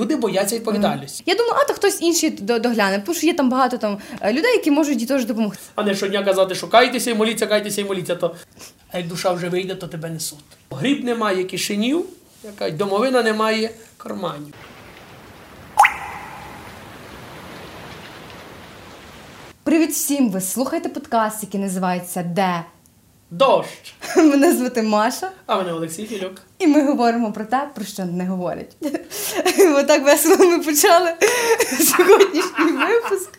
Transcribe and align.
люди 0.00 0.16
бояться 0.16 0.56
відповідальності. 0.56 1.22
Я 1.26 1.34
думаю, 1.34 1.54
а 1.58 1.64
то 1.64 1.74
хтось 1.74 2.02
інший 2.02 2.30
догляне, 2.40 3.02
тому 3.06 3.18
що 3.18 3.26
є 3.26 3.34
там 3.34 3.50
багато 3.50 3.78
там 3.78 3.98
е, 4.20 4.32
людей, 4.32 4.52
які 4.52 4.70
можуть 4.70 5.00
їй 5.00 5.06
теж 5.06 5.24
допомогти. 5.24 5.60
А 5.74 5.82
не 5.82 5.94
щодня 5.94 6.24
казати, 6.24 6.54
що 6.54 6.68
кайтеся 6.68 7.10
і 7.10 7.14
моліться, 7.14 7.46
кайтеся 7.46 7.80
і 7.80 7.84
моліться, 7.84 8.16
то 8.16 8.34
а 8.92 8.98
як 8.98 9.06
душа 9.08 9.32
вже 9.32 9.48
вийде, 9.48 9.74
то 9.74 9.86
тебе 9.86 10.10
несуть. 10.10 10.38
Гріб 10.70 11.04
немає 11.04 11.44
кишенів, 11.44 12.04
яка 12.44 12.70
домовина 12.70 13.22
немає 13.22 13.70
карманів. 13.96 14.54
Привіт 19.62 19.90
всім! 19.90 20.30
Ви 20.30 20.40
слухаєте 20.40 20.88
подкаст, 20.88 21.42
який 21.42 21.60
називається 21.60 22.22
Де? 22.22 22.64
Дощ! 23.30 23.94
Мене 24.16 24.52
звати 24.56 24.82
Маша, 24.82 25.30
А 25.46 25.56
мене 25.56 25.72
Олексій 25.72 26.06
Філюк. 26.06 26.42
І 26.60 26.66
ми 26.66 26.86
говоримо 26.86 27.32
про 27.32 27.44
те, 27.44 27.68
про 27.74 27.84
що 27.84 28.04
не 28.04 28.26
говорять. 28.26 28.76
Отак 29.76 30.04
весело 30.04 30.50
ми 30.50 30.58
почали 30.58 31.10
сьогоднішній 31.80 32.64
випуск. 32.64 33.30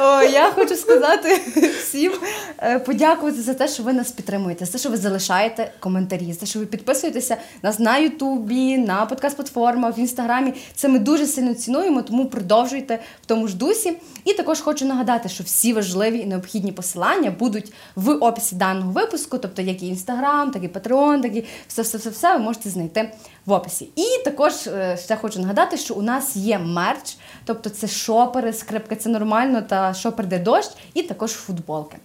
О, 0.00 0.22
я 0.22 0.50
хочу 0.50 0.76
сказати 0.76 1.40
всім 1.82 2.12
е, 2.58 2.78
подякувати 2.78 3.42
за 3.42 3.54
те, 3.54 3.68
що 3.68 3.82
ви 3.82 3.92
нас 3.92 4.10
підтримуєте, 4.10 4.64
за 4.64 4.72
те, 4.72 4.78
що 4.78 4.90
ви 4.90 4.96
залишаєте 4.96 5.72
коментарі, 5.80 6.32
за 6.32 6.40
те, 6.40 6.46
що 6.46 6.58
ви 6.58 6.66
підписуєтеся 6.66 7.36
нас 7.62 7.78
на 7.78 7.98
Ютубі, 7.98 8.78
на 8.78 9.06
подкаст-платформах, 9.06 9.98
в 9.98 10.00
інстаграмі. 10.00 10.54
Це 10.74 10.88
ми 10.88 10.98
дуже 10.98 11.26
сильно 11.26 11.54
цінуємо, 11.54 12.02
тому 12.02 12.26
продовжуйте 12.26 12.98
в 13.22 13.26
тому 13.26 13.48
ж 13.48 13.56
дусі. 13.56 13.92
І 14.24 14.32
також 14.32 14.60
хочу 14.60 14.86
нагадати, 14.86 15.28
що 15.28 15.44
всі 15.44 15.72
важливі 15.72 16.18
і 16.18 16.26
необхідні 16.26 16.72
посилання 16.72 17.30
будуть 17.30 17.72
в 17.96 18.10
описі 18.10 18.56
даного 18.56 18.92
випуску, 18.92 19.38
тобто 19.38 19.62
як 19.62 19.82
і 19.82 19.86
інстаграм, 19.86 20.50
так 20.50 20.64
і 20.64 20.68
Patreon, 20.68 21.22
так 21.22 21.36
і 21.36 21.44
все, 21.68 21.82
все, 21.82 21.98
все, 21.98 22.10
все 22.10 22.38
можете 22.52 22.70
знайти 22.70 23.10
в 23.46 23.52
описі. 23.52 23.88
І 23.96 24.24
також 24.24 24.66
е, 24.66 24.98
ще 25.04 25.16
хочу 25.16 25.40
нагадати, 25.40 25.76
що 25.76 25.94
у 25.94 26.02
нас 26.02 26.36
є 26.36 26.58
мерч, 26.58 27.16
тобто 27.44 27.70
це 27.70 27.88
шопери, 27.88 28.52
скрипка, 28.52 28.96
це 28.96 29.08
нормально, 29.08 29.62
та 29.62 29.94
шопер 29.94 30.26
де 30.26 30.38
дощ, 30.38 30.70
і 30.94 31.02
також 31.02 31.30
футболки. 31.30 31.96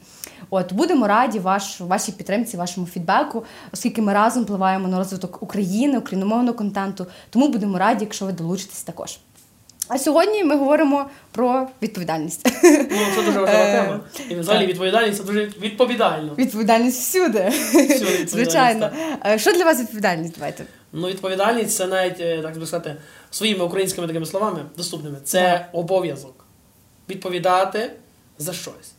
От 0.50 0.74
будемо 0.74 1.08
раді 1.08 1.40
ваш, 1.40 1.82
вашій 1.82 2.12
підтримці, 2.12 2.58
вашому 2.58 2.88
фідбеку, 2.88 3.44
оскільки 3.74 4.02
ми 4.02 4.14
разом 4.14 4.44
впливаємо 4.44 4.88
на 4.88 4.98
розвиток 4.98 5.44
України, 5.44 5.98
україномовного 5.98 6.58
контенту. 6.58 7.08
Тому 7.30 7.48
будемо 7.48 7.78
раді, 7.78 8.04
якщо 8.06 8.26
ви 8.26 8.32
долучитесь 8.32 8.84
також. 8.84 9.20
А 9.88 9.98
сьогодні 9.98 10.44
ми 10.44 10.56
говоримо 10.56 11.06
про 11.32 11.68
відповідальність. 11.82 12.50
Ну, 12.64 12.98
це 13.16 13.24
дуже 13.26 13.40
важлива 13.40 13.64
Е, 13.64 13.84
тема. 13.84 14.00
І 14.30 14.36
взагалі 14.36 14.64
так. 14.64 14.70
відповідальність 14.70 15.18
це 15.18 15.24
дуже 15.24 15.46
відповідально. 15.62 16.36
Відповідальність 16.38 17.00
всюди. 17.02 17.40
відповідальність, 17.50 18.30
Звичайно. 18.30 18.90
Е, 19.26 19.40
Що 19.40 19.54
для 19.54 19.66
вас 19.66 19.80
відповідальність? 19.80 20.34
Давайте. 20.36 20.64
Ну, 20.94 21.08
відповідальність 21.08 21.76
це 21.76 21.88
навіть, 21.88 22.20
е, 22.20 22.42
так 22.42 22.60
би 22.60 22.66
сказати, 22.66 22.96
своїми 23.32 23.66
українськими 23.66 24.08
такими 24.08 24.26
словами 24.26 24.60
доступними. 24.78 25.18
Це 25.24 25.70
обов'язок. 25.74 26.46
Відповідати 27.10 27.92
за 28.38 28.54
щось. 28.54 28.92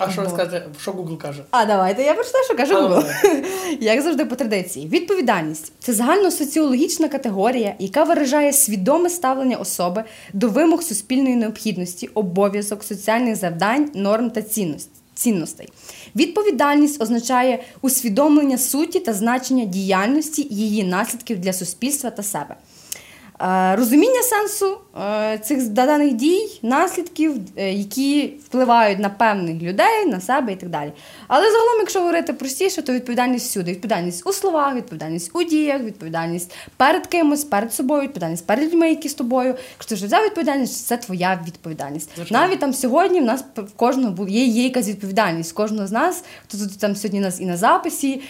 А 0.00 0.10
що 0.10 0.22
Ого. 0.22 0.48
що 0.80 0.92
Google 0.92 1.16
каже? 1.16 1.42
А 1.50 1.64
давайте 1.64 2.02
я 2.02 2.14
прочитаю, 2.14 2.44
що 2.44 2.54
каже 2.56 2.74
Google. 2.74 3.04
Як 3.80 4.02
завжди 4.02 4.24
по 4.24 4.36
традиції, 4.36 4.88
відповідальність 4.88 5.72
це 5.78 5.92
загальносоціологічна 5.92 7.08
категорія, 7.08 7.74
яка 7.78 8.04
виражає 8.04 8.52
свідоме 8.52 9.10
ставлення 9.10 9.56
особи 9.56 10.04
до 10.32 10.48
вимог 10.48 10.82
суспільної 10.82 11.36
необхідності, 11.36 12.06
обов'язок, 12.06 12.84
соціальних 12.84 13.36
завдань, 13.36 13.90
норм 13.94 14.30
та 14.30 14.42
цінностей. 14.42 14.92
Цінностей. 15.14 15.68
Відповідальність 16.16 17.02
означає 17.02 17.62
усвідомлення 17.80 18.58
суті 18.58 19.00
та 19.00 19.12
значення 19.12 19.64
діяльності, 19.64 20.46
її 20.50 20.84
наслідків 20.84 21.40
для 21.40 21.52
суспільства 21.52 22.10
та 22.10 22.22
себе. 22.22 22.56
Е, 23.42 23.76
Розуміння 23.76 24.22
сенсу 24.22 24.78
е, 25.00 25.38
цих 25.38 25.68
даних 25.68 26.12
дій, 26.12 26.60
наслідків, 26.62 27.34
е, 27.56 27.72
які 27.72 28.26
впливають 28.44 28.98
на 28.98 29.08
певних 29.08 29.62
людей, 29.62 30.06
на 30.06 30.20
себе 30.20 30.52
і 30.52 30.56
так 30.56 30.68
далі. 30.68 30.92
Але 31.28 31.50
загалом, 31.50 31.78
якщо 31.78 31.98
говорити 31.98 32.32
простіше, 32.32 32.82
то 32.82 32.92
відповідальність 32.92 33.46
всюди. 33.46 33.70
Відповідальність 33.70 34.26
у 34.26 34.32
словах, 34.32 34.74
відповідальність 34.74 35.30
у 35.34 35.42
діях, 35.42 35.82
відповідальність 35.82 36.54
перед 36.76 37.06
кимось, 37.06 37.44
перед 37.44 37.74
собою, 37.74 38.02
відповідальність 38.02 38.46
перед 38.46 38.64
людьми, 38.64 38.90
які 38.90 39.08
з 39.08 39.14
тобою. 39.14 39.54
Якщо 39.72 39.88
ти 39.88 39.94
вже 39.94 40.06
взяв 40.06 40.24
відповідальність, 40.24 40.86
це 40.86 40.96
твоя 40.96 41.40
відповідальність. 41.46 42.10
Звичайно. 42.16 42.46
Навіть 42.46 42.60
там 42.60 42.74
сьогодні 42.74 43.20
в 43.20 43.24
нас 43.24 43.44
в 43.56 43.72
кожного 43.76 44.28
є, 44.28 44.44
є 44.44 44.64
якась 44.64 44.88
відповідальність. 44.88 45.52
Кожного 45.52 45.86
з 45.86 45.92
нас, 45.92 46.24
хто 46.48 46.58
тут 46.58 46.78
там 46.78 46.96
сьогодні 46.96 47.20
нас 47.20 47.40
і 47.40 47.46
на 47.46 47.56
записі, 47.56 48.20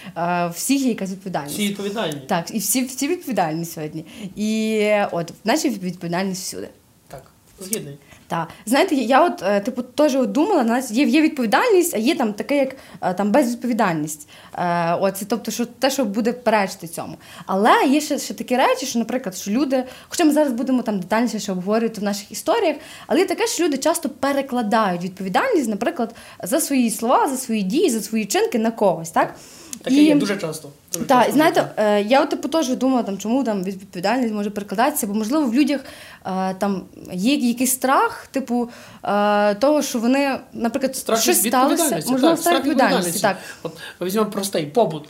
всіх 0.54 0.80
є 0.80 0.88
якась 0.88 1.10
відповідальність. 1.10 1.54
Всі 1.54 1.68
відповідальні. 1.68 2.22
Так, 2.26 2.54
і 2.54 2.58
всі, 2.58 2.84
всі 2.84 3.08
відповідальні 3.08 3.64
сьогодні. 3.64 4.04
І 4.36 4.80
от, 5.12 5.32
наче 5.44 5.68
відповідальність 5.68 6.42
всюди. 6.42 6.68
Так, 7.08 7.22
згідний. 7.60 7.98
Так. 8.30 8.48
Знаєте, 8.66 8.94
я 8.94 9.24
от, 9.24 9.42
е, 9.42 9.60
типу, 9.60 9.82
теж 9.82 10.16
от 10.16 10.32
думала, 10.32 10.64
знаєте, 10.64 10.94
є, 10.94 11.04
є 11.04 11.22
відповідальність, 11.22 11.94
а 11.94 11.98
є 11.98 12.14
там 12.14 12.32
таке, 12.32 12.56
як 12.56 12.76
е, 13.00 13.14
там 13.14 13.32
безвідповідальність. 13.32 14.28
Е, 14.58 14.94
от, 14.94 15.16
це, 15.16 15.24
тобто, 15.24 15.50
що 15.50 15.66
те, 15.66 15.90
що 15.90 16.04
буде 16.04 16.32
перечити 16.32 16.88
цьому. 16.88 17.16
Але 17.46 17.84
є 17.88 18.00
ще, 18.00 18.18
ще 18.18 18.34
такі 18.34 18.56
речі, 18.56 18.86
що, 18.86 18.98
наприклад, 18.98 19.36
що 19.36 19.50
люди, 19.50 19.84
хоча 20.08 20.24
ми 20.24 20.32
зараз 20.32 20.52
будемо 20.52 20.82
там 20.82 21.00
детальніше 21.00 21.38
ще 21.38 21.52
обговорювати 21.52 22.00
в 22.00 22.04
наших 22.04 22.32
історіях, 22.32 22.76
але 23.06 23.20
є 23.20 23.26
таке, 23.26 23.46
що 23.46 23.64
люди 23.64 23.78
часто 23.78 24.08
перекладають 24.08 25.02
відповідальність, 25.02 25.68
наприклад, 25.68 26.14
за 26.42 26.60
свої 26.60 26.90
слова, 26.90 27.28
за 27.28 27.36
свої 27.36 27.62
дії, 27.62 27.90
за 27.90 28.00
свої 28.00 28.24
чинки 28.26 28.58
на 28.58 28.70
когось. 28.70 29.10
Так? 29.10 29.34
Таке 29.82 29.96
є 29.96 30.14
дуже 30.14 30.36
часто. 30.36 30.68
Дуже 30.92 31.04
Так, 31.04 31.18
часто 31.18 31.32
знаєте, 31.32 31.70
е, 31.76 32.02
я 32.02 32.22
от 32.22 32.30
типу 32.30 32.48
теж 32.48 32.68
думала, 32.68 33.02
там, 33.02 33.18
чому 33.18 33.44
там 33.44 33.64
відповідальність 33.64 34.34
може 34.34 34.50
перекладатися, 34.50 35.06
бо 35.06 35.14
можливо 35.14 35.46
в 35.46 35.54
людях 35.54 35.80
е, 36.26 36.54
там 36.54 36.82
є 37.12 37.34
якийсь 37.34 37.72
страх, 37.72 38.26
типу 38.26 38.70
е, 39.04 39.54
того, 39.54 39.82
що 39.82 39.98
вони, 39.98 40.38
наприклад, 40.52 40.96
Страх 40.96 41.20
щось 41.20 41.46
сталося, 41.46 42.02
можливо, 42.06 42.28
так, 42.28 42.38
страх 42.38 42.56
відповідальності. 42.56 43.20
Так. 43.20 43.36
От 43.62 43.72
візьмемо 44.00 44.30
простий 44.30 44.66
побут. 44.66 45.08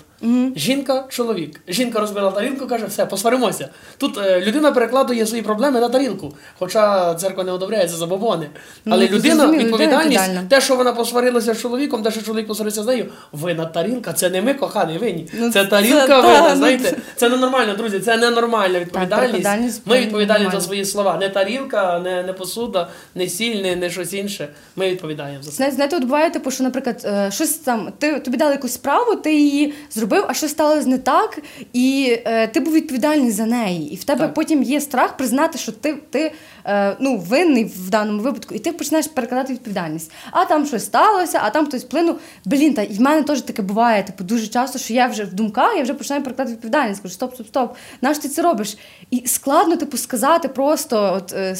Жінка, 0.56 1.04
чоловік. 1.08 1.60
Жінка 1.68 2.00
розбила 2.00 2.30
тарілку, 2.30 2.66
каже, 2.66 2.86
все, 2.86 3.06
посваримося. 3.06 3.68
Тут 3.98 4.18
е, 4.18 4.40
людина 4.40 4.72
перекладує 4.72 5.26
свої 5.26 5.42
проблеми 5.42 5.80
на 5.80 5.88
тарілку, 5.88 6.34
хоча 6.58 7.14
церква 7.14 7.44
не 7.44 7.52
одобряє 7.52 7.88
це 7.88 7.96
забобони. 7.96 8.46
Але 8.86 8.96
Ну, 9.10 9.16
людина, 9.16 9.34
зрозуміло, 9.34 9.46
людина 9.52 9.64
відповідальність, 9.64 10.20
відповідальна. 10.20 10.48
те, 10.48 10.60
що 10.60 10.76
вона 10.76 10.92
посварилася 10.92 11.54
з 11.54 11.60
чоловіком, 11.60 12.02
те, 12.02 12.10
що 12.10 12.22
чоловік 12.22 12.46
посварився 12.46 12.82
з 12.82 12.86
нею, 12.86 13.06
винна 13.32 13.64
тарілка, 13.66 14.12
це 14.12 14.30
не 14.30 14.42
ми, 14.42 14.54
коханий, 14.54 14.98
винні. 14.98 15.28
Ну, 15.34 15.50
це 15.52 15.62
це- 15.64 15.70
тарілка 15.70 16.06
та, 16.06 16.20
винна, 16.20 16.48
ну, 16.50 16.56
знаєте. 16.56 16.96
Це 17.16 17.28
ненормально, 17.28 17.74
друзі, 17.76 18.00
це 18.00 18.16
ненормальна 18.16 18.80
відповідальність. 18.80 19.26
відповідальність 19.26 19.82
Ми 19.86 20.00
відповідальні 20.00 20.48
за 20.52 20.60
свої 20.60 20.84
слова. 20.84 21.16
Не 21.20 21.28
тарілка, 21.28 21.98
не, 21.98 22.22
не 22.22 22.32
посуда, 22.32 22.88
не 23.14 23.28
сіль, 23.28 23.62
не, 23.62 23.76
не 23.76 23.90
щось 23.90 24.12
інше. 24.12 24.48
Ми 24.76 24.90
відповідаємо 24.90 25.42
за 25.42 25.50
це. 25.50 25.56
Знаєте, 25.56 25.76
знаєте, 25.76 25.96
от 25.96 26.02
буває, 26.04 26.30
типу, 26.30 26.50
що, 26.50 26.64
наприклад, 26.64 27.02
е, 27.04 27.30
щось 27.32 27.50
там, 27.50 27.92
ти 27.98 28.20
тобі 28.20 28.36
дали 28.36 28.52
якусь 28.52 28.72
справу, 28.72 29.14
ти 29.14 29.34
її 29.34 29.74
зробив, 29.90 30.09
а 30.28 30.34
щось 30.34 30.50
сталося 30.50 30.88
не 30.88 30.98
так, 30.98 31.38
і 31.72 32.18
е, 32.24 32.46
ти 32.46 32.60
був 32.60 32.72
відповідальний 32.72 33.30
за 33.30 33.46
неї. 33.46 33.92
І 33.92 33.96
в 33.96 34.04
тебе 34.04 34.20
Так. 34.20 34.34
потім 34.34 34.62
є 34.62 34.80
страх 34.80 35.16
признати, 35.16 35.58
що 35.58 35.72
ти, 35.72 35.94
ти 36.10 36.32
е, 36.64 36.96
ну, 37.00 37.16
винний 37.16 37.64
в 37.64 37.90
даному 37.90 38.22
випадку, 38.22 38.54
і 38.54 38.58
ти 38.58 38.72
починаєш 38.72 39.06
перекладати 39.06 39.52
відповідальність. 39.52 40.12
А 40.30 40.44
там 40.44 40.66
щось 40.66 40.84
сталося, 40.84 41.40
а 41.42 41.50
там 41.50 41.66
хтось 41.66 41.84
вплинув. 41.84 42.18
Блін, 42.44 42.74
та 42.74 42.82
і 42.82 42.94
в 42.94 43.00
мене 43.00 43.22
теж 43.22 43.42
таке 43.42 43.62
буває. 43.62 44.02
Типу, 44.02 44.24
дуже 44.24 44.46
часто, 44.46 44.78
що 44.78 44.94
я 44.94 45.06
вже 45.06 45.24
в 45.24 45.34
думках, 45.34 45.76
я 45.76 45.82
вже 45.82 45.94
починаю 45.94 46.22
перекладати 46.22 46.54
відповідальність. 46.54 47.02
Кажу, 47.02 47.14
стоп, 47.14 47.34
стоп, 47.34 47.46
стоп. 47.46 47.76
Нащо 48.02 48.22
ти 48.22 48.28
це 48.28 48.42
робиш? 48.42 48.76
І 49.10 49.22
складно, 49.26 49.76
типу, 49.76 49.96
сказати 49.96 50.48
просто 50.48 51.12
от, 51.16 51.32
е, 51.32 51.56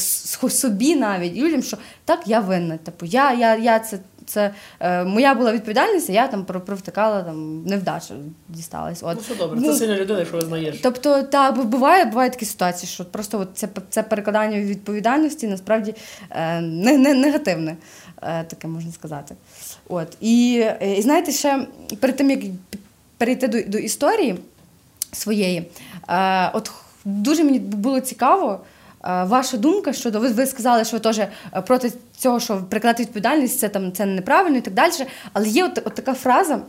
собі 0.51 0.97
навіть 0.97 1.37
людям, 1.37 1.63
що 1.63 1.77
так, 2.05 2.21
я 2.27 2.41
винна. 2.41 2.77
Типу, 2.77 3.07
я, 3.07 3.33
я, 3.33 3.57
я 3.57 3.79
це. 3.79 3.99
Це 4.31 4.51
е, 4.81 5.05
моя 5.05 5.35
була 5.35 5.53
відповідальність, 5.53 6.11
а 6.11 6.13
я 6.13 6.29
там 6.29 6.45
про- 6.45 6.61
провтикала 6.61 7.23
там 7.23 7.63
невдача 7.65 8.15
дісталась. 8.49 9.03
От. 9.03 9.15
Ну, 9.17 9.21
все 9.23 9.35
добре, 9.35 9.59
Ну, 9.61 9.73
це 9.73 9.79
сильна 9.79 9.97
людина, 9.97 10.25
що 10.25 10.37
визнаєш. 10.37 10.81
Тобто, 10.83 11.23
та 11.23 11.53
буває, 11.53 12.05
буває 12.05 12.31
такі 12.31 12.45
ситуації, 12.45 12.91
що 12.91 13.05
просто 13.05 13.41
от 13.41 13.49
це, 13.55 13.69
це 13.91 14.03
перекладання 14.03 14.61
відповідальності 14.61 15.47
насправді 15.49 15.95
е, 16.31 16.61
не, 16.61 16.99
не, 16.99 17.15
негативне, 17.15 17.77
е, 18.23 18.45
таке 18.45 18.69
можна 18.69 18.93
сказати. 18.93 19.35
От. 19.89 20.17
І, 20.21 20.61
е, 20.83 20.95
і 20.99 21.03
знаєте, 21.03 21.33
ще 21.33 21.67
перед 22.01 22.17
тим, 22.17 22.31
як 22.31 22.41
перейти 23.19 23.49
до, 23.49 23.63
до 23.63 23.79
історії 23.79 24.39
своєї, 25.13 25.71
е, 26.09 26.51
от 26.53 26.71
дуже 27.05 27.45
мені 27.45 27.59
було 27.59 28.01
цікаво. 28.01 28.61
Е, 29.05 29.25
Ваша 29.25 29.57
думка 29.57 29.93
щодо 29.93 30.21
ви, 30.21 30.29
ви 30.29 30.47
сказали, 30.47 30.85
що 30.85 30.97
ви 30.97 31.01
теж 31.01 31.19
е, 31.19 31.31
проти 31.67 31.93
цього, 32.19 32.41
що 32.41 32.57
перекладати 32.71 33.03
відповідальність, 33.03 33.59
це 33.59 33.69
там 33.69 33.93
це 33.93 34.07
неправильно 34.07 34.57
і 34.57 34.61
так 34.61 34.75
далі. 34.75 34.93
Але 35.33 35.49
є 35.49 35.65
от, 35.65 35.79
от 35.85 35.95
така 35.95 36.15
фраза, 36.15 36.61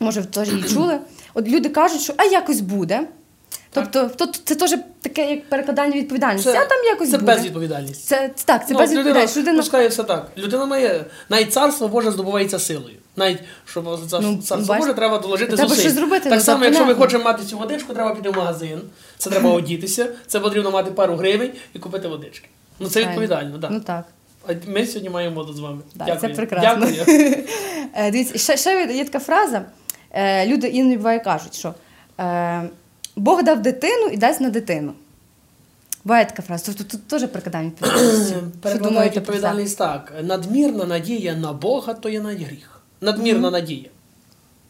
може, 0.00 0.20
ви 0.20 0.26
теж 0.26 0.48
її 0.48 0.62
чули. 0.62 0.98
От 1.34 1.48
люди 1.48 1.68
кажуть, 1.68 2.00
що 2.00 2.14
а 2.16 2.24
якось 2.24 2.60
буде. 2.60 3.06
Тобто, 3.70 4.10
то, 4.16 4.26
це 4.26 4.54
теж 4.54 4.74
таке 5.00 5.30
як 5.30 5.48
перекладання 5.48 5.96
відповідальності. 5.96 6.48
а 6.48 6.64
там 6.64 6.84
якось 6.84 7.10
це 7.10 7.18
буде. 7.18 7.34
безвідповідальність. 7.34 8.04
Це, 8.04 8.30
це 8.34 8.44
так, 8.44 8.68
це 8.68 8.74
Ну, 8.74 8.78
безвідповідальність. 8.78 9.36
Людина 9.36 9.62
Людина... 9.62 9.88
все 9.88 10.04
так. 10.04 10.30
Людина 10.38 10.66
має 10.66 11.04
навіть 11.28 11.52
царство 11.52 11.88
Боже 11.88 12.10
здобувається 12.10 12.58
силою. 12.58 12.94
Навіть 13.18 13.38
щоб 13.66 13.98
за 14.08 14.20
Ну, 14.20 14.36
царство 14.36 14.74
бач- 14.74 14.94
треба 14.94 15.18
доложити 15.18 15.56
Треба 15.56 15.74
зусиль. 15.74 15.90
зробити, 15.90 16.24
так 16.30 16.38
ну, 16.38 16.44
само, 16.44 16.64
якщо 16.64 16.86
ми 16.86 16.94
хочемо 16.94 17.24
мати 17.24 17.44
цю 17.44 17.58
водичку, 17.58 17.94
треба 17.94 18.14
піти 18.14 18.30
в 18.30 18.36
магазин. 18.36 18.80
Це 19.18 19.30
треба 19.30 19.50
одітися, 19.54 20.08
це 20.26 20.40
потрібно 20.40 20.70
мати 20.70 20.90
пару 20.90 21.16
гривень 21.16 21.50
і 21.74 21.78
купити 21.78 22.08
водички. 22.08 22.48
Ну 22.80 22.88
це 22.88 23.00
відповідально, 23.00 23.58
так. 23.58 23.70
Ну 23.70 23.80
так. 23.80 24.04
Ми 24.66 24.86
сьогодні 24.86 25.10
маємо 25.10 25.34
воду 25.34 25.52
з 25.52 25.58
вами. 25.58 25.80
Так, 25.98 26.06
Дякую. 26.06 26.32
це 26.32 26.36
прекрасно. 26.36 26.86
Дякую. 26.96 27.34
Е, 27.94 28.10
Дивіться, 28.10 28.38
ще, 28.38 28.56
ще 28.56 28.92
є 28.94 29.04
така 29.04 29.18
фраза. 29.18 29.62
Е, 30.10 30.46
Люди 30.46 30.66
іноді 30.68 30.96
буває 30.96 31.20
кажуть, 31.20 31.54
що 31.54 31.74
е, 32.20 32.68
Бог 33.16 33.42
дав 33.42 33.62
дитину 33.62 34.06
і 34.06 34.16
дасть 34.16 34.40
на 34.40 34.50
дитину. 34.50 34.92
Буває 36.04 36.24
така 36.24 36.42
фраза. 36.42 36.64
Тобто 36.66 36.84
тут 36.84 37.06
теж 37.08 37.26
прикладання 37.28 37.68
відповідальності. 37.82 38.34
Що 38.34 38.42
Перекладають 38.60 39.16
відповідальність 39.16 39.78
так. 39.78 40.12
Надмірна 40.22 40.84
надія 40.84 41.34
на 41.34 41.52
Бога 41.52 41.94
то 41.94 42.08
є 42.08 42.20
гріх. 42.20 42.77
Надмірна 43.00 43.50
надія. 43.50 43.88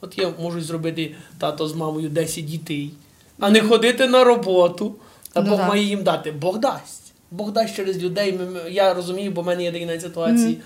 От 0.01 0.19
я 0.19 0.31
можу 0.41 0.61
зробити 0.61 1.15
тато 1.39 1.69
з 1.69 1.75
мамою 1.75 2.09
10 2.09 2.45
дітей, 2.45 2.91
а 3.41 3.51
не 3.51 3.61
ходити 3.61 4.07
на 4.09 4.25
роботу. 4.25 4.95
А 5.35 5.41
Ну 5.41 5.51
Бог 5.51 5.61
має 5.69 5.83
їм 5.83 6.03
дати. 6.03 6.33
Бог 6.33 6.59
дасть. 6.59 7.13
Бог 7.31 7.53
дасть 7.53 7.77
через 7.77 7.99
людей. 8.03 8.41
Я 8.71 8.95
розумію, 8.95 9.31
бо 9.31 9.43
в 9.43 9.47
мене 9.47 9.63
є 9.63 9.73
такі 9.73 10.01
ситуації. 10.01 10.59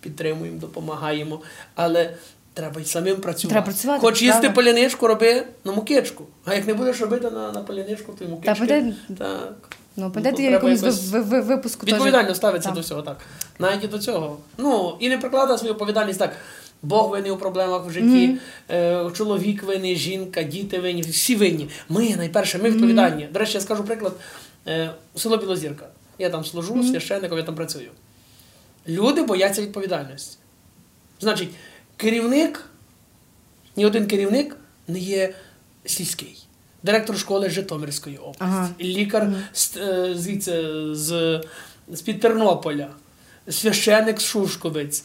Підтримуємо, 0.00 0.60
допомагаємо. 0.60 1.40
Але 1.74 2.10
треба 2.54 2.80
й 2.80 2.84
самим 2.84 3.16
працювати. 3.16 3.48
Треба 3.54 3.64
працювати, 3.64 4.00
Хоч 4.00 4.22
їсти 4.22 4.40
правда. 4.40 4.54
поляничку, 4.54 5.06
роби 5.06 5.42
на 5.64 5.72
мукичку. 5.72 6.24
А 6.44 6.54
як 6.54 6.66
не 6.66 6.74
будеш 6.74 7.00
робити 7.00 7.30
на, 7.30 7.52
на 7.52 7.60
поляничку, 7.60 8.12
то 8.18 8.24
й 8.24 8.28
мукички. 8.28 8.54
пам'ятаєте- 8.54 8.94
так. 9.18 9.76
Ну, 9.96 10.10
пам'ятаєте, 10.10 10.42
Ну, 10.42 10.48
в 10.48 10.52
якомусь 10.52 10.82
якось- 10.82 11.08
ви- 11.10 11.20
ви- 11.20 11.40
випуску 11.40 11.86
теж- 11.86 11.94
Відповідально 11.94 12.34
ставиться 12.34 12.68
Так. 12.68 12.74
до 12.74 12.80
всього, 12.80 13.02
так. 13.02 13.16
Навіть 13.58 13.84
і 13.84 13.86
до 13.86 13.98
цього. 13.98 14.38
Ну, 14.58 14.96
і 15.00 15.08
не 15.08 15.18
прикладає 15.18 15.58
свою 15.58 15.72
відповідальність 15.74 16.18
так. 16.18 16.36
Бог 16.82 17.10
винний 17.10 17.30
у 17.30 17.36
проблемах 17.36 17.86
в 17.86 17.90
житті, 17.90 18.38
е, 18.70 19.10
чоловік 19.16 19.62
винний, 19.62 19.96
жінка, 19.96 20.42
діти 20.42 20.78
винні, 20.80 21.02
всі 21.02 21.36
винні. 21.36 21.68
Ми 21.88 22.16
найперше, 22.16 22.58
ми 22.58 22.70
відповідальні. 22.70 23.28
До 23.32 23.38
речі, 23.38 23.54
я 23.54 23.60
скажу 23.60 23.84
приклад. 23.84 24.12
Е, 24.66 24.90
село 25.16 25.36
Білозірка. 25.36 25.86
Я 26.18 26.30
там 26.30 26.44
служу, 26.44 26.82
священником, 26.84 27.38
я 27.38 27.44
там 27.44 27.54
працюю. 27.54 27.90
Люди 28.88 29.22
бояться 29.22 29.62
відповідальності. 29.62 30.38
Значить, 31.20 31.48
керівник, 31.96 32.64
ні 33.76 33.86
один 33.86 34.06
керівник 34.06 34.56
не 34.88 34.98
є 34.98 35.34
сільський. 35.84 36.36
Директор 36.82 37.18
школи 37.18 37.50
Житомирської 37.50 38.16
області, 38.16 38.42
Ага. 38.44 38.68
лікар 38.80 39.32
з, 39.52 39.76
е, 39.76 40.14
звідси, 40.14 40.64
з, 40.94 41.40
з-під 41.88 42.20
Тернополя, 42.20 42.88
священик 43.48 44.20
з 44.20 44.24
Шушковець, 44.24 45.04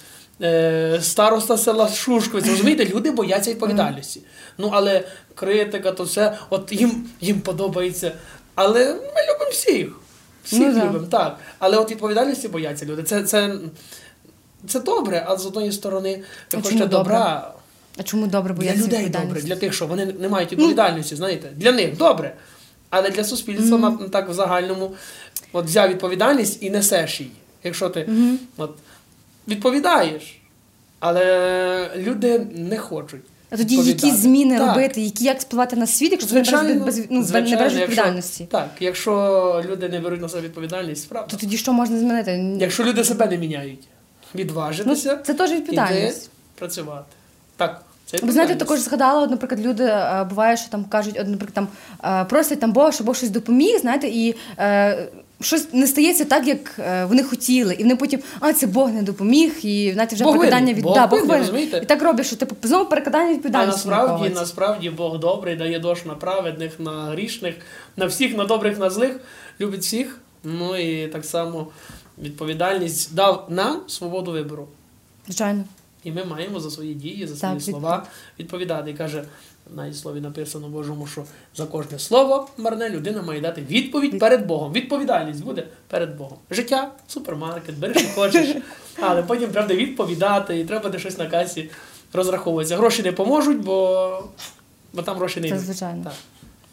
староста 1.01 1.57
села 1.57 1.89
Шушковець. 1.89 2.47
Розумієте, 2.47 2.85
люди 2.85 3.11
бояться 3.11 3.51
відповідальності. 3.51 4.21
Ну, 4.57 4.69
але 4.73 5.03
критика, 5.35 5.91
то 5.91 6.03
все, 6.03 6.37
от 6.49 6.71
їм, 6.71 7.05
їм 7.21 7.41
подобається. 7.41 8.11
Але 8.55 8.93
ми 8.93 9.33
любимо 9.33 9.51
всіх. 9.51 9.87
Всіх 10.43 10.59
Ну, 10.75 10.85
любимо, 10.85 11.07
так. 11.07 11.39
Але 11.59 11.77
от 11.77 11.91
відповідальності 11.91 12.47
бояться 12.47 12.85
люди. 12.85 13.03
Це, 13.03 13.23
це, 13.23 13.55
це 14.67 14.79
добре, 14.79 15.25
а 15.27 15.37
з 15.37 15.45
одної 15.45 15.71
сторони, 15.71 16.21
ви 16.53 16.61
хочете 16.61 16.85
добра. 16.87 17.51
А 17.97 18.03
чому 18.03 18.27
добре 18.27 18.53
Для 18.53 18.73
людей 18.83 19.09
добре, 19.09 19.41
для 19.41 19.55
тих, 19.55 19.73
що 19.73 19.87
вони 19.87 20.05
не 20.05 20.29
мають 20.29 20.51
відповідальності, 20.51 21.15
знаєте, 21.15 21.51
для 21.55 21.71
них 21.71 21.97
добре. 21.97 22.35
Але 22.89 23.09
для 23.09 23.23
суспільства 23.23 23.77
на, 23.77 23.91
так 23.91 24.29
в 24.29 24.33
загальному 24.33 24.95
от 25.53 25.65
взяв 25.65 25.89
відповідальність 25.89 26.63
і 26.63 26.69
несеш 26.69 27.19
її. 27.19 27.31
Якщо 27.63 27.89
ти 27.89 28.09
от, 28.57 28.75
відповідаєш, 29.47 30.41
але 30.99 31.91
люди 31.97 32.47
не 32.55 32.77
хочуть. 32.77 33.21
А 33.49 33.57
тоді 33.57 33.75
які 33.75 34.11
зміни 34.11 34.57
Так. 34.57 34.67
робити, 34.67 35.01
які 35.01 35.23
як 35.23 35.41
спливати 35.41 35.75
на 35.75 35.87
світ, 35.87 36.11
якщо 36.11 36.29
ти 36.29 36.35
не 36.35 36.51
береш, 36.73 36.83
без, 36.85 37.01
ну, 37.09 37.23
звичайно, 37.23 37.49
не 37.49 37.55
береш 37.55 37.73
якщо- 37.73 37.87
відповідальності? 37.87 38.47
Так, 38.51 38.69
якщо 38.79 39.63
люди 39.69 39.89
не 39.89 39.99
беруть 39.99 40.21
на 40.21 40.29
себе 40.29 40.41
відповідальність, 40.41 41.09
правда. 41.09 41.27
То 41.31 41.37
тоді 41.37 41.57
що 41.57 41.73
можна 41.73 41.97
змінити? 41.99 42.57
Якщо 42.59 42.83
люди 42.83 43.03
себе 43.03 43.27
не 43.27 43.37
міняють, 43.37 43.79
Ну, 44.33 44.41
відважитися 44.41 45.17
це 45.17 45.33
теж 45.33 45.51
відповідальність. 45.51 46.29
працювати. 46.55 47.05
Так, 47.57 47.81
це 48.05 48.17
Ви 48.23 48.31
знаєте, 48.31 48.55
також 48.55 48.79
згадала, 48.79 49.21
от, 49.21 49.29
наприклад, 49.31 49.65
люди 49.65 49.83
е, 49.83 50.25
буває, 50.29 50.57
що 50.57 50.69
там 50.69 50.85
кажуть, 50.85 51.17
от, 51.19 51.27
наприклад, 51.27 51.53
там 51.53 51.67
е, 52.21 52.25
просять 52.25 52.59
там 52.59 52.71
Бога, 52.71 52.91
щоб 52.91 53.05
Бог 53.07 53.15
щось 53.15 53.29
допоміг, 53.29 53.79
знаєте, 53.79 54.07
і 54.07 54.35
е, 54.59 55.07
щось 55.41 55.73
не 55.73 55.87
стається 55.87 56.25
так, 56.25 56.47
як 56.47 56.79
е, 56.79 57.05
вони 57.05 57.23
хотіли. 57.23 57.73
І 57.73 57.83
вони 57.83 57.95
потім, 57.95 58.19
а 58.39 58.53
це 58.53 58.67
Бог 58.67 58.89
не 58.89 59.03
допоміг, 59.03 59.55
і 59.63 59.91
знаєте, 59.93 60.15
вже 60.15 60.23
Бог 60.23 60.33
перекладання 60.33 60.73
від 60.73 60.83
Бог 60.83 60.93
да, 60.95 61.07
Бог 61.07 61.19
винен, 61.19 61.27
винен. 61.29 61.41
розумієте? 61.45 61.79
І 61.83 61.85
так 61.85 62.01
роблять, 62.01 62.25
що 62.25 62.35
типу 62.35 62.55
знову 62.63 62.89
перекладання 62.89 63.29
А 63.29 63.33
відповідальності. 63.33 63.89
на 63.89 63.97
насправді, 63.97 64.29
насправді 64.29 64.89
Бог 64.89 65.19
добрий, 65.19 65.55
дає 65.55 65.79
дощ 65.79 66.05
на 66.05 66.13
праведних, 66.15 66.79
на 66.79 67.05
грішних, 67.05 67.55
на 67.97 68.05
всіх, 68.05 68.37
на 68.37 68.45
добрих, 68.45 68.79
на 68.79 68.89
злих, 68.89 69.19
любить 69.59 69.81
всіх. 69.81 70.19
Ну 70.43 70.77
і 70.77 71.07
так 71.07 71.25
само 71.25 71.67
відповідальність 72.21 73.15
дав 73.15 73.47
нам 73.49 73.81
свободу 73.87 74.31
вибору. 74.31 74.67
Звичайно. 75.25 75.63
І 76.03 76.11
ми 76.11 76.25
маємо 76.25 76.59
за 76.59 76.71
свої 76.71 76.93
дії, 76.93 77.27
за 77.27 77.35
свої 77.35 77.53
Так, 77.53 77.63
слова 77.63 78.05
відповідати. 78.39 78.91
І 78.91 78.93
каже, 78.93 79.23
навіть 79.69 79.97
слові 79.97 80.21
написано 80.21 80.67
Божому, 80.69 81.07
що 81.07 81.23
за 81.55 81.65
кожне 81.65 81.99
слово 81.99 82.49
марне 82.57 82.89
людина 82.89 83.21
має 83.21 83.41
дати 83.41 83.61
відповідь 83.61 84.19
перед 84.19 84.45
Богом. 84.45 84.73
Відповідальність 84.73 85.43
буде 85.43 85.67
перед 85.87 86.17
Богом. 86.17 86.37
Життя, 86.51 86.91
супермаркет, 87.07 87.77
бери, 87.77 87.93
що 87.93 88.09
хочеш. 88.09 88.55
Але 89.01 89.23
потім 89.23 89.49
треба 89.51 89.73
відповідати, 89.75 90.59
і 90.59 90.65
треба 90.65 90.83
буде 90.83 90.99
щось 90.99 91.17
на 91.17 91.25
касі 91.27 91.69
розраховуватися. 92.13 92.77
Гроші 92.77 93.03
не 93.03 93.11
поможуть, 93.11 93.57
бо, 93.59 94.23
бо 94.93 95.01
там 95.01 95.17
гроші 95.17 95.39
не 95.41 95.49
Це 95.49 95.55
йдуть. 95.55 95.65
звичайно. 95.65 96.03
Так. 96.03 96.13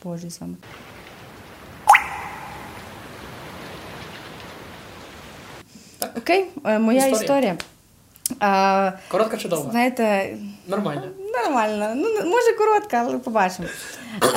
Боже. 0.05 0.29
Так. 5.99 6.11
Окей, 6.19 6.47
е, 6.65 6.79
моя 6.79 7.07
Історія. 7.07 7.57
історія. 8.39 8.93
Коротка 9.09 9.37
чи 9.37 9.49
довга? 9.49 9.71
знаєте, 9.71 10.37
Нормально. 10.69 11.03
Нормально. 11.35 11.93
Ну, 11.97 12.09
може 12.31 12.53
коротка, 12.59 13.05
але 13.09 13.19
побачимо. 13.19 13.69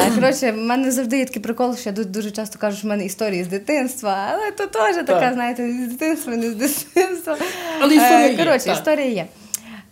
Е, 0.08 0.12
Коротше, 0.16 0.52
в 0.52 0.58
мене 0.58 0.92
завжди 0.92 1.18
є 1.18 1.26
такий 1.26 1.42
прикол, 1.42 1.76
що 1.78 1.90
я 1.90 1.96
дуже 2.04 2.32
часто 2.32 2.60
кажу, 2.60 2.78
що 2.78 2.88
в 2.88 2.90
мене 2.90 3.06
історії 3.06 3.44
з 3.44 3.48
дитинства, 3.48 4.28
але 4.32 4.52
то 4.52 4.68
теж 4.68 4.96
така, 4.96 5.20
Так. 5.20 5.34
знаєте, 5.34 5.72
з 5.72 5.88
дитинства, 5.88 6.36
не 6.36 6.52
з 6.52 6.56
дитинства. 6.56 7.38
Але 7.82 7.96
історія 7.96 8.28
Е, 8.28 8.32
є, 8.32 8.38
Коротше, 8.38 8.66
так. 8.66 8.76
історія 8.78 9.08
є. 9.08 9.26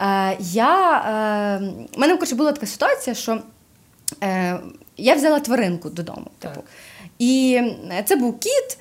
Е, 0.02 0.38
Я, 0.40 0.98
е, 1.62 1.88
в 1.96 2.00
мене 2.00 2.14
коротше, 2.14 2.36
була 2.36 2.52
така 2.52 2.66
ситуація, 2.66 3.14
що 3.16 3.40
е, 4.24 4.60
я 4.98 5.16
взяла 5.16 5.40
тваринку 5.40 5.90
додому. 5.90 6.28
Типу. 6.40 6.64
І 7.20 7.60
е, 7.92 8.04
це 8.06 8.16
був 8.16 8.40
кіт, 8.40 8.52
е, 8.72 8.78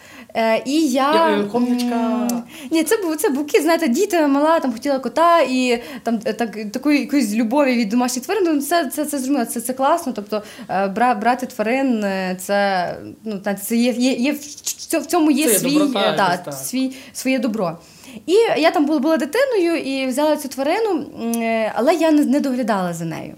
і 0.65 0.89
я. 0.89 1.29
Е, 1.29 1.49
хом'ячка. 1.53 2.29
м, 2.33 2.43
Ні, 2.71 2.85
це 2.85 2.97
був 2.97 3.17
це 3.17 3.29
був 3.29 3.47
кіт, 3.47 3.63
знаєте, 3.63 3.89
діти 3.89 4.27
мала, 4.27 4.61
там 4.61 4.73
хотіла 4.73 4.99
кота, 4.99 5.41
і 5.41 5.83
там 6.03 6.21
е, 6.25 6.33
так, 6.33 6.57
такої 6.73 7.01
якоїсь 7.01 7.35
любові 7.35 7.75
від 7.75 7.89
домашніх 7.89 8.25
тварин. 8.25 8.45
Ну, 8.47 8.61
це, 8.61 8.87
це, 8.87 9.05
це 9.05 9.19
зрозуміло, 9.19 9.45
це, 9.45 9.61
це 9.61 9.73
класно. 9.73 10.13
Тобто 10.13 10.43
е, 10.71 10.87
бра, 10.89 11.15
брати 11.15 11.47
тварин, 11.47 12.05
е, 12.05 12.37
це, 12.41 12.97
ну, 13.25 13.39
та, 13.39 13.55
це 13.55 13.77
є, 13.77 13.91
є, 13.91 14.13
є 14.13 14.33
в 15.01 15.07
цьому 15.07 15.31
є 15.31 15.49
Це 15.49 15.59
свій, 15.59 15.73
доброта 15.79 16.13
е, 16.15 16.17
та, 16.17 16.37
так. 16.37 16.55
свій, 16.55 16.93
своє 17.13 17.39
добро. 17.39 17.79
І 18.27 18.33
я 18.59 18.71
там 18.71 18.85
була, 18.85 18.99
була 18.99 19.17
дитиною 19.17 19.77
і 19.77 20.07
взяла 20.07 20.37
цю 20.37 20.49
тварину, 20.49 21.05
е, 21.37 21.73
але 21.75 21.95
я 21.95 22.11
не, 22.11 22.25
не 22.25 22.41
доглядала 22.41 22.93
за 22.93 23.05
нею. 23.05 23.35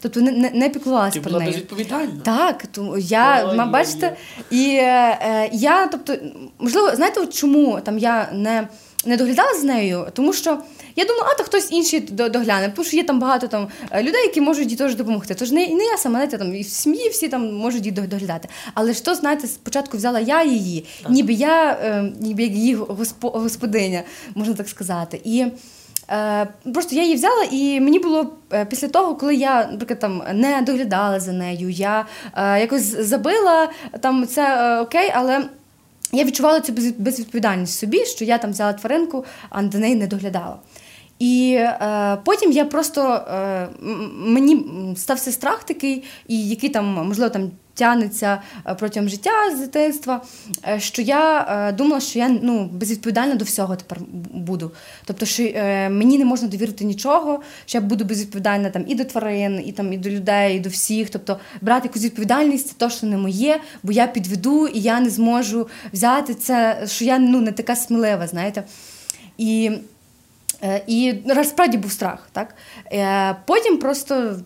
Тобто 0.00 0.20
не, 0.20 0.30
не, 0.30 0.50
не 0.50 0.68
піклувалася 0.68 1.14
Ти 1.14 1.20
про 1.20 1.30
була 1.30 1.38
неї. 1.40 1.52
безвідповідальна. 1.52 2.20
Так, 2.24 2.66
тому 2.72 2.98
я 2.98 3.48
Ой, 3.50 3.70
бачите, 3.70 4.16
і 4.50 4.64
е, 4.70 5.18
е, 5.22 5.50
я, 5.52 5.86
тобто, 5.86 6.14
можливо, 6.58 6.96
знаєте, 6.96 7.26
чому 7.26 7.80
там 7.80 7.98
я 7.98 8.28
не, 8.32 8.68
не 9.06 9.16
доглядала 9.16 9.54
з 9.54 9.64
нею? 9.64 10.06
Тому 10.14 10.32
що 10.32 10.58
я 10.96 11.04
думала, 11.04 11.26
а 11.32 11.38
то 11.38 11.44
хтось 11.44 11.72
інший 11.72 12.00
догляне, 12.10 12.72
тому 12.76 12.88
що 12.88 12.96
є 12.96 13.02
там 13.02 13.20
багато 13.20 13.46
там 13.46 13.68
е, 13.90 14.02
людей, 14.02 14.22
які 14.22 14.40
можуть 14.40 14.70
їй 14.70 14.76
теж 14.76 14.94
допомогти. 14.94 15.34
Тож 15.34 15.50
не, 15.50 15.66
не 15.66 15.84
я 15.84 15.96
сама, 15.96 16.14
знаєте, 16.14 16.38
там 16.38 16.54
і 16.54 16.62
в 16.62 16.68
сім'ї 16.68 17.08
всі 17.08 17.28
там 17.28 17.54
можуть 17.54 17.86
її 17.86 18.06
доглядати. 18.06 18.48
Але 18.74 18.94
то, 18.94 19.14
знаєте, 19.14 19.46
спочатку 19.46 19.96
взяла 19.96 20.20
я 20.20 20.44
її, 20.44 20.84
ніби 21.08 21.32
я, 21.32 21.72
е, 21.72 22.12
ніби 22.20 22.42
як 22.42 22.52
її 22.52 22.74
госпо, 22.74 23.30
господиня, 23.30 24.02
можна 24.34 24.54
так 24.54 24.68
сказати. 24.68 25.20
І 25.24 25.46
Просто 26.74 26.94
я 26.94 27.02
її 27.02 27.14
взяла, 27.14 27.44
і 27.50 27.80
мені 27.80 27.98
було 27.98 28.30
е, 28.52 28.64
після 28.64 28.88
того, 28.88 29.14
коли 29.14 29.34
я, 29.34 29.66
наприклад, 29.66 29.98
там 29.98 30.22
не 30.34 30.62
доглядала 30.62 31.20
за 31.20 31.32
нею, 31.32 31.70
я 31.70 32.06
е, 32.36 32.60
якось 32.60 32.82
забила 32.82 33.68
там 34.00 34.26
це 34.26 34.42
е, 34.42 34.80
окей, 34.80 35.12
але 35.14 35.44
я 36.12 36.24
відчувала 36.24 36.60
цю 36.60 36.72
безвідповідальність 36.98 37.78
собі, 37.78 38.04
що 38.04 38.24
я 38.24 38.38
там 38.38 38.50
взяла 38.50 38.72
тваринку, 38.72 39.24
а 39.50 39.62
до 39.62 39.78
неї 39.78 39.94
не 39.94 40.06
доглядала. 40.06 40.56
І 41.18 41.54
е, 41.58 42.18
потім 42.24 42.52
я 42.52 42.64
просто 42.64 43.12
е, 43.12 43.68
мені 44.12 44.66
стався 44.96 45.32
страх 45.32 45.64
такий, 45.64 46.04
і 46.28 46.48
який 46.48 46.70
там, 46.70 46.84
можливо, 46.84 47.30
там 47.30 47.50
тягнеться 47.78 48.42
е, 48.66 48.74
протягом 48.74 49.08
життя 49.08 49.30
з 49.56 49.60
дитинства, 49.60 50.22
е, 50.68 50.80
що 50.80 51.02
я 51.02 51.40
е, 51.40 51.72
думала, 51.72 52.00
що 52.00 52.18
я 52.18 52.28
ну, 52.28 52.64
безвідповідальна 52.72 53.34
до 53.34 53.44
всього 53.44 53.76
тепер 53.76 53.98
буду. 54.32 54.72
Тобто, 55.04 55.26
що 55.26 55.42
мені 55.90 56.18
не 56.18 56.24
можна 56.24 56.48
довірити 56.48 56.84
нічого, 56.84 57.40
що 57.66 57.78
я 57.78 57.82
буду 57.82 58.04
безвідповідальна 58.04 58.70
там 58.70 58.84
і 58.88 58.94
до 58.94 59.04
тварин, 59.04 59.62
і 59.66 59.72
там 59.72 59.92
і 59.92 59.98
до 59.98 60.10
людей, 60.10 60.56
і 60.56 60.60
до 60.60 60.68
всіх. 60.68 61.10
Тобто 61.10 61.38
брати 61.60 61.88
якусь 61.88 62.04
відповідальність 62.04 62.68
це 62.68 62.74
точно 62.78 63.08
не 63.08 63.16
моє, 63.16 63.60
бо 63.82 63.92
я 63.92 64.06
підведу 64.06 64.66
і 64.66 64.80
я 64.80 65.00
не 65.00 65.10
зможу 65.10 65.68
взяти 65.92 66.34
це, 66.34 66.82
що 66.86 67.04
я 67.04 67.18
ну, 67.18 67.40
не 67.40 67.52
така 67.52 67.76
смілива, 67.76 68.26
знаєте. 68.26 68.62
І 69.38 69.70
і 70.86 71.14
насправді 71.24 71.76
був 71.76 71.92
страх. 71.92 72.28
Так? 72.32 72.54
Потім 73.46 73.78
просто 73.78 74.36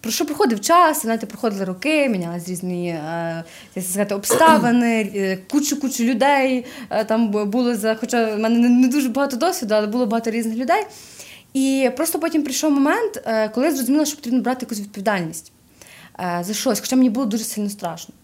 про 0.00 0.12
що 0.12 0.26
проходив 0.26 0.60
час, 0.60 1.02
знаєте, 1.02 1.26
проходили 1.26 1.64
роки, 1.64 2.08
мінялись 2.08 2.48
різні 2.48 2.88
е, 2.88 3.44
як 3.74 3.84
сказати, 3.84 4.14
обставини, 4.14 5.12
е, 5.14 5.38
кучу-кучу 5.50 6.04
людей. 6.04 6.66
Е, 6.90 7.04
там 7.04 7.28
було 7.28 7.76
за, 7.76 7.94
хоча 7.94 8.34
в 8.34 8.38
мене 8.38 8.68
не 8.68 8.88
дуже 8.88 9.08
багато 9.08 9.36
досвіду, 9.36 9.74
але 9.74 9.86
було 9.86 10.06
багато 10.06 10.30
різних 10.30 10.56
людей. 10.56 10.82
І 11.54 11.90
просто 11.96 12.18
потім 12.18 12.42
прийшов 12.42 12.72
момент, 12.72 13.28
коли 13.54 13.66
я 13.66 13.72
зрозуміла, 13.72 14.04
що 14.04 14.16
потрібно 14.16 14.40
брати 14.40 14.58
якусь 14.60 14.80
відповідальність 14.80 15.52
за 16.40 16.54
щось, 16.54 16.80
хоча 16.80 16.96
мені 16.96 17.10
було 17.10 17.26
дуже 17.26 17.44
сильно 17.44 17.70
страшно. 17.70 18.14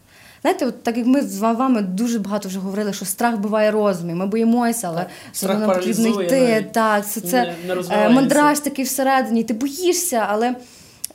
Знаєте, 0.43 0.67
от 0.67 0.83
так 0.83 0.97
як 0.97 1.07
ми 1.07 1.23
з 1.23 1.39
вами 1.39 1.83
дуже 1.83 2.19
багато 2.19 2.49
вже 2.49 2.59
говорили, 2.59 2.93
що 2.93 3.05
страх 3.05 3.37
буває 3.37 3.71
розумі, 3.71 4.15
ми 4.15 4.27
боїмося, 4.27 4.89
але 4.89 5.07
все 5.33 5.49
одно 5.49 5.67
потрібно 5.67 6.23
йти. 6.23 6.67
Так, 6.73 7.07
це, 7.07 7.21
це 7.21 7.55
не, 7.91 8.09
мандраж 8.09 8.61
такий 8.61 8.85
всередині, 8.85 9.45
ти 9.45 9.55
боїшся, 9.55 10.27
але. 10.29 10.55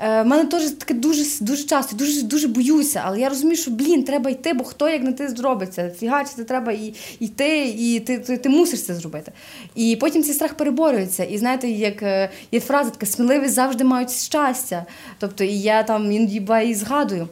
Е, 0.03 0.23
мене 0.23 0.45
теж 0.45 0.71
таке 0.71 0.93
дуже 0.93 1.23
дуже 1.41 1.63
часто, 1.63 1.95
дуже 1.95 2.21
дуже 2.21 2.47
боюся, 2.47 3.01
але 3.05 3.19
я 3.19 3.29
розумію, 3.29 3.57
що 3.57 3.71
блін, 3.71 4.03
треба 4.03 4.29
йти, 4.29 4.53
бо 4.53 4.63
хто 4.63 4.89
як 4.89 5.03
не 5.03 5.13
ти 5.13 5.29
зробиться. 5.29 5.89
Фігач, 5.99 6.27
це 6.35 6.43
треба 6.43 6.71
і 6.71 6.93
йти, 7.19 7.75
і 7.77 7.99
ти, 7.99 8.19
ти 8.19 8.37
ти, 8.37 8.49
мусиш 8.49 8.83
це 8.83 8.95
зробити. 8.95 9.31
І 9.75 9.95
потім 9.95 10.23
цей 10.23 10.33
страх 10.33 10.53
переборюється. 10.53 11.23
І 11.23 11.37
знаєте, 11.37 11.69
як 11.69 12.03
е, 12.03 12.29
є 12.51 12.59
фраза 12.59 12.89
така 12.89 13.05
сміливість 13.05 13.53
завжди 13.53 13.83
мають 13.83 14.11
щастя. 14.11 14.85
Тобто, 15.19 15.43
і 15.43 15.59
я 15.59 15.83
там 15.83 16.11
іноді 16.11 16.73
згадую. 16.73 17.27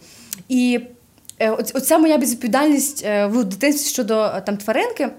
І 0.50 0.80
е, 1.40 1.52
оця 1.52 1.98
моя 1.98 2.18
безвідповідальність 2.18 3.06
в 3.06 3.44
дитинстві 3.44 3.90
щодо 3.90 4.42
там 4.46 4.58
тваринки, 4.58 5.10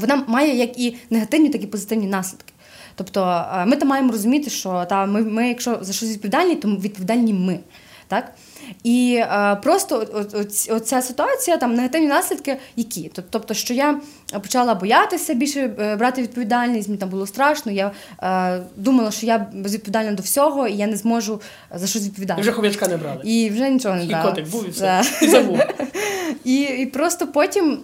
вона 0.00 0.24
має 0.26 0.56
як 0.56 0.78
і 0.78 0.96
негативні, 1.10 1.48
так 1.48 1.62
і 1.62 1.66
позитивні 1.66 2.06
наслідки. 2.06 2.51
Тобто 2.94 3.44
ми 3.66 3.76
там 3.76 3.88
маємо 3.88 4.12
розуміти, 4.12 4.50
що 4.50 4.86
та 4.88 5.06
ми, 5.06 5.22
ми, 5.22 5.48
якщо 5.48 5.78
за 5.80 5.92
щось 5.92 6.10
відповідальні, 6.10 6.56
то 6.56 6.68
відповідальні 6.68 7.34
ми. 7.34 7.58
Так? 8.08 8.32
І 8.84 9.14
е, 9.20 9.58
просто 9.62 10.06
оця 10.70 11.02
ситуація, 11.02 11.56
там 11.56 11.74
негативні 11.74 12.08
наслідки, 12.08 12.56
які? 12.76 13.10
Тобто, 13.30 13.54
що 13.54 13.74
я 13.74 14.00
почала 14.32 14.74
боятися 14.74 15.34
більше 15.34 15.60
е, 15.80 15.96
брати 15.96 16.22
відповідальність, 16.22 16.88
мені 16.88 16.98
там 16.98 17.08
було 17.08 17.26
страшно. 17.26 17.72
Я 17.72 17.90
е, 18.22 18.60
думала, 18.76 19.10
що 19.10 19.26
я 19.26 19.46
безвідповідальна 19.52 20.12
до 20.12 20.22
всього, 20.22 20.68
і 20.68 20.76
я 20.76 20.86
не 20.86 20.96
зможу 20.96 21.40
за 21.74 21.86
щось 21.86 22.04
відповідати. 22.04 22.40
І 22.40 22.42
вже 22.42 22.52
хомячка 22.52 22.88
не 22.88 22.96
брали. 22.96 23.20
І 23.24 23.50
вже 23.50 23.70
нічого 23.70 23.94
не 23.94 24.04
брали. 24.04 24.28
І 24.28 24.30
котик 24.30 24.48
був 24.48 24.66
і 24.66 24.70
все. 24.70 25.02
І 25.22 25.28
забув. 25.28 25.60
І 26.44 26.62
і 26.62 26.86
просто 26.86 27.26
потім 27.26 27.78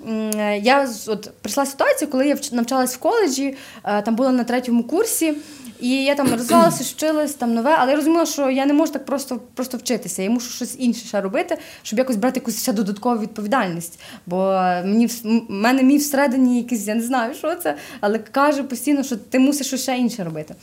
я 0.63 0.89
от 1.07 1.31
прийшла 1.43 1.67
ситуація, 1.67 2.11
коли 2.11 2.29
я 2.29 2.37
навчалась 2.53 2.95
в 2.95 2.99
коледжі, 2.99 3.57
е, 3.85 4.03
там 4.03 4.15
була 4.17 4.33
на 4.33 4.45
третьому 4.45 4.83
курсі. 4.85 5.35
І 5.81 6.05
я 6.05 6.15
там 6.15 6.31
розвивалася, 6.31 6.85
вчилась 6.85 7.35
там 7.35 7.55
нове, 7.55 7.77
але 7.79 7.91
я 7.91 7.97
розуміла, 7.97 8.27
що 8.27 8.51
я 8.51 8.67
не 8.67 8.73
можу 8.73 8.93
так 8.93 9.05
просто 9.05 9.41
просто 9.55 9.77
вчитися. 9.77 10.23
Я 10.23 10.31
мушу 10.31 10.51
щось 10.51 10.77
інше 10.79 11.07
ще 11.07 11.21
робити, 11.21 11.59
щоб 11.83 11.99
якось 11.99 12.17
брати 12.17 12.41
якусь 12.41 12.63
ще 12.63 12.73
додаткову 12.73 13.21
відповідальність. 13.21 14.01
Бо 14.27 14.37
мені 14.85 15.07
в 15.07 15.23
мене 15.49 15.83
мій 15.83 15.97
всередині 15.97 16.59
якийсь, 16.59 16.87
я 16.87 16.95
не 16.95 17.03
знаю, 17.03 17.35
що 17.35 17.55
це, 17.55 17.77
але 18.01 18.19
каже 18.19 18.63
постійно, 18.63 19.03
що 19.03 19.17
ти 19.17 19.39
мусиш 19.39 19.83
ще 19.83 19.97
інше 19.97 20.25
робити. 20.25 20.55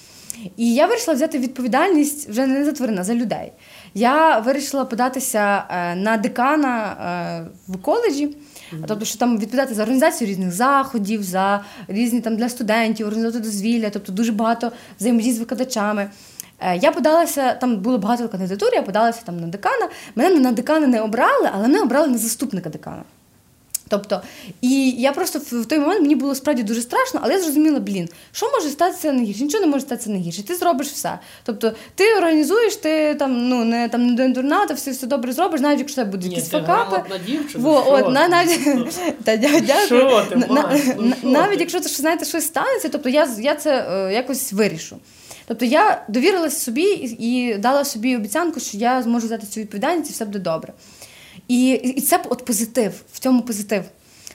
І 0.58 0.74
я 0.74 0.88
вирішила 0.88 1.16
взяти 1.16 1.40
відповідальність 1.40 2.30
вже 2.30 2.48
не 2.48 2.66
за 2.66 2.72
тварин, 2.72 3.00
а 3.00 3.04
за 3.04 3.14
людей. 3.14 3.52
Я 3.94 4.40
вирішила 4.40 4.86
податися 4.86 5.64
е, 5.70 5.96
на 5.96 6.18
декана 6.18 6.98
е, 7.38 7.72
в 7.74 7.82
коледжі. 7.82 8.38
Тобто, 8.88 9.06
що 9.06 9.18
там 9.18 9.38
відповідати 9.38 9.74
за 9.74 9.82
організацію 9.82 10.30
різних 10.30 10.52
заходів, 10.52 11.24
за 11.24 11.64
різні 11.88 12.22
там 12.22 12.36
для 12.36 12.50
студентів, 12.50 13.08
організувати 13.08 13.40
дозвілля, 13.40 13.90
тобто 13.90 14.12
дуже 14.12 14.32
багато 14.32 14.72
взаємодій 15.00 15.34
з 15.34 15.40
викладачами. 15.40 16.10
Е, 16.60 16.78
я 16.78 16.92
подалася, 16.92 17.54
там 17.54 17.78
було 17.78 17.98
багато 17.98 18.30
кандидатур, 18.30 18.70
я 18.74 18.82
подалася 18.82 19.22
там 19.26 19.40
на 19.40 19.48
декана. 19.48 19.90
Мене 20.16 20.40
на 20.40 20.52
декана 20.52 20.88
не 20.88 21.02
обрали, 21.02 21.50
але 21.54 21.68
мене 21.68 21.82
обрали 21.82 22.08
на 22.08 22.18
заступника 22.18 22.70
декана. 22.70 23.04
Тобто, 23.88 24.22
і 24.62 24.92
я 24.92 25.12
просто 25.12 25.40
в 25.62 25.66
той 25.66 25.80
момент 25.80 26.02
мені 26.02 26.16
було 26.16 26.36
справді 26.36 26.64
дуже 26.64 26.82
страшно, 26.82 27.20
але 27.24 27.34
я 27.34 27.42
зрозуміла, 27.42 27.80
блін, 27.80 28.10
що 28.32 28.52
може 28.52 28.70
статися 28.70 29.14
не 29.14 29.24
гірше? 29.24 29.44
Нічого 29.44 29.66
не 29.66 29.72
може 29.72 29.82
статися 29.82 30.10
не 30.10 30.18
гірше. 30.18 30.44
Ти 30.44 30.56
зробиш 30.56 30.88
все. 30.88 31.20
Тобто, 31.44 31.74
ти 31.96 32.16
організуєш, 32.18 32.76
ти 32.76 33.16
там 33.16 33.50
ну 33.50 33.66
не 33.66 33.90
там 33.90 34.08
не 34.08 34.30
дурна, 34.30 34.66
ти 34.66 34.74
все 34.74 34.92
все 34.92 35.08
добре 35.08 35.34
зробиш, 35.34 35.62
навіть 35.62 35.80
якщо 35.80 35.96
це 35.96 36.06
будуть 36.06 36.32
якісь 36.32 36.50
факапи. 36.50 37.04
навіть 41.24 41.60
якщо 41.60 41.80
це 41.80 41.90
знаєте, 41.90 42.26
щось 42.26 42.46
станеться, 42.46 42.90
тобто 42.90 43.10
я 43.10 43.28
я 43.40 43.56
це 43.56 43.88
е, 43.90 44.14
якось 44.14 44.54
вирішу. 44.54 44.98
Тобто 45.48 45.66
я 45.66 46.06
довірилася 46.08 46.60
собі 46.60 46.84
і 47.20 47.58
дала 47.58 47.86
собі 47.86 48.16
обіцянку, 48.16 48.60
що 48.60 48.78
я 48.78 49.04
зможу 49.04 49.26
взяти 49.26 49.48
цю 49.48 49.60
відповідальність 49.60 50.10
і 50.10 50.14
все 50.14 50.26
буде 50.26 50.40
добре. 50.40 50.74
І 51.48 51.70
і 51.70 52.02
це 52.02 52.24
от 52.30 52.46
позитив, 52.46 52.94
в 53.14 53.20
цьому 53.20 53.42
позитив. 53.42 53.84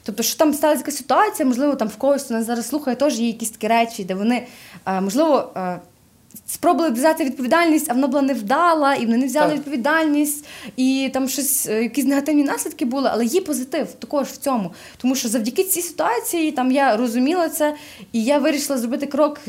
Тобто, 0.03 0.23
що 0.23 0.39
там 0.39 0.55
сталася 0.55 0.81
така 0.81 0.97
ситуація, 0.97 1.49
можливо, 1.49 1.75
там 1.75 1.89
в 1.89 1.97
когось 1.97 2.25
хто 2.25 2.35
нас 2.35 2.47
зараз 2.47 2.69
слухає, 2.69 2.97
теж 2.97 3.21
є 3.21 3.27
якісь 3.27 3.51
такі 3.51 3.69
речі, 3.69 4.05
де 4.05 4.15
вони, 4.15 4.47
можливо, 4.87 5.53
спробували 6.47 6.95
взяти 6.95 7.25
відповідальність, 7.25 7.87
а 7.91 7.95
вона 7.95 8.07
була 8.07 8.23
невдала, 8.23 8.95
і 8.95 9.07
вони 9.07 9.19
не 9.19 9.27
взяли 9.27 9.49
так. 9.49 9.59
відповідальність, 9.59 10.45
і 10.77 11.11
там 11.13 11.29
щось, 11.29 11.69
е, 11.69 11.83
якісь 11.83 12.05
негативні 12.05 12.45
наслідки 12.45 12.85
були, 12.85 13.09
але 13.13 13.25
є 13.25 13.41
позитив 13.41 13.93
також 13.93 14.27
в 14.27 14.37
цьому. 14.37 14.73
Тому 14.97 15.15
що 15.15 15.29
завдяки 15.29 15.65
цій 15.65 15.83
ситуації 15.83 16.53
там 16.53 16.73
я 16.73 16.97
розуміла 16.97 17.49
це, 17.49 17.75
і 18.13 18.25
я 18.25 18.39
вирішила 18.39 18.79
зробити 18.79 19.07
крок, 19.07 19.41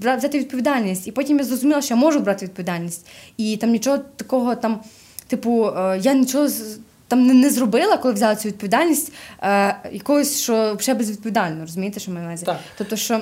взяти 0.00 0.38
відповідальність. 0.38 1.06
І 1.06 1.12
потім 1.12 1.38
я 1.38 1.44
зрозуміла, 1.44 1.82
що 1.82 1.94
я 1.94 2.00
можу 2.00 2.20
брати 2.20 2.46
відповідальність. 2.46 3.06
І 3.36 3.56
там 3.56 3.70
нічого 3.70 3.98
такого 4.16 4.54
там, 4.54 4.80
типу, 5.26 5.66
е, 5.66 6.00
я 6.02 6.14
нічого 6.14 6.48
там 7.08 7.26
не, 7.26 7.34
не 7.34 7.50
зробила, 7.50 7.96
коли 7.96 8.14
взяла 8.14 8.36
цю 8.36 8.48
відповідальність, 8.48 9.12
е, 9.42 9.76
якогось, 9.92 10.40
що 10.40 10.74
взагалі 10.78 10.98
безвідповідально, 10.98 11.60
розумієте, 11.60 12.00
що 12.00 12.10
маю 12.10 12.26
на 12.26 12.56
Тобто, 12.78 12.96
що 12.96 13.20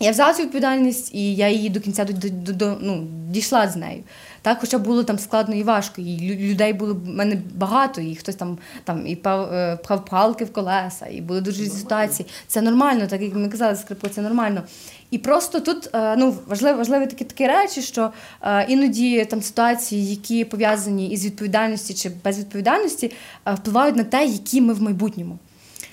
я 0.00 0.10
взяла 0.10 0.34
цю 0.34 0.42
відповідальність 0.42 1.14
і 1.14 1.34
я 1.34 1.48
її 1.48 1.70
до 1.70 1.80
кінця 1.80 2.04
до, 2.04 2.28
до, 2.28 2.52
до, 2.52 2.76
ну, 2.80 3.06
дійшла 3.30 3.68
з 3.68 3.76
нею. 3.76 4.02
Так, 4.42 4.58
Хоча 4.60 4.78
було 4.78 5.04
там 5.04 5.18
складно 5.18 5.54
і 5.54 5.62
важко, 5.62 6.00
і 6.00 6.36
людей 6.50 6.72
було 6.72 6.94
в 6.94 7.08
мене 7.08 7.42
багато, 7.54 8.00
і 8.00 8.14
хтось 8.14 8.34
там 8.34 8.58
там 8.84 9.06
і 9.06 9.16
пав, 9.16 9.52
е, 9.52 9.76
пхав 9.76 10.04
палки 10.04 10.44
в 10.44 10.52
колеса, 10.52 11.06
і 11.06 11.20
були 11.20 11.40
дуже 11.40 11.62
різні 11.62 11.78
ситуації. 11.78 12.28
Це 12.46 12.62
нормально, 12.62 13.06
так 13.06 13.22
як 13.22 13.34
ми 13.34 13.48
казали, 13.48 13.76
скрипко, 13.76 14.08
це 14.08 14.20
нормально. 14.20 14.62
І 15.10 15.18
просто 15.18 15.60
тут 15.60 15.90
е, 15.94 16.16
ну, 16.16 16.34
важливі, 16.46 16.76
важливі 16.76 17.06
такі 17.06 17.24
такі 17.24 17.46
речі, 17.46 17.82
що 17.82 18.10
е, 18.42 18.66
іноді 18.68 19.24
там 19.24 19.42
ситуації, 19.42 20.10
які 20.10 20.44
пов'язані 20.44 21.10
із 21.10 21.24
відповідальністю 21.24 21.94
чи 21.94 22.10
безвідповідальності, 22.24 23.12
впливають 23.46 23.96
на 23.96 24.04
те, 24.04 24.24
які 24.24 24.60
ми 24.60 24.72
в 24.74 24.82
майбутньому. 24.82 25.38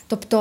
Тобто 0.08 0.38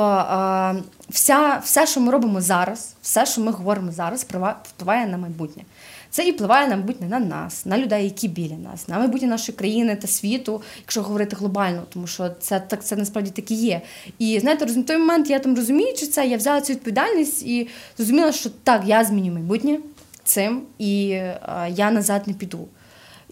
вся, 1.09 1.61
все, 1.63 1.87
що 1.87 2.01
ми 2.01 2.11
робимо 2.11 2.41
зараз, 2.41 2.93
все, 3.01 3.25
що 3.25 3.41
ми 3.41 3.51
говоримо 3.51 3.91
зараз, 3.91 4.25
впливає 4.63 5.07
на 5.07 5.17
майбутнє. 5.17 5.63
Це 6.09 6.27
і 6.27 6.31
впливає 6.31 6.67
на 6.67 6.75
майбутнє 6.75 7.07
на 7.07 7.19
нас, 7.19 7.65
на 7.65 7.77
людей, 7.77 8.03
які 8.03 8.27
біля 8.27 8.53
нас, 8.55 8.87
на 8.87 8.99
майбутнє 8.99 9.27
нашої 9.27 9.57
країни 9.57 9.95
та 9.95 10.07
світу, 10.07 10.61
якщо 10.79 11.01
говорити 11.01 11.35
глобально, 11.35 11.83
тому 11.93 12.07
що 12.07 12.29
це 12.39 12.59
так 12.59 12.85
це 12.85 12.95
насправді 12.95 13.31
так 13.31 13.51
і 13.51 13.55
є. 13.55 13.81
І 14.19 14.39
знаєте, 14.39 14.65
в 14.65 14.85
той 14.85 14.97
момент 14.97 15.29
я 15.29 15.39
там 15.39 15.55
розуміючи 15.55 16.07
це, 16.07 16.27
я 16.27 16.37
взяла 16.37 16.61
цю 16.61 16.73
відповідальність 16.73 17.43
і 17.43 17.67
зрозуміла, 17.97 18.31
що 18.31 18.49
так, 18.63 18.81
я 18.85 19.03
зміню 19.03 19.33
майбутнє 19.33 19.79
цим, 20.23 20.61
і 20.79 21.19
а, 21.41 21.67
я 21.67 21.91
назад 21.91 22.27
не 22.27 22.33
піду. 22.33 22.67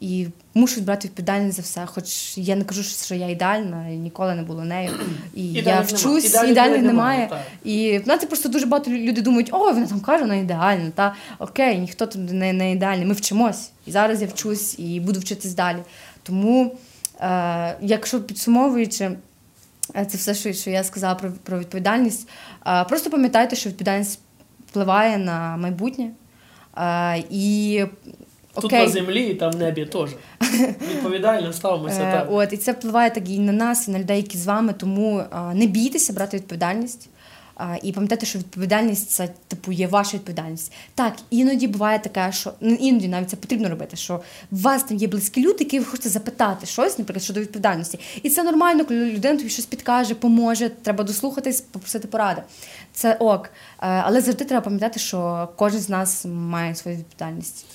І 0.02 0.28
мушу 0.54 0.82
брати 0.82 1.08
відповідальність 1.08 1.56
за 1.56 1.62
все. 1.62 1.86
Хоч 1.86 2.38
я 2.38 2.56
не 2.56 2.64
кажу, 2.64 2.84
що 2.84 3.16
я 3.16 3.30
ідеальна, 3.30 3.88
і 3.90 3.98
ніколи 3.98 4.36
не 4.36 4.44
була 4.44 4.66
нею. 4.66 4.90
І 5.34 5.54
я 5.54 5.82
вчусь, 5.82 6.26
ідеальних, 6.26 6.52
ідеальних 6.52 6.82
немає. 6.82 7.20
немає. 7.20 7.44
І 7.64 8.02
знаєте, 8.04 8.28
просто 8.28 8.50
дуже 8.50 8.66
багато 8.66 8.92
люди 8.92 9.22
думають, 9.22 9.50
о, 9.52 9.58
вона 9.58 9.88
там 9.88 10.00
каже, 10.00 10.24
вона 10.24 10.36
ідеальна. 10.36 10.92
Та 10.96 11.16
окей, 11.40 11.80
ніхто 11.80 12.06
тут 12.06 12.32
не, 12.32 12.54
не 12.54 12.72
ідеальний. 12.72 13.06
Ми 13.06 13.14
вчимось. 13.14 13.70
І 13.86 13.92
зараз 13.92 14.22
я 14.22 14.28
вчусь 14.28 14.80
і 14.80 15.00
буду 15.00 15.20
вчитись 15.20 15.54
далі. 15.54 15.80
Тому, 16.24 16.78
е, 17.22 17.78
якщо 17.82 18.22
підсумовуючи. 18.22 19.12
Е, 19.96 20.06
це 20.06 20.18
все, 20.18 20.34
що 20.34 20.54
що 20.54 20.70
я 20.70 20.84
сказала 20.84 21.16
про 21.16 21.32
про 21.44 21.60
відповідальність. 21.60 22.30
А, 22.60 22.82
е, 22.82 22.86
Просто 22.86 23.10
пам'ятайте, 23.10 23.56
що 23.56 23.70
відповідальність 23.70 24.20
впливає 24.68 25.18
на 25.18 25.58
майбутнє. 25.58 26.12
А, 26.74 27.16
е, 27.18 27.24
І 27.30 27.84
Тут 28.56 28.66
Окей. 28.66 28.80
на 28.80 28.90
землі 28.90 29.24
і 29.24 29.34
там 29.34 29.52
в 29.52 29.56
небі 29.56 29.86
теж. 29.86 30.10
Відповідально 30.92 31.54
ставимося 31.54 32.02
Е, 32.02 32.14
так. 32.14 32.28
От, 32.32 32.54
і 32.54 32.58
це 32.58 32.72
впливає 32.72 33.10
так 33.10 33.30
і 33.30 33.40
на 33.40 33.52
нас, 33.52 33.88
і 33.88 33.92
на 33.92 34.00
людей, 34.00 34.18
які 34.18 34.38
з 34.38 34.46
вами. 34.46 34.74
Тому 34.74 35.24
а, 35.32 35.54
не 35.54 35.66
бійтеся 35.66 36.14
брати 36.14 36.38
відповідальність. 36.38 37.10
А, 37.56 37.76
і 37.84 37.92
пам'ятайте, 37.92 38.26
що 38.26 38.40
відповідальність 38.40 39.10
це 39.10 39.30
типу 39.48 39.72
є 39.72 39.88
ваша 39.88 40.18
відповідальність. 40.18 40.74
Так, 40.96 41.14
іноді 41.30 41.68
буває 41.68 42.00
таке, 42.00 42.32
що 42.32 42.54
ну, 42.62 42.74
іноді 42.74 43.08
навіть 43.08 43.30
це 43.30 43.36
потрібно 43.36 43.70
робити, 43.70 43.98
що 43.98 44.16
у 44.52 44.56
вас 44.56 44.84
там 44.84 44.98
є 44.98 45.08
близькі 45.08 45.42
люди, 45.42 45.58
які 45.60 45.80
ви 45.80 45.86
хочете 45.86 46.10
запитати 46.10 46.66
щось, 46.66 47.00
наприклад, 47.00 47.24
щодо 47.24 47.40
відповідальності. 47.40 48.00
І 48.24 48.30
це 48.30 48.44
нормально, 48.44 48.86
коли 48.86 49.12
людина 49.12 49.38
тобі 49.38 49.50
щось 49.50 49.66
підкаже, 49.66 50.16
поможе, 50.16 50.70
треба 50.70 51.04
дослухатись, 51.04 51.62
попросити 51.62 52.08
поради. 52.08 52.42
Це 52.94 53.14
ок. 53.14 53.46
Е, 53.46 53.52
Але 53.80 54.22
завжди 54.22 54.46
треба 54.46 54.62
пам'ятати, 54.62 55.00
що 55.00 55.50
кожен 55.56 55.80
з 55.80 55.90
нас 55.90 56.26
має 56.26 56.76
свою 56.76 56.98
відповідальність. 56.98 57.66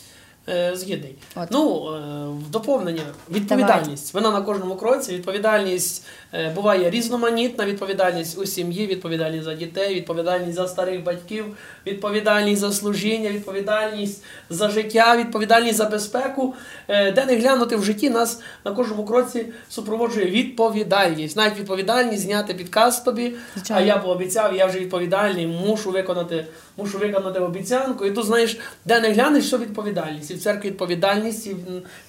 Е, 0.49 0.77
Згідний. 0.77 1.15
От. 1.37 1.49
Ну, 1.51 1.95
е, 1.95 2.01
в 2.47 2.51
доповнення 2.51 3.03
відповідальність. 3.31 4.15
Вона 4.15 4.31
на 4.31 4.43
кожному 4.43 4.77
кроці. 4.77 5.13
Відповідальність 5.13 6.07
е, 6.33 6.51
буває 6.51 6.91
різноманітна. 6.91 7.65
Відповідальність 7.67 8.39
у 8.39 8.47
сім'ї, 8.47 8.87
відповідальність 8.87 9.45
за 9.45 9.55
дітей, 9.55 9.95
відповідальність 9.95 10.55
за 10.55 10.69
старих 10.69 11.03
батьків, 11.03 11.45
відповідальність 11.87 12.61
за 12.61 12.73
служіння, 12.73 13.31
відповідальність 13.31 14.23
за 14.51 14.71
життя, 14.71 15.17
відповідальність 15.17 15.77
за 15.77 15.85
безпеку. 15.85 16.55
Де 16.89 17.25
не 17.27 17.37
глянути 17.37 17.77
в 17.77 17.85
житті, 17.85 18.11
нас 18.11 18.41
на 18.65 18.73
кожному 18.73 19.05
кроці 19.05 19.47
супроводжує 19.69 20.27
відповідальність. 20.27 21.37
Навіть 21.37 21.59
відповідальність 21.59 22.23
зняти 22.23 22.55
підказ 22.55 23.01
тобі. 23.01 23.35
Звичайно. 23.55 23.83
А 23.83 23.87
я 23.87 23.99
пообіцяв, 23.99 24.57
я 24.57 24.67
вже 24.67 24.79
відповідальний, 24.79 25.47
мушу 25.47 25.91
виконати, 25.91 26.47
мушу 26.77 26.99
виконати 26.99 27.41
обіцянку. 27.41 28.07
І 28.07 28.11
тут 28.11 28.27
знаєш, 28.27 28.59
де 28.85 29.01
не 29.01 29.13
глянеш, 29.13 29.47
що 29.47 29.59
відповідальність. 29.59 30.31
В 30.41 30.43
церкві 30.43 30.69
відповідальність, 30.69 31.47
і 31.47 31.57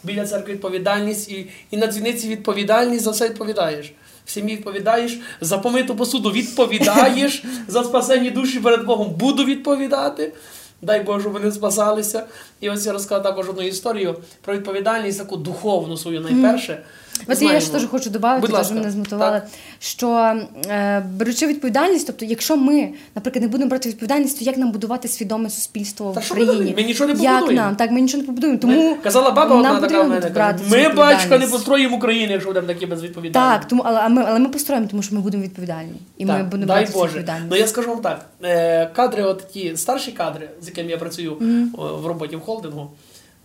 біля 0.03 0.25
церкви 0.25 0.53
відповідальність, 0.53 1.31
і, 1.31 1.49
і 1.71 1.77
на 1.77 1.87
дзвіниці 1.87 2.27
відповідальність, 2.27 3.03
за 3.03 3.11
все 3.11 3.29
відповідаєш. 3.29 3.93
В 4.25 4.31
сім'ї 4.31 4.55
відповідаєш, 4.55 5.19
за 5.41 5.57
помиту 5.57 5.95
посуду 5.95 6.31
відповідаєш, 6.31 7.43
за 7.67 7.83
спасені 7.83 8.29
душі 8.29 8.59
перед 8.59 8.85
Богом 8.85 9.09
буду 9.09 9.45
відповідати. 9.45 10.33
Дай 10.81 11.03
Боже, 11.03 11.21
щоб 11.21 11.33
вони 11.33 11.51
спасалися. 11.51 12.25
І 12.61 12.69
ось 12.69 12.85
я 12.85 12.93
розказав 12.93 13.23
також 13.23 13.49
одну 13.49 13.61
історію 13.61 14.15
про 14.41 14.53
відповідальність, 14.53 15.17
таку 15.17 15.37
духовну 15.37 15.97
свою 15.97 16.21
найперше. 16.21 16.83
От 17.27 17.41
я 17.41 17.59
ж 17.59 17.71
теж 17.71 17.85
хочу 17.85 18.09
додати, 18.09 18.47
теж 18.47 18.71
мене 18.71 18.91
змотивували, 18.91 19.41
що 19.79 20.35
е, 20.69 20.99
беручи 20.99 21.47
відповідальність, 21.47 22.07
тобто, 22.07 22.25
якщо 22.25 22.57
ми, 22.57 22.89
наприклад, 23.15 23.41
не 23.43 23.47
будемо 23.47 23.69
брати 23.69 23.89
відповідальність, 23.89 24.39
то 24.39 24.45
як 24.45 24.57
нам 24.57 24.71
будувати 24.71 25.07
свідоме 25.07 25.49
суспільство 25.49 26.11
Та 26.15 26.19
в 26.19 26.37
ми 26.37 26.43
Україні? 26.43 26.73
Ми 26.77 26.83
нічого 26.83 27.13
не 27.13 27.23
Як 27.23 27.51
нам? 27.51 27.75
Так, 27.75 27.91
ми 27.91 28.01
нічого 28.01 28.21
не 28.21 28.27
побудуємо. 28.27 28.59
Тому 28.59 28.89
Ми- 28.89 28.95
казала 28.95 29.31
баба 29.31 29.55
одна 29.55 29.79
така 29.79 30.01
в 30.01 30.09
мене. 30.09 30.29
брати 30.29 30.63
ми 30.69 30.77
батька 30.77 30.97
не 30.97 31.09
відповідальність». 31.15 31.51
построїмо 31.51 31.97
Україну, 31.97 32.31
якщо 32.31 32.49
будемо 32.49 32.67
такі 32.67 32.85
безвідповідальні. 32.85 33.49
Так, 33.49 33.67
тому 33.67 33.81
але, 33.85 33.99
а 33.99 34.07
ми, 34.09 34.23
але 34.27 34.39
ми 34.39 34.49
построїмо, 34.49 34.87
тому 34.87 35.03
що 35.03 35.15
ми 35.15 35.21
будемо 35.21 35.43
відповідальні. 35.43 36.01
І 36.17 36.25
ми 36.25 36.43
будемо 36.43 36.65
дай 36.65 36.83
брати 36.83 36.93
Боже. 36.93 37.07
відповідальність. 37.07 37.51
Ну 37.51 37.57
я 37.57 37.67
скажу 37.67 37.89
вам 37.89 37.99
так: 38.01 38.25
е, 38.43 38.85
кадри, 38.85 39.23
от 39.23 39.47
ті 39.53 39.77
старші 39.77 40.11
кадри, 40.11 40.49
з 40.61 40.67
якими 40.67 40.89
я 40.89 40.97
працюю 40.97 41.37
о, 41.77 41.97
в 41.97 42.07
роботі 42.07 42.35
в 42.35 42.41
холдингу, 42.41 42.91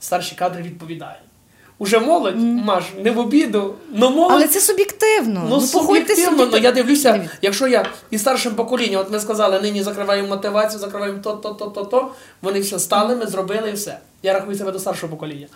старші 0.00 0.35
кадри 0.35 0.62
відповідають. 0.62 1.18
Уже 1.78 1.99
молодь, 1.99 2.37
Маш, 2.37 2.85
не 3.04 3.11
в 3.11 3.18
обіду, 3.18 3.75
но 3.92 4.11
молодь. 4.11 4.33
Але 4.33 4.49
це 4.49 4.61
суб'єктивно. 4.61 5.40
Ну, 5.42 5.49
погодьтесь 5.49 5.73
суб'єктивно, 5.73 6.38
собі. 6.38 6.50
ну 6.52 6.59
я 6.59 6.73
дивлюся, 6.73 7.30
якщо 7.42 7.68
я 7.68 7.87
і 8.11 8.18
старшим 8.18 8.54
поколінням, 8.54 9.00
от 9.00 9.11
ми 9.11 9.21
сказали, 9.21 9.61
нині 9.61 9.83
закриваємо 9.83 10.28
мотивацію, 10.28 10.80
закриваємо 10.80 11.18
то, 11.23 11.33
то, 11.33 11.50
то, 11.50 11.66
то, 11.66 11.85
то, 11.85 12.11
вони 12.42 12.61
все 12.61 12.78
стали, 12.78 13.16
ми 13.16 13.26
зробили 13.26 13.71
і 13.71 13.73
все. 13.73 13.99
Я 14.23 14.33
рахую 14.33 14.56
себе 14.56 14.73
до 14.73 14.78
старшого 14.78 15.11
покоління. 15.11 15.47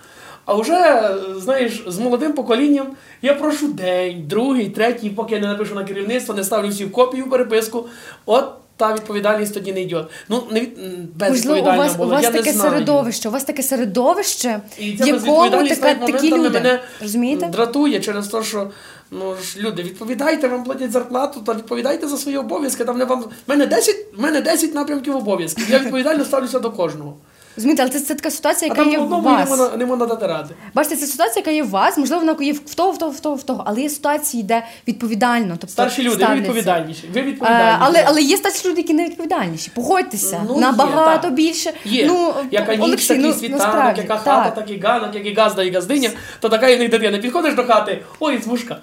А 0.45 0.55
вже, 0.55 1.11
знаєш, 1.37 1.85
з 1.87 1.99
молодим 1.99 2.33
поколінням 2.33 2.87
я 3.23 3.35
прошу 3.35 3.69
день, 3.69 4.25
другий, 4.27 4.69
третій, 4.69 5.11
поки 5.11 5.35
я 5.35 5.41
не 5.41 5.47
напишу 5.47 5.75
на 5.75 5.85
керівництво, 5.85 6.35
не 6.35 6.45
ставлю 6.45 6.69
всі 6.69 6.85
в 6.85 6.93
копію 6.93 7.31
переписку. 7.31 7.87
От 8.27 8.45
та 8.81 8.95
відповідальність 8.95 9.55
тоді 9.55 9.73
не 9.73 9.83
йде. 9.83 10.07
Ну, 10.29 10.43
не 10.51 10.61
від... 10.61 10.79
Можливо, 11.21 11.61
у 11.61 11.65
вас, 11.65 11.77
вас, 11.77 11.97
у 11.99 12.09
вас 12.09 12.23
я 12.23 12.31
таке 12.31 12.53
не 12.53 12.53
знаю. 12.53 12.71
середовище, 12.71 13.29
у 13.29 13.33
вас 13.33 13.45
таке 13.45 13.63
середовище, 13.63 14.61
І 14.79 14.93
ця 14.97 15.07
якому 15.07 15.69
така, 15.69 15.95
такі 15.95 16.31
люди. 16.31 16.51
мене 16.51 16.81
Розумієте? 17.03 17.47
дратує 17.47 18.01
через 18.01 18.29
те, 18.29 18.43
що 18.43 18.71
ну 19.11 19.35
ж 19.43 19.59
люди, 19.59 19.83
відповідайте, 19.83 20.49
вам 20.49 20.65
платять 20.65 20.93
зарплату, 20.93 21.41
та 21.41 21.55
відповідайте 21.55 22.09
за 22.09 22.17
свої 22.17 22.39
обов'язки. 22.39 22.85
Там 22.85 22.99
не 22.99 23.05
вам. 23.05 23.21
В 23.21 23.27
мене 23.47 23.67
10, 23.67 23.97
в 24.17 24.21
мене 24.21 24.41
10 24.41 24.75
напрямків 24.75 25.17
обов'язків. 25.17 25.67
Я 25.71 25.79
відповідально 25.79 26.25
ставлюся 26.25 26.59
до 26.59 26.71
кожного. 26.71 27.17
Розумієте, 27.61 27.83
але 27.83 27.91
це, 27.93 28.01
це 28.01 28.15
така 28.15 28.31
ситуація, 28.31 28.71
А 28.71 28.75
яка 28.75 28.83
там 28.85 28.93
є 28.93 28.99
в 28.99 29.11
не 29.11 29.17
вас. 29.17 29.51
можна, 29.51 29.77
не 29.77 29.87
можна 29.87 30.07
дати 30.07 30.27
ради. 30.27 30.55
Бачите, 30.75 30.97
це 30.97 31.07
ситуація, 31.07 31.41
яка 31.41 31.51
є 31.51 31.63
в 31.63 31.71
вас, 31.71 31.99
можливо, 31.99 32.21
вона 32.27 32.37
є 32.45 32.53
в 32.53 32.75
того, 32.75 32.91
в 32.91 32.99
того, 32.99 33.11
в 33.11 33.21
того, 33.21 33.35
в 33.35 33.43
того, 33.43 33.63
але 33.67 33.81
є 33.81 33.89
ситуації, 33.89 34.43
де 34.43 34.63
відповідально. 34.89 35.49
Тобто 35.61 35.69
Старші 35.69 36.03
люди, 36.03 36.27
ви 36.27 36.35
відповідальніші. 36.35 37.11
Ви 37.15 37.21
Е, 37.21 37.25
відповідальніші. 37.25 37.77
але, 37.81 38.05
але 38.07 38.23
є 38.23 38.37
старші 38.37 38.69
люди, 38.69 38.81
які 38.81 38.95
не 38.95 39.05
відповідальніші. 39.05 39.71
Погодьтеся, 39.75 40.43
Ну, 40.49 40.59
набагато 40.59 41.23
так. 41.23 41.33
більше. 41.33 41.73
Є. 41.85 42.07
Ну, 42.07 42.35
яка 42.51 42.75
ніч, 42.75 42.85
Олексій, 42.85 43.09
такий 43.09 43.25
ну, 43.25 43.33
світанок, 43.33 43.67
насправді, 43.67 44.01
яка 44.01 44.17
хата, 44.17 44.45
так. 44.45 44.55
такий 44.55 44.81
ганок, 44.81 45.15
як 45.15 45.27
і 45.27 45.35
газда, 45.35 45.63
і 45.63 45.71
газдиня, 45.71 46.11
то 46.41 46.49
така 46.49 46.69
і 46.69 46.79
них 46.79 46.91
дитина. 46.91 47.19
Підходиш 47.19 47.55
до 47.55 47.65
хати, 47.65 48.03
ой, 48.21 48.39
звушка. 48.43 48.77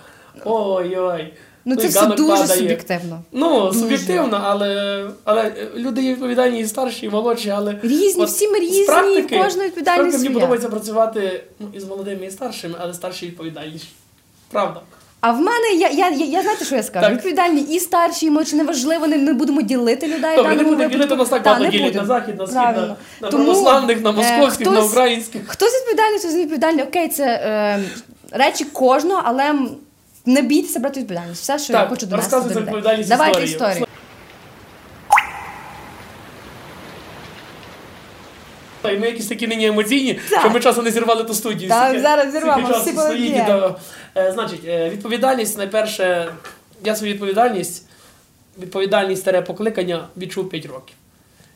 Ой-ой. 0.45 1.33
Ну 1.69 1.75
це 1.75 1.87
все 1.87 2.05
дуже 2.05 2.29
падає. 2.29 2.59
суб'єктивно. 2.59 3.21
Ну, 3.31 3.67
Дуже. 3.67 3.79
суб'єктивно, 3.79 4.41
але, 4.43 5.03
але 5.23 5.41
е, 5.41 5.67
люди 5.75 6.03
є 6.03 6.11
відповідальні 6.11 6.59
і 6.59 6.67
старші, 6.67 7.05
і 7.05 7.09
молодші, 7.09 7.49
але 7.49 7.75
Різні, 7.83 8.23
от 8.23 8.29
всі 8.29 8.47
ми 8.47 8.59
різні, 8.59 8.85
практики, 8.85 9.37
в 9.37 9.43
кожної 9.43 9.67
відповідальність 9.67 10.17
Мені 10.17 10.29
подобається 10.29 10.69
працювати 10.69 11.43
ну, 11.59 11.67
із 11.73 11.85
молодими 11.85 12.25
і 12.25 12.31
старшими, 12.31 12.75
але 12.79 12.93
старші 12.93 13.25
відповідальніші. 13.25 13.87
Правда. 14.51 14.81
А 15.21 15.31
в 15.31 15.41
мене 15.41 15.67
я, 15.77 15.89
я, 15.89 16.09
я, 16.09 16.25
я 16.25 16.41
знаєте, 16.41 16.65
що 16.65 16.75
я 16.75 16.83
скажу? 16.83 17.05
Так. 17.05 17.15
Відповідальні 17.15 17.61
і 17.61 17.79
старші, 17.79 18.25
і 18.25 18.29
молодші, 18.29 18.55
неважливо, 18.55 19.07
не, 19.07 19.17
не 19.17 19.33
будемо 19.33 19.61
ділити 19.61 20.07
людей. 20.07 20.35
Добре, 20.35 20.55
не 20.55 20.63
будемо 20.63 20.89
ділити 20.89 21.15
нас 21.15 21.29
так 21.29 21.43
багато 21.43 21.65
ділять 21.65 21.95
на 21.95 22.05
захід, 22.05 22.37
на 22.37 22.45
схід, 22.47 22.55
на, 22.55 22.61
Правильно. 22.61 22.95
на 23.21 23.29
Тому, 23.29 23.43
православних, 23.43 24.01
на 24.01 24.09
е, 24.09 24.13
московських, 24.13 24.71
на 24.71 24.83
українських. 24.83 25.41
Хтось 25.47 25.73
відповідальний, 25.79 26.19
хтось 26.19 26.33
не 26.33 26.41
відповідальний. 26.41 26.83
Окей, 26.83 27.07
це 27.07 27.25
е, 27.25 27.79
речі 28.31 28.65
кожного, 28.65 29.21
але 29.25 29.53
не 30.27 30.41
бійтеся 30.41 30.79
брати 30.79 30.99
відповідальність. 30.99 31.41
Все, 31.41 31.59
що 31.59 31.73
я 31.73 31.85
хочу 31.87 32.05
донести 32.05 32.35
до 32.39 32.43
людей. 32.49 32.57
відповідальність 32.63 33.09
Давайте 33.09 33.43
історію. 33.43 33.69
історію. 33.73 33.87
Й 38.85 38.97
ми 38.99 39.07
якісь 39.07 39.27
такі 39.27 39.47
нині 39.47 39.65
емоційні, 39.67 40.19
Так. 40.29 40.39
що 40.39 40.49
ми 40.49 40.59
часом 40.59 40.85
не 40.85 40.91
зірвали 40.91 41.23
ту 41.23 41.33
студію. 41.33 41.69
Так, 41.69 41.87
Стільки- 41.87 42.01
зараз 42.01 42.31
зірвемо, 42.31 42.67
часу 42.67 42.81
всі 42.81 42.91
стоїть 42.91 43.35
і 43.35 43.43
Е, 44.17 44.31
Значить, 44.31 44.59
е, 44.67 44.89
відповідальність, 44.89 45.57
найперше, 45.57 46.31
я 46.83 46.95
свою 46.95 47.13
відповідальність, 47.13 47.85
відповідальність 48.61 49.21
старе 49.21 49.41
покликання 49.41 50.07
відчув 50.17 50.49
5 50.49 50.65
років. 50.65 50.95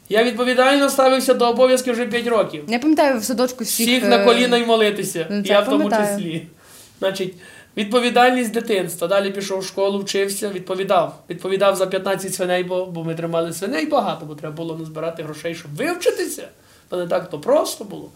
Я 0.09 0.23
відповідально 0.23 0.89
ставився 0.89 1.33
до 1.33 1.49
обов'язків 1.49 1.93
вже 1.93 2.05
5 2.05 2.27
років. 2.27 2.63
Я 2.67 2.79
пам'ятаю 2.79 3.19
в 3.19 3.23
садочку 3.23 3.63
всіх. 3.63 3.87
Всіх 3.87 4.03
е, 4.03 4.07
на 4.07 4.25
коліна 4.25 4.57
й 4.57 4.65
молитися. 4.65 5.27
ну, 5.29 5.41
це 5.43 5.49
я 5.49 5.55
я 5.55 5.61
в 5.61 5.65
тому 5.65 5.89
пам'ятаю. 5.89 6.17
числі. 6.17 6.47
Значить, 6.99 7.33
відповідальність 7.77 8.51
дитинства. 8.53 9.07
Далі 9.07 9.31
пішов 9.31 9.59
в 9.59 9.65
школу, 9.65 9.99
вчився, 9.99 10.49
відповідав. 10.49 11.19
Відповідав 11.29 11.75
за 11.75 11.85
15 11.87 12.33
свиней, 12.35 12.63
бо, 12.63 12.85
бо 12.85 13.03
ми 13.03 13.15
тримали 13.15 13.53
свиней 13.53 13.85
багато, 13.85 14.25
бо 14.25 14.35
треба 14.35 14.55
було 14.55 14.77
назбирати 14.77 15.23
грошей, 15.23 15.55
щоб 15.55 15.75
вивчитися. 15.75 16.47
То 16.89 16.97
не 16.97 17.07
так 17.07 17.29
то 17.29 17.39
просто 17.39 17.83
було. 17.83 18.09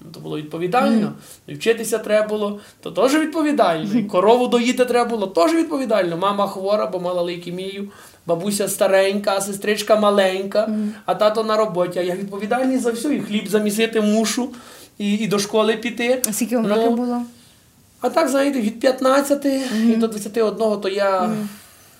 Ну, 0.00 0.10
То 0.14 0.20
було 0.20 0.36
відповідально. 0.38 1.12
І 1.46 1.54
вчитися 1.54 1.98
треба 1.98 2.28
було, 2.28 2.60
то 2.80 2.90
теж 2.90 3.14
відповідально. 3.14 3.98
І 3.98 4.02
корову 4.02 4.46
доїти 4.48 4.84
треба 4.84 5.10
було, 5.10 5.26
теж 5.26 5.52
відповідально. 5.54 6.16
Мама 6.16 6.46
хвора, 6.48 6.86
бо 6.86 7.00
мала 7.00 7.22
лейкемію, 7.22 7.90
бабуся 8.26 8.68
старенька, 8.68 9.34
а 9.36 9.40
сестричка 9.40 9.96
маленька, 9.96 10.70
а 11.06 11.14
тато 11.14 11.44
на 11.44 11.56
роботі. 11.56 11.98
А 11.98 12.02
я 12.02 12.14
відповідальний 12.14 12.78
за 12.78 12.90
все. 12.90 13.14
І 13.14 13.20
хліб 13.20 13.48
замісити 13.48 14.00
мушу, 14.00 14.48
і, 14.98 15.14
і 15.14 15.26
до 15.26 15.38
школи 15.38 15.76
піти. 15.76 16.22
А 16.28 16.32
скільки 16.32 16.56
вам 16.56 16.66
Ну, 16.68 16.74
років 16.74 16.90
було? 16.96 17.22
А 18.02 18.10
так, 18.10 18.28
знаєте, 18.28 18.60
від 18.60 18.80
15 18.80 19.44
і 19.44 19.96
до 19.96 20.08
21 20.08 20.80
то 20.80 20.88
я, 20.88 21.30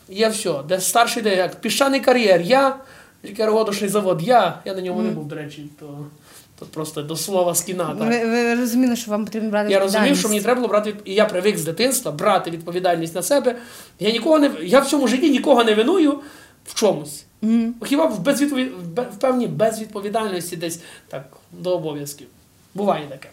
я 0.08 0.28
все. 0.28 0.54
Де 0.68 0.80
старший, 0.80 1.22
де 1.22 1.36
як 1.36 1.60
піщаний 1.60 2.00
кар'єр, 2.00 2.40
я, 2.40 2.76
Кергодошний 3.36 3.90
завод, 3.90 4.22
я, 4.22 4.58
я 4.64 4.74
на 4.74 4.80
ньому 4.80 5.02
не 5.02 5.10
був, 5.10 5.28
до 5.28 5.34
речі, 5.34 5.66
то, 5.80 6.06
то 6.58 6.66
просто 6.66 7.02
до 7.02 7.16
слова 7.16 7.54
скіна. 7.54 7.84
Так. 7.84 8.08
Ви, 8.08 8.26
ви 8.26 8.54
розуміли, 8.54 8.96
що 8.96 9.10
вам 9.10 9.24
потрібно 9.24 9.50
брати 9.50 9.72
Я 9.72 9.78
розумів, 9.80 10.16
що 10.16 10.28
мені 10.28 10.40
треба 10.40 10.54
було 10.54 10.68
брати, 10.68 10.94
і 11.04 11.14
я 11.14 11.24
привик 11.24 11.58
з 11.58 11.64
дитинства 11.64 12.12
брати 12.12 12.50
відповідальність 12.50 13.14
на 13.14 13.22
себе. 13.22 13.56
Я 14.00 14.10
нікого 14.10 14.38
не 14.38 14.50
я 14.62 14.80
в 14.80 14.86
цьому 14.86 15.08
житті 15.08 15.30
нікого 15.30 15.64
не 15.64 15.74
виную 15.74 16.20
в 16.66 16.74
чомусь. 16.74 17.24
Хіба 17.84 18.04
в, 18.06 18.20
безвідпові... 18.20 18.64
в 18.94 19.18
певній 19.18 19.46
безвідповідальності 19.46 20.56
десь 20.56 20.80
так 21.08 21.24
до 21.52 21.70
обов'язків. 21.70 22.26
Буває 22.74 23.06
таке. 23.06 23.28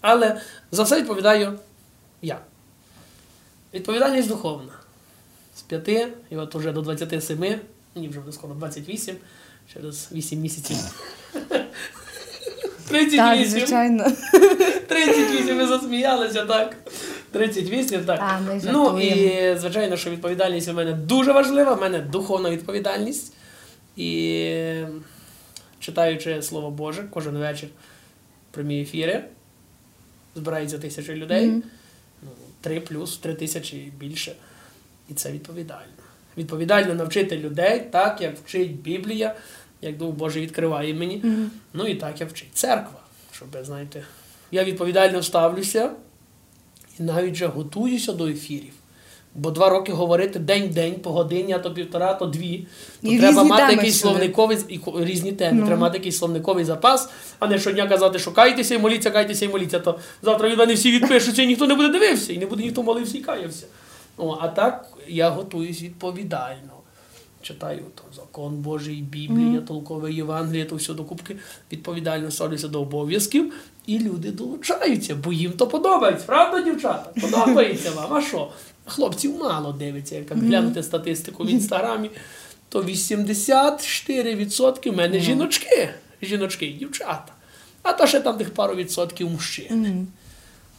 Але 0.00 0.40
за 0.72 0.82
все 0.82 1.00
відповідаю 1.00 1.58
я. 2.22 2.38
Відповідальність 3.74 4.28
духовна. 4.28 4.72
З 5.56 5.62
5 5.62 5.88
і 6.30 6.36
от 6.36 6.54
уже 6.54 6.72
до 6.72 6.82
27, 6.82 7.60
мені 7.94 8.08
вже 8.08 8.20
буде 8.20 8.32
скоро 8.32 8.54
28, 8.54 9.16
через 9.74 10.08
8 10.12 10.40
місяців. 10.40 10.76
Так, 12.88 12.98
38. 12.98 13.44
звичайно. 13.44 14.04
38 14.88 15.56
ви 15.56 15.66
засміялися, 15.66 16.44
так. 16.44 16.76
38, 17.30 18.04
так. 18.04 18.20
А, 18.22 18.40
ми 18.40 18.60
ну 18.64 19.00
і 19.00 19.56
звичайно, 19.58 19.96
що 19.96 20.10
відповідальність 20.10 20.68
у 20.68 20.72
мене 20.72 20.92
дуже 20.92 21.32
важлива, 21.32 21.74
в 21.74 21.80
мене 21.80 22.00
духовна 22.00 22.50
відповідальність. 22.50 23.32
І 23.96 24.82
читаючи 25.80 26.42
Слово 26.42 26.70
Боже 26.70 27.04
кожен 27.10 27.38
вечір 27.38 27.68
прямі 28.50 28.80
ефіри, 28.80 29.24
збирається 30.36 30.78
тисячі 30.78 31.14
людей, 31.14 31.46
Мгм. 31.46 31.62
ну, 32.22 32.28
три 32.60 32.80
плюс, 32.80 33.18
три 33.18 33.34
тисячі 33.34 33.76
і 33.78 33.90
більше. 33.98 34.32
І 35.10 35.14
це 35.14 35.32
відповідально. 35.32 35.92
Відповідально 36.36 36.94
навчити 36.94 37.36
людей 37.36 37.80
так, 37.90 38.20
як 38.20 38.38
вчить 38.38 38.76
Біблія, 38.80 39.36
як 39.82 39.96
Дух 39.96 40.14
Божий 40.14 40.42
відкриває 40.42 40.94
мені. 40.94 41.16
Мгм. 41.24 41.50
Ну 41.72 41.86
і 41.86 41.94
так 41.94 42.20
я 42.20 42.26
вчить 42.26 42.50
церква, 42.54 43.00
щоб, 43.32 43.48
знаєте, 43.62 44.04
я 44.50 44.64
відповідально 44.64 45.22
ставлюся 45.22 45.92
і 46.98 47.02
навіть 47.02 47.34
вже 47.34 47.46
готуюся 47.46 48.12
до 48.12 48.26
ефірів. 48.26 48.72
Бо 49.38 49.50
два 49.50 49.68
роки 49.68 49.92
говорити 49.92 50.38
день-день, 50.38 50.94
по 50.94 51.10
годині, 51.10 51.52
а 51.52 51.58
то 51.58 51.74
півтора, 51.74 52.14
то 52.14 52.26
дві. 52.26 52.66
То 53.02 53.08
І 53.08 53.18
треба 53.18 53.44
мати 53.44 53.62
теми 53.62 53.72
якийсь 53.72 54.00
словниковий 54.00 54.58
і 54.68 54.80
різні 54.96 55.32
теми. 55.32 55.60
Ну. 55.60 55.66
Треба 55.66 55.80
мати 55.80 55.98
якийсь 55.98 56.18
словниковий 56.18 56.64
запас, 56.64 57.08
а 57.38 57.46
не 57.46 57.58
щодня 57.58 57.88
казати, 57.88 58.18
що 58.18 58.32
кайтеся 58.32 58.74
і 58.74 58.78
моліться, 58.78 59.10
кайтеся 59.10 59.44
і 59.44 59.48
моліться. 59.48 59.78
То 59.78 59.98
завтра 60.22 60.48
від 60.48 60.58
мене 60.58 60.74
всі 60.74 60.92
відпишуться, 60.92 61.42
і 61.42 61.46
ніхто 61.46 61.66
не 61.66 61.74
буде 61.74 61.88
дивився, 61.88 62.32
і 62.32 62.38
не 62.38 62.46
буде 62.46 62.62
ніхто 62.62 62.82
молився 62.82 63.18
і 63.18 63.20
каявся. 63.20 63.66
О, 64.16 64.38
а 64.40 64.48
так 64.48 64.86
я 65.08 65.30
готуюсь 65.30 65.82
відповідально. 65.82 66.72
Читаю 67.42 67.82
там 67.94 68.06
закон 68.16 68.54
Божий, 68.54 69.02
Біблія, 69.02 69.60
толкове 69.60 70.12
Євангеліє, 70.12 70.64
то 70.64 70.76
все 70.76 70.94
докупки 70.94 71.36
відповідально 71.72 72.30
ставлюся 72.30 72.68
до 72.68 72.80
обов'язків, 72.80 73.52
і 73.86 73.98
люди 73.98 74.30
долучаються, 74.30 75.14
бо 75.14 75.32
їм 75.32 75.52
то 75.52 75.66
подобається. 75.66 76.26
Правда, 76.26 76.62
дівчата? 76.62 77.10
Подобається 77.20 77.90
вам. 77.90 78.14
А 78.14 78.22
що? 78.22 78.48
Хлопців 78.86 79.38
мало 79.38 79.72
дивиться, 79.72 80.14
як 80.16 80.32
глянути 80.32 80.82
статистику 80.82 81.44
в 81.44 81.50
інстаграмі, 81.50 82.10
то 82.68 82.82
84% 82.82 84.90
в 84.90 84.96
мене 84.96 85.20
жіночки. 85.20 85.88
Жіночки 86.22 86.66
і 86.66 86.72
дівчата. 86.72 87.32
А 87.82 87.92
то 87.92 88.06
ще 88.06 88.20
там 88.20 88.38
тих 88.38 88.54
пару 88.54 88.74
відсотків 88.74 89.30
мужчин. 89.30 90.06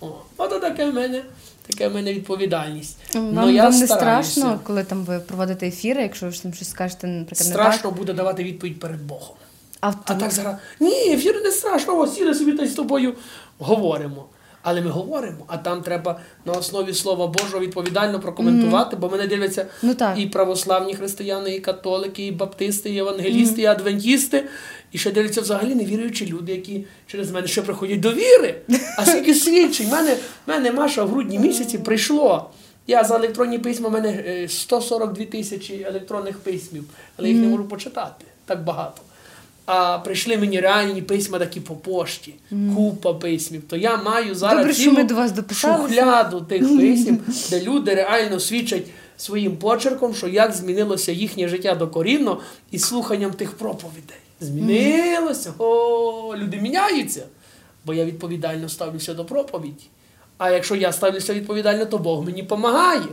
О, 0.02 0.08
от 0.38 0.62
таке 0.62 0.86
в 0.86 0.94
мене, 0.94 1.24
таке 1.68 1.88
в 1.88 1.94
мене 1.94 2.14
відповідальність. 2.14 2.98
Вам, 3.16 3.34
Ну, 3.34 3.50
я 3.50 3.64
вам 3.64 3.80
не 3.80 3.88
стараюся. 3.88 4.32
страшно, 4.32 4.60
коли 4.64 4.84
там 4.84 5.04
ви 5.06 5.20
проводите 5.20 5.68
ефіри, 5.68 6.02
якщо 6.02 6.26
ви 6.26 6.32
ж 6.32 6.44
там 6.44 6.54
щось 6.54 6.70
скажете, 6.70 7.08
наприклад, 7.08 7.48
не 7.48 7.54
Страшно 7.54 7.90
так. 7.90 8.00
буде 8.00 8.14
давати 8.14 8.44
відповідь 8.44 8.80
перед 8.80 9.02
Богом. 9.02 9.36
А, 9.82 9.94
А 10.06 10.14
так 10.14 10.32
зараз. 10.32 10.56
Ні, 10.80 11.14
ефір 11.14 11.42
не 11.44 11.52
страшно, 11.52 12.00
ось 12.00 12.16
сіли 12.16 12.36
собі 12.36 12.54
та 12.54 12.68
з 12.68 12.74
тобою 12.74 13.14
говоримо. 13.60 14.26
Але 14.70 14.82
ми 14.82 14.90
говоримо, 14.90 15.46
а 15.48 15.58
там 15.58 15.82
треба 15.82 16.20
на 16.46 16.54
основі 16.54 16.94
Слова 16.94 17.28
Божого 17.28 17.60
відповідально 17.60 18.20
прокоментувати, 18.20 18.96
бо 18.96 19.10
мене 19.10 19.28
дивляться 19.28 19.66
Ну 19.82 19.96
так. 19.96 20.20
і 20.20 20.26
православні 20.26 20.96
християни, 20.96 21.56
і 21.56 21.60
католики, 21.60 22.28
і 22.28 22.32
баптисти, 22.32 22.90
і 22.90 22.94
євангелісти, 22.94 23.62
і 23.62 23.66
адвентісти. 23.66 24.44
І 24.92 24.98
ще 24.98 25.12
дивляться 25.12 25.42
взагалі 25.42 25.76
невіруючі 25.76 26.26
люди, 26.26 26.52
які 26.52 26.86
через 27.08 27.32
мене 27.32 27.48
ще 27.48 27.62
приходять 27.62 28.00
до 28.00 28.12
віри. 28.14 28.56
А 28.98 29.06
скільки 29.06 29.34
свідчень? 29.34 29.90
Мене, 29.90 30.18
мене 30.48 30.72
Маша 30.72 31.04
в 31.04 31.10
грудні 31.10 31.40
місяці 31.40 31.78
прийшло. 31.78 32.50
Я 32.88 33.04
за 33.04 33.16
електронні 33.16 33.60
письма, 33.60 33.90
в 33.90 33.92
мене 33.92 34.24
е, 34.28 34.48
142 34.48 35.26
тисячі 35.26 35.86
електронних 35.90 36.40
письмів, 36.40 36.84
але 37.18 37.30
їх 37.30 37.38
не 37.38 37.48
можу 37.48 37.64
почитати. 37.66 38.26
Так 38.46 38.64
багато. 38.64 39.02
А 39.68 40.00
прийшли 40.00 40.38
мені 40.38 40.60
реальні 40.60 41.02
письма 41.02 41.40
такі 41.40 41.60
по 41.60 41.76
пошті, 41.76 42.34
купа 42.76 43.14
письмів. 43.14 43.64
То 43.70 43.78
я 43.78 43.98
маю 43.98 44.36
зараз 44.36 44.58
Добре, 44.58 44.74
що 44.74 44.84
цілу 44.84 44.96
ми 44.96 45.04
до 45.04 45.16
вас 45.16 45.32
шухляду 45.52 46.42
тих 46.42 46.62
письмів, 46.62 47.20
де 47.50 47.62
люди 47.62 47.96
реально 47.96 48.40
свідчать 48.40 48.84
своїм 49.18 49.58
почерком, 49.58 50.16
що 50.16 50.28
як 50.28 50.52
змінилося 50.52 51.12
їхнє 51.12 51.48
життя 51.48 51.76
докорінно 51.76 52.40
і 52.72 52.80
слуханням 52.80 53.32
тих 53.32 53.52
проповідей. 53.52 54.18
Змінилося. 54.40 55.54
О, 55.58 56.36
люди 56.38 56.58
міняються. 56.58 57.24
Бо 57.86 57.94
я 57.94 58.06
відповідально 58.06 58.70
ставлюся 58.70 59.14
до 59.14 59.26
проповіді. 59.26 59.84
А 60.38 60.52
якщо 60.52 60.76
я 60.76 60.92
ставлюся 60.92 61.34
відповідально, 61.34 61.86
то 61.86 61.98
Бог 61.98 62.26
мені 62.26 62.42
допомагає. 62.42 63.08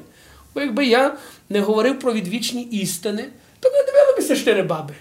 Бо 0.55 0.61
якби 0.61 0.87
я 0.87 1.17
не 1.49 1.61
говорив 1.61 1.99
про 1.99 2.13
відвічні 2.13 2.63
істини, 2.63 3.25
то 3.61 3.71
не 3.71 3.85
дивилися 3.93 4.37
чотири 4.37 4.63
баби. 4.63 4.95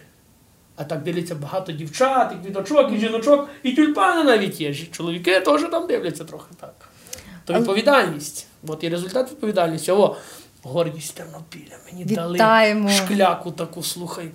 А 0.76 0.84
так 0.84 1.04
дивляться 1.04 1.36
багато 1.36 1.72
дівчат, 1.72 2.34
і 2.34 2.46
квіточок, 2.46 2.92
і 2.94 2.98
жіночок, 2.98 3.50
і 3.64 3.72
тюльпани 3.72 4.24
навіть 4.24 4.62
є. 4.62 4.76
Чоловіки 4.76 5.40
теж 5.40 5.62
там 5.62 5.88
дивляться 5.88 6.24
трохи 6.24 6.48
так. 6.60 6.74
То 7.46 7.54
відповідальність. 7.54 8.48
От 8.68 8.84
і 8.84 8.90
результат 8.90 9.32
відповідальності. 9.32 9.92
О, 9.92 10.16
гордість 10.64 11.16
Тернопіля. 11.16 11.78
Мені 11.86 12.06
Вітаємо. 12.06 12.88
дали 12.90 12.98
шкляку 12.98 13.52
таку, 13.52 13.84
слухай. 13.84 14.30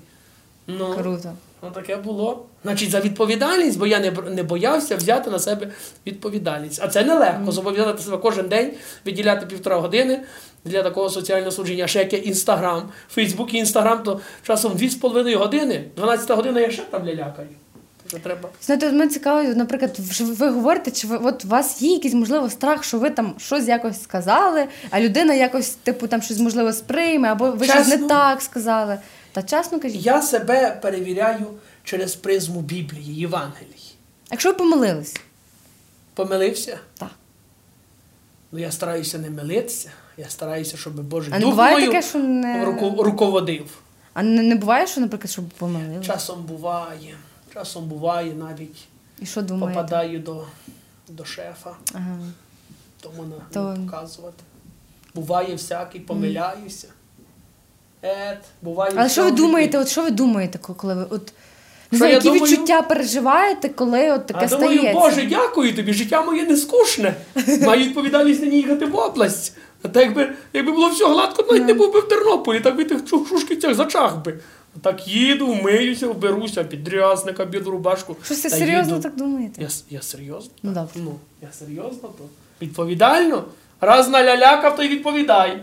Ну, 0.66 0.94
Круто. 0.94 1.33
Ну, 1.62 1.70
таке 1.70 1.96
було. 1.96 2.46
Значить, 2.62 2.90
за 2.90 3.01
відповідальність, 3.01 3.79
бо 3.79 3.87
я 3.87 4.01
не, 4.01 4.11
не 4.11 4.42
боявся 4.42 4.96
взяти 4.96 5.31
на 5.31 5.38
себе 5.38 5.68
відповідальність. 6.07 6.81
А 6.85 6.88
це 6.88 7.05
нелегко. 7.05 7.53
Зобов'язати 7.53 8.03
себе 8.03 8.18
кожен 8.18 8.48
день, 8.48 8.72
виділяти 9.05 9.46
півтора 9.46 9.77
години 9.77 10.20
для 10.64 10.83
такого 10.83 11.11
соціального 11.11 11.51
служіння. 11.53 11.87
Ще 11.87 11.99
як 11.99 12.27
Інстаграм, 12.27 12.88
Фейсбук 13.11 13.55
і 13.55 13.57
Інстаграм, 13.57 14.03
то 14.03 14.21
часом 14.42 14.73
2,5 14.73 15.37
години, 15.37 15.85
12 15.97 16.31
година 16.31 16.61
я 16.61 16.71
ще 16.71 16.83
там 16.83 17.07
лялякаю. 17.07 17.49
Що 18.09 18.18
треба. 18.18 18.49
Знаєте, 18.62 18.87
мене 18.92 19.09
цікаво, 19.09 19.42
наприклад, 19.42 19.97
ви 20.21 20.51
говорите, 20.51 20.90
чи 20.90 21.07
ви 21.07 21.16
от 21.16 21.44
у 21.44 21.49
вас 21.49 21.83
є 21.83 21.92
якийсь 21.92 22.14
можливо 22.14 22.51
страх, 22.51 22.85
що 22.85 22.99
ви 22.99 23.11
там 23.11 23.35
щось 23.38 23.66
якось 23.68 24.03
сказали, 24.03 24.66
а 24.90 25.01
людина 25.01 25.35
якось, 25.35 25.71
типу, 25.71 26.07
там 26.07 26.23
щось 26.23 26.38
можливо 26.38 26.73
сприйме, 26.73 27.29
або 27.29 27.51
ви 27.51 27.66
щось 27.66 27.88
не 27.88 27.99
так 27.99 28.42
сказали. 28.42 28.99
Та 29.33 29.42
чесно 29.42 29.81
кажіть, 29.81 30.07
Я 30.07 30.23
себе 30.23 30.79
перевіряю 30.83 31.47
через 31.85 32.14
призму 32.14 32.61
Біблії, 32.61 33.14
Євангелії. 33.14 33.94
якщо 34.31 34.49
ви 34.49 34.55
помилились, 34.55 35.16
Помилився? 36.14 36.79
так. 36.99 37.11
Ну 38.53 38.59
я 38.59 38.73
стараюся 38.73 39.18
не 39.18 39.31
милитися. 39.31 39.88
Я 40.18 40.28
стараюся, 40.28 40.76
щоб 40.76 41.00
Божий 41.02 41.33
А 41.37 41.38
не 41.38 41.46
буває 41.46 41.76
мною 41.76 41.92
таке, 41.92 42.09
що 42.09 42.18
не. 42.18 42.64
руку- 42.64 43.02
руководив. 43.02 43.66
А 44.14 44.22
не, 44.22 44.42
не 44.42 44.54
буває, 44.54 44.87
що, 44.87 45.00
наприклад, 45.00 45.31
щоб 45.31 45.44
помилились? 45.48 46.07
Часом 46.07 46.42
буває, 46.42 47.14
часом 47.54 47.88
буває 47.88 48.33
навіть 48.35 48.76
І 49.20 49.26
що 49.26 49.42
думаєте? 49.42 49.81
попадаю 49.81 50.18
до, 50.18 50.44
до 51.09 51.24
шефа, 51.24 51.70
Ага. 51.94 52.18
тому 53.00 53.22
не, 53.22 53.35
То- 53.52 53.74
не 53.74 53.87
показувати. 53.87 54.42
Буває 55.14 55.54
всякий, 55.54 56.00
помиляюся. 56.00 56.88
Ет, 58.02 58.38
буває 58.62 58.92
Але 58.96 59.09
що 59.09 59.24
ви 59.24 59.31
думаєте, 59.31 59.78
от 59.78 59.88
що 59.88 60.02
ви 60.02 60.11
думаєте, 60.11 60.59
коли 60.59 60.94
ви 60.94 61.07
от 61.11 61.33
не 61.90 61.98
знаю, 61.98 62.12
які 62.14 62.24
думаю? 62.28 62.42
відчуття 62.44 62.83
переживаєте, 62.83 63.68
коли 63.68 64.12
от 64.12 64.26
таке 64.26 64.46
А 64.52 64.57
думаю. 64.59 64.92
Боже, 64.94 65.26
дякую 65.26 65.74
тобі, 65.76 65.92
життя 65.92 66.22
моє 66.22 66.42
не 66.46 66.57
скучне. 66.57 67.14
Маю 67.62 67.85
відповідальність 67.85 68.40
не 68.42 68.46
їхати 68.48 68.87
в 68.87 68.96
область. 68.96 69.57
А 69.83 69.88
так 69.88 70.03
якби, 70.03 70.33
якби 70.53 70.73
було 70.73 70.88
все 70.88 71.07
гладко, 71.07 71.45
навіть 71.51 71.67
не 71.67 71.75
був 71.75 71.93
би 71.93 72.01
в 72.01 72.09
Тернополі, 72.09 72.61
так 72.61 72.77
би 72.77 72.85
тих 72.85 73.05
чух- 73.05 73.29
шушківцях 73.29 73.75
зачах 73.75 74.25
би. 74.25 74.38
Так 74.83 75.09
їду, 75.09 75.47
вмиюся, 75.47 76.09
вберуся, 76.09 76.64
підрясника, 76.64 77.45
біду 77.45 77.71
рубашку. 77.71 78.17
Що 78.23 78.35
та 78.35 78.51
серйозно 78.51 78.93
їду. 78.93 79.03
так 79.03 79.17
думаєте? 79.17 79.62
Я, 79.62 79.69
я 79.91 80.03
серйозно? 80.03 80.51
Ну, 80.62 80.73
добре. 80.73 80.93
Ну, 80.95 81.19
я 81.43 81.49
серйозно, 81.53 82.09
то 82.19 82.25
відповідально. 82.62 83.45
Раз 83.81 84.09
налялякав, 84.09 84.77
то 84.77 84.83
й 84.83 84.88
відповідай. 84.88 85.62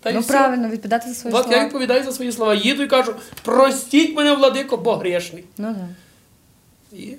Та 0.00 0.12
ну 0.12 0.20
все. 0.20 0.28
правильно, 0.32 0.68
відповідати 0.68 1.08
за 1.08 1.14
свої 1.14 1.36
От 1.36 1.42
слова. 1.42 1.56
я 1.56 1.64
відповідаю 1.64 2.04
за 2.04 2.12
свої 2.12 2.32
слова. 2.32 2.54
Їду 2.54 2.82
і 2.82 2.86
кажу, 2.86 3.14
простіть 3.44 4.16
мене, 4.16 4.34
владико, 4.34 4.76
бо 4.76 4.96
грешний. 4.96 5.44
Ну 5.58 5.74
так. 5.74 6.98
І 7.00 7.14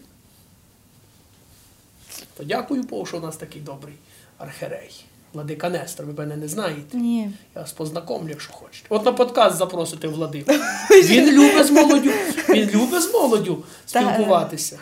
то 2.37 2.43
дякую 2.43 2.83
Богу, 2.83 3.05
що 3.05 3.17
у 3.17 3.21
нас 3.21 3.37
такий 3.37 3.61
добрий 3.61 3.93
архерей. 4.37 5.05
Владика 5.33 5.69
Нестор, 5.69 6.05
ви 6.05 6.13
мене 6.13 6.37
не 6.37 6.47
знаєте. 6.47 6.97
Ні. 6.97 7.31
Я 7.55 7.61
вас 7.61 7.71
познакомлю, 7.71 8.29
якщо 8.29 8.53
хочете. 8.53 8.85
От 8.89 9.05
на 9.05 9.11
подкаст 9.11 9.57
запросите 9.57 10.07
владику. 10.07 10.51
Він 10.91 11.31
любить 11.31 11.65
з 11.65 11.71
молоддю, 11.71 12.11
він 12.49 12.69
любить 12.69 13.01
з 13.01 13.13
молоддю 13.13 13.63
спілкуватися. 13.85 14.79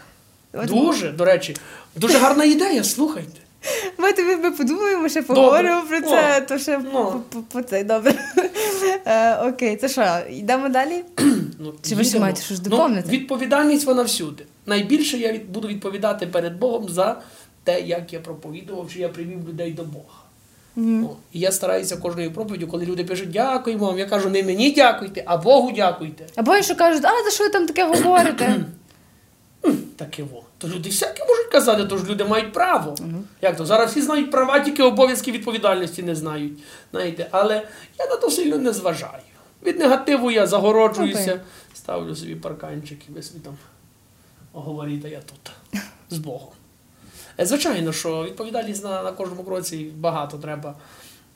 Дуже, 0.53 1.11
до 1.11 1.25
речі, 1.25 1.55
дуже 1.95 2.17
гарна 2.17 2.43
ідея, 2.43 2.83
слухайте. 2.83 3.39
Ми 3.97 4.13
тобі 4.13 4.35
ми 4.35 4.51
подумаємо, 4.51 5.09
ще 5.09 5.21
поговоримо 5.21 5.81
Добре. 5.81 6.01
про 6.01 6.09
це, 6.09 6.41
О, 6.41 6.45
то 6.45 6.57
ще 6.57 6.81
ну. 6.93 7.21
по, 7.51 7.61
цей 7.61 7.83
добре. 7.83 8.13
Е, 9.05 9.35
окей, 9.35 9.75
це 9.75 9.89
що, 9.89 10.19
йдемо 10.29 10.69
далі? 10.69 11.03
Ну, 11.59 11.73
Чи 11.89 11.95
ви 11.95 12.03
ще 12.03 12.19
маєте 12.19 12.41
щось 12.41 12.59
доповнити? 12.59 13.03
Ну, 13.05 13.17
відповідальність 13.17 13.85
вона 13.85 14.03
всюди. 14.03 14.45
Найбільше 14.65 15.17
я 15.17 15.31
від, 15.31 15.51
буду 15.51 15.67
відповідати 15.67 16.27
перед 16.27 16.59
Богом 16.59 16.89
за 16.89 17.21
те, 17.63 17.81
як 17.81 18.13
я 18.13 18.19
проповідував, 18.19 18.89
чи 18.93 18.99
я 18.99 19.09
привів 19.09 19.49
людей 19.49 19.71
до 19.71 19.83
Бога. 19.83 20.18
О, 20.79 21.15
і 21.33 21.39
я 21.39 21.51
стараюся 21.51 21.97
кожною 21.97 22.31
проповіддю, 22.33 22.67
коли 22.67 22.85
люди 22.85 23.03
пишуть 23.03 23.31
дякуємо 23.31 23.85
вам, 23.85 23.99
я 23.99 24.05
кажу, 24.05 24.29
не 24.29 24.43
мені 24.43 24.71
дякуйте, 24.71 25.23
а 25.25 25.37
Богу 25.37 25.71
дякуйте. 25.75 26.25
Або 26.35 26.61
що 26.61 26.75
кажуть, 26.75 27.05
а 27.05 27.23
за 27.23 27.31
що 27.31 27.43
ви 27.43 27.49
там 27.49 27.67
таке 27.67 27.85
говорите? 27.85 28.65
Таке 29.95 30.23
во. 30.23 30.43
То 30.57 30.67
люди 30.67 30.89
всяке 30.89 31.25
можуть 31.25 31.47
казати, 31.51 31.85
то 31.85 31.97
ж 31.97 32.05
люди 32.05 32.23
мають 32.23 32.53
право. 32.53 32.95
Як 33.41 33.57
то? 33.57 33.65
Зараз 33.65 33.91
всі 33.91 34.01
знають 34.01 34.31
права, 34.31 34.59
тільки 34.59 34.83
обов'язки 34.83 35.31
відповідальності 35.31 36.03
не 36.03 36.15
знають. 36.15 36.53
Знаєте, 36.91 37.27
але 37.31 37.55
я 37.99 38.05
на 38.07 38.15
то 38.15 38.29
сильно 38.31 38.57
не 38.57 38.73
зважаю. 38.73 39.21
Від 39.65 39.79
негативу 39.79 40.31
я 40.31 40.47
загороджуюся, 40.47 41.31
Окей. 41.31 41.39
ставлю 41.73 42.15
собі 42.15 42.35
парканчик 42.35 42.99
і 43.09 43.11
ви 43.11 43.23
собі 43.23 43.39
там 43.39 43.57
говоріть, 44.53 45.05
а 45.05 45.07
я 45.07 45.19
тут. 45.19 45.51
З 46.09 46.17
Богом. 46.17 46.49
Е, 47.39 47.45
Звичайно, 47.45 47.93
що 47.93 48.23
відповідальність 48.23 48.83
на, 48.83 49.03
на 49.03 49.11
кожному 49.11 49.43
кроці 49.43 49.91
багато 49.97 50.37
треба. 50.37 50.75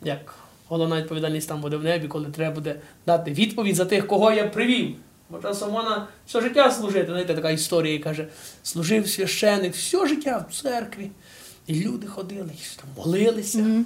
Як 0.01 0.33
головна 0.67 1.01
відповідальність 1.01 1.47
там 1.47 1.61
буде 1.61 1.77
в 1.77 1.83
небі, 1.83 2.07
коли 2.07 2.31
треба 2.31 2.55
буде 2.55 2.79
дати 3.05 3.31
відповідь 3.31 3.75
за 3.75 3.85
тих, 3.85 4.07
кого 4.07 4.31
я 4.31 4.47
привів. 4.47 4.95
Бо 5.29 5.39
часом 5.39 5.71
можна 5.71 6.07
все 6.27 6.41
життя 6.41 6.71
служити. 6.71 7.05
Знаєте, 7.05 7.35
така 7.35 7.49
історія 7.51 7.99
каже: 7.99 8.27
служив 8.63 9.09
священик 9.09 9.73
все 9.73 10.07
життя 10.07 10.45
в 10.49 10.61
церкві. 10.61 11.11
І 11.67 11.75
люди 11.83 12.07
ходили, 12.07 12.51
і 12.53 12.79
там 12.79 12.89
молилися. 12.97 13.83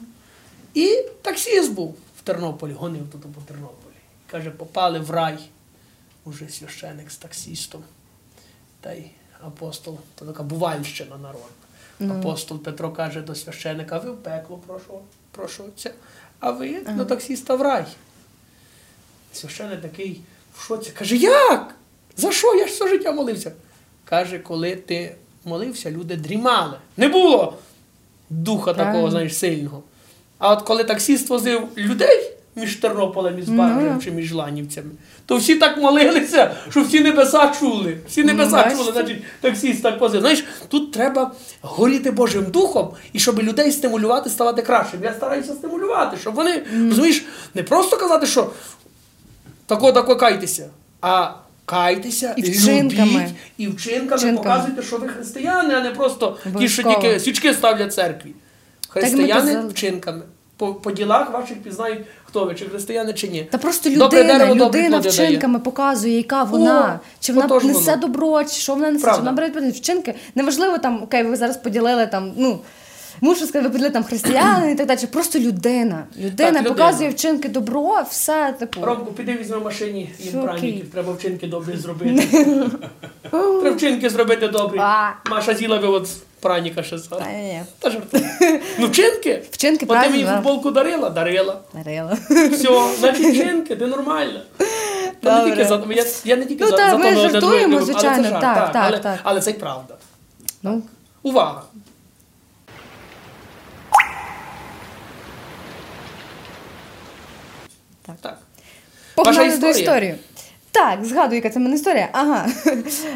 І 0.73 1.03
таксіст 1.21 1.73
був 1.73 1.95
в 2.19 2.21
Тернополі, 2.21 2.71
гонив 2.71 3.01
тут 3.11 3.21
по 3.21 3.41
Тернополі. 3.41 3.93
Каже, 4.31 4.51
попали 4.51 4.99
в 4.99 5.11
рай. 5.11 5.37
Уже 6.25 6.49
священик 6.49 7.11
з 7.11 7.17
таксістом. 7.17 7.83
Та 8.81 8.93
й 8.93 9.03
апостол, 9.41 9.99
то 10.15 10.25
така 10.25 10.43
бувальщина 10.43 11.17
народна. 11.17 11.66
Апостол 11.99 12.59
Петро 12.59 12.91
каже 12.91 13.21
до 13.21 13.35
священика, 13.35 13.97
ви 13.97 14.11
в 14.11 14.17
пекло 14.17 14.59
прошу, 15.31 15.63
а 16.39 16.51
ви 16.51 16.81
до 16.81 17.05
таксіста 17.05 17.55
в 17.55 17.61
рай. 17.61 17.85
Священик 19.33 19.81
такий 19.81 20.21
в 20.55 20.63
шоці. 20.63 20.91
Каже, 20.91 21.15
як? 21.15 21.75
За 22.17 22.31
що? 22.31 22.55
Я 22.55 22.67
ж 22.67 22.73
все 22.73 22.87
життя 22.87 23.11
молився. 23.11 23.51
Каже, 24.05 24.39
коли 24.39 24.75
ти 24.75 25.15
молився, 25.45 25.91
люди 25.91 26.15
дрімали. 26.15 26.77
Не 26.97 27.07
було 27.09 27.57
духа 28.29 28.73
Правильно. 28.73 28.93
такого, 28.93 29.11
знаєш, 29.11 29.37
сильного. 29.37 29.83
А 30.37 30.53
от 30.53 30.61
коли 30.61 30.83
таксіст 30.83 31.29
возив 31.29 31.69
людей 31.77 32.36
між 32.57 32.75
Тернополем 32.75 33.39
і 33.39 33.41
Збаржем 33.41 33.93
Ну. 33.95 34.01
чи 34.03 34.11
між 34.11 34.33
Ланівцями, 34.33 34.89
то 35.25 35.37
всі 35.37 35.55
так 35.55 35.77
молилися, 35.77 36.51
що 36.69 36.81
всі 36.83 36.99
небеса 36.99 37.53
чули. 37.59 37.97
Всі 38.07 38.23
небеса 38.23 38.51
бачите? 38.51 38.75
чули, 38.75 38.91
значить, 38.91 39.23
таксіст 39.41 39.83
так 39.83 40.01
возив. 40.01 40.21
Знаєш, 40.21 40.43
тут 40.67 40.91
треба 40.91 41.31
горіти 41.61 42.11
Божим 42.11 42.43
духом 42.45 42.89
і 43.13 43.19
щоб 43.19 43.39
людей 43.43 43.71
стимулювати, 43.71 44.29
ставати 44.29 44.61
кращим. 44.61 44.99
Я 45.03 45.13
стараюся 45.13 45.53
стимулювати, 45.53 46.17
щоб 46.21 46.33
вони, 46.33 46.63
розумієш, 46.89 47.25
не 47.55 47.63
просто 47.63 47.97
казати, 47.97 48.25
що 48.27 48.49
тако, 49.65 49.91
тако 49.91 50.15
кайтеся, 50.15 50.69
а 51.01 51.29
кайтеся, 51.65 52.33
І 52.37 52.41
вчинками. 52.41 53.11
любіть, 53.11 53.33
і 53.57 53.67
вчинками, 53.67 54.15
Вчинками. 54.17 54.37
показуйте, 54.37 54.81
що 54.81 54.97
ви 54.97 55.07
християни, 55.07 55.73
а 55.73 55.81
не 55.81 55.89
просто 55.91 56.37
ті, 56.59 56.69
що 56.69 56.83
тільки 56.83 57.19
свічки 57.19 57.53
ставлять 57.53 57.93
церкві. 57.93 58.31
Християни 58.89 59.67
вчинками. 59.67 60.21
По, 60.57 60.73
по 60.73 60.91
ділах 60.91 61.31
ваших 61.33 61.57
пізнають, 61.57 61.99
хто 62.27 62.45
ви, 62.45 62.55
чи 62.55 62.65
християни, 62.65 63.13
чи 63.13 63.27
ні. 63.27 63.47
Та 63.51 63.57
просто 63.57 63.89
Добре 63.89 64.05
людина, 64.05 64.37
дерево 64.37 64.55
людина 64.65 64.99
вчинками 64.99 65.59
показує, 65.59 66.17
яка 66.17 66.43
вона, 66.43 66.99
О, 67.03 67.07
чи 67.19 67.33
вона 67.33 67.47
несе 67.47 67.91
воно. 67.91 68.01
добро, 68.01 68.43
чи 68.43 68.49
що 68.49 68.73
вона 68.73 68.91
несе, 68.91 69.03
Правда. 69.03 69.21
чи 69.21 69.25
вона 69.25 69.49
бере 69.49 69.71
вчинки. 69.71 70.15
Неважливо 70.35 70.77
там, 70.77 71.03
окей, 71.03 71.23
ви 71.23 71.35
зараз 71.35 71.57
поділили 71.57 72.07
там, 72.07 72.33
ну. 72.37 72.59
Мушу 73.21 73.45
сказати, 73.45 73.61
ви 73.61 73.69
поділили 73.69 73.93
там 73.93 74.03
християни 74.03 74.71
і 74.71 74.75
так 74.75 74.87
далі. 74.87 74.99
Просто 75.11 75.39
людина. 75.39 76.03
Людина 76.17 76.49
людина. 76.49 76.63
показує 76.63 77.09
вчинки 77.09 77.49
добро, 77.49 78.03
все 78.09 78.55
типу. 78.59 78.85
Ромку, 78.85 79.11
піди 79.13 79.33
візьми 79.33 79.57
в 79.57 79.63
машині 79.63 80.09
їм 80.19 80.41
праніків, 80.43 80.91
треба 80.91 81.13
вчинки 81.13 81.47
добрі 81.47 81.77
зробити. 81.77 82.27
треба 83.31 83.71
вчинки 83.71 84.09
зробити 84.09 84.47
добрі. 84.47 84.77
Маша 85.29 85.53
з'їла 85.53 85.77
ви 85.77 85.87
от 85.87 86.09
праніка 86.39 86.83
ще 86.83 86.95
Та 86.95 87.01
зараз. 87.01 87.27
ні. 87.27 87.61
Та 87.79 87.89
жартую. 87.91 88.23
Ну 88.79 88.87
вчинки. 88.87 89.43
Вчинки, 89.51 89.85
Бо 89.85 89.93
ти 89.93 89.99
мені 89.99 90.23
правильно, 90.23 90.35
футболку 90.35 90.71
дарила? 90.71 91.09
Дарила. 91.09 91.59
Дарила. 91.73 92.17
Все, 92.51 92.95
значить 92.99 93.25
вчинки, 93.35 93.75
ти 93.75 93.87
нормально. 93.87 94.41
Та 95.21 95.33
не 95.33 95.39
Добре. 95.39 95.51
тільки 95.55 95.67
за, 95.67 95.83
я, 95.93 96.05
я 96.25 96.35
не 96.35 96.45
тільки 96.45 96.63
Ну, 96.63 96.69
за, 96.69 96.77
так, 96.77 96.89
за 96.89 96.97
ми 96.97 97.03
то 97.03 97.09
одне 97.09 97.21
жартуємо, 97.29 97.67
друге 97.67 97.75
але 97.75 97.85
звичайно, 97.85 98.23
це 98.23 98.29
жарт, 98.29 98.41
так, 98.41 98.71
так, 98.71 98.83
але, 98.87 98.99
так. 98.99 99.19
але 99.23 99.41
це 99.41 99.51
й 99.51 99.53
правда. 99.53 99.95
Ну, 100.63 100.81
Увага! 101.23 101.61
Так. 108.05 108.15
Так. 108.21 108.37
Погнали 109.15 109.57
до 109.57 109.69
історії. 109.69 110.15
Так, 110.77 111.05
згадую, 111.05 111.35
яка 111.35 111.49
це 111.49 111.59
мене 111.59 111.75
історія. 111.75 112.09
Ага. 112.11 112.47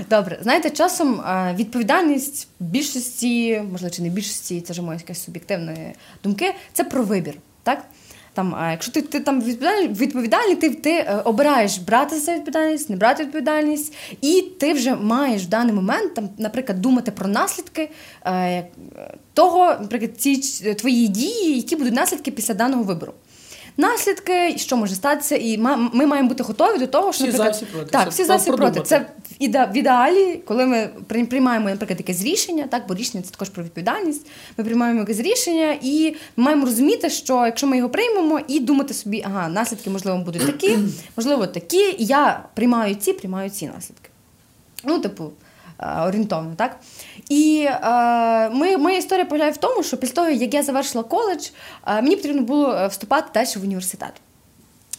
Добре. 0.10 0.40
Знаєте, 0.42 0.70
часом 0.70 1.22
е, 1.22 1.56
відповідальність 1.60 2.48
більшості, 2.60 3.62
можливо, 3.72 3.96
чи 3.96 4.02
не 4.02 4.10
більшості, 4.10 4.62
це 4.62 4.74
вже 4.74 4.82
моя 4.82 5.00
якась 5.00 5.24
суб'єктивна 5.24 5.76
думки, 6.24 6.54
це 6.74 6.84
про 6.84 7.04
вибір. 7.04 7.34
Так? 7.64 7.86
Там, 8.34 8.56
якщо 8.72 8.92
ти, 8.92 9.02
ти 9.02 9.20
там 9.20 9.42
відповідальний, 9.42 9.88
відповідальний 9.88 10.56
ти, 10.56 10.70
ти 10.70 10.92
е, 10.92 11.22
обираєш 11.26 11.78
брати 11.78 12.20
за 12.20 12.34
відповідальність, 12.34 12.90
не 12.90 12.96
брати 12.96 13.24
відповідальність, 13.24 13.94
і 14.22 14.42
ти 14.60 14.74
вже 14.74 14.96
маєш 14.96 15.44
в 15.44 15.48
даний 15.48 15.74
момент, 15.74 16.14
там, 16.14 16.30
наприклад, 16.38 16.82
думати 16.82 17.12
про 17.12 17.28
наслідки 17.28 17.90
е, 18.26 18.68
того, 19.34 19.66
наприклад, 19.66 20.12
ці 20.18 20.36
твої 20.74 21.08
дії, 21.08 21.58
які 21.58 21.76
будуть 21.76 21.94
наслідки 21.94 22.32
після 22.32 22.54
даного 22.54 22.84
вибору. 22.84 23.14
Наслідки, 23.82 24.58
що 24.58 24.78
може 24.78 24.96
статися, 24.96 25.36
і 25.36 25.58
ми 25.94 26.06
маємо 26.06 26.30
бути 26.30 26.44
готові 26.44 26.80
до 26.80 26.88
того, 26.88 27.14
що 27.14 27.24
Всі 27.24 27.38
наприклад, 27.38 27.64
проти. 27.72 27.92
Так, 27.92 28.10
всі 28.10 28.24
за 28.24 28.28
треба 28.28 28.42
всі 28.42 28.52
проти. 28.52 28.82
Це 28.82 29.06
в 29.40 29.78
ідеалі, 29.78 30.42
коли 30.46 30.66
ми 30.66 30.90
приймаємо, 31.08 31.70
наприклад, 31.70 32.00
якесь 32.00 32.24
рішення, 32.24 32.68
так, 32.68 32.84
бо 32.88 32.96
рішення 32.96 33.24
це 33.24 33.32
також 33.32 33.50
про 33.50 33.64
відповідальність. 33.64 34.28
Ми 34.58 34.64
приймаємо 34.64 35.00
якесь 35.00 35.20
рішення, 35.20 35.78
і 35.82 36.16
ми 36.38 36.44
маємо 36.44 36.66
розуміти, 36.66 37.10
що 37.10 37.46
якщо 37.46 37.68
ми 37.68 37.78
його 37.78 37.90
приймемо, 37.90 38.40
і 38.48 38.60
думати 38.60 38.94
собі, 38.94 39.24
ага, 39.26 39.50
наслідки 39.50 39.90
можливо 39.90 40.18
будуть 40.18 40.46
такі, 40.46 40.78
можливо, 41.18 41.48
такі, 41.48 41.96
і 41.98 42.06
я 42.06 42.44
приймаю 42.54 42.96
ці, 42.96 43.14
приймаю 43.14 43.50
ці 43.50 43.68
наслідки. 43.68 44.10
Ну, 44.84 45.00
типу, 45.00 45.32
е, 45.80 46.02
орієнтовно, 46.02 46.54
так? 46.56 46.80
І 47.30 47.68
е, 47.70 48.50
ми, 48.50 48.78
моя 48.78 48.98
історія 48.98 49.26
полягає 49.26 49.52
в 49.52 49.58
тому, 49.58 49.84
що 49.84 49.98
після 49.98 50.14
того, 50.14 50.30
як 50.30 50.54
я 50.54 50.64
завершила 50.64 51.04
коледж, 51.04 51.48
е, 51.88 52.02
мені 52.02 52.16
потрібно 52.16 52.42
було 52.42 52.74
е, 52.74 52.88
вступати 52.88 53.28
далі 53.34 53.48
в 53.56 53.64
університет. 53.64 54.14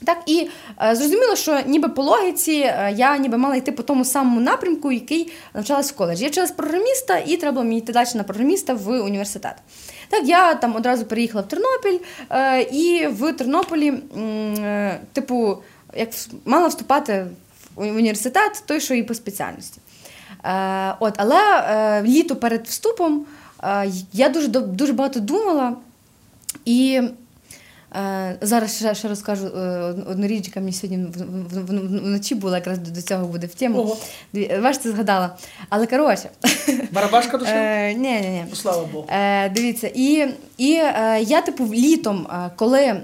Так, 0.04 0.18
і 0.26 0.48
е, 0.82 0.96
зрозуміло, 0.96 1.36
що 1.36 1.60
ніби 1.66 1.88
по 1.88 2.02
логіці 2.02 2.52
е, 2.52 2.94
я 2.96 3.18
ніби 3.18 3.38
мала 3.38 3.56
йти 3.56 3.72
по 3.72 3.82
тому 3.82 4.04
самому 4.04 4.40
напрямку, 4.40 4.92
який 4.92 5.32
навчалась 5.54 5.92
в 5.92 5.96
коледжі. 5.96 6.24
Я 6.24 6.30
вчилась 6.30 6.50
програміста, 6.50 7.18
і 7.18 7.36
треба 7.36 7.52
було 7.52 7.64
мені 7.64 7.78
йти 7.78 7.92
далі 7.92 8.08
на 8.14 8.22
програміста 8.22 8.74
в 8.74 9.00
університет. 9.00 9.54
Так, 10.08 10.24
я 10.24 10.54
там 10.54 10.76
одразу 10.76 11.04
переїхала 11.04 11.44
в 11.44 11.48
Тернопіль, 11.48 11.98
е, 12.30 12.62
і 12.62 13.06
в 13.06 13.32
Тернополі, 13.32 13.94
е, 14.18 15.00
типу, 15.12 15.58
як 15.94 16.08
мала 16.44 16.68
вступати 16.68 17.26
в 17.74 17.96
університет, 17.96 18.62
той, 18.66 18.80
що 18.80 18.94
і 18.94 19.02
по 19.02 19.14
спеціальності. 19.14 19.80
Е, 20.44 20.94
от, 21.00 21.14
але 21.16 21.36
е, 21.38 22.02
літо 22.02 22.36
перед 22.36 22.66
вступом 22.66 23.26
е, 23.64 23.90
я 24.12 24.28
дуже, 24.28 24.48
дуже 24.48 24.92
багато 24.92 25.20
думала. 25.20 25.76
І 26.64 27.00
зараз 28.40 28.76
ще, 28.76 28.94
ще 28.94 29.08
розкажу 29.08 29.46
одну 30.06 30.26
річ, 30.26 30.46
яка 30.46 30.60
мені 30.60 30.72
сьогодні 30.72 31.06
вночі 31.90 32.34
була, 32.34 32.56
якраз 32.56 32.78
до, 32.78 33.02
цього 33.02 33.26
буде 33.26 33.46
в 33.46 33.54
тему. 33.54 33.96
Бачите, 34.62 34.90
згадала. 34.90 35.36
Але 35.68 35.86
коротше, 35.86 36.30
Барабашка 36.92 37.38
душа? 37.38 37.52
е, 37.54 37.94
ні, 37.94 38.20
ні, 38.20 38.28
ні. 38.28 38.44
Слава 38.54 38.84
Богу. 38.92 39.08
Е, 39.10 39.48
дивіться, 39.48 39.90
і, 39.94 40.28
і 40.58 40.68
я, 41.20 41.42
типу, 41.46 41.64
літом, 41.64 42.26
коли 42.56 43.00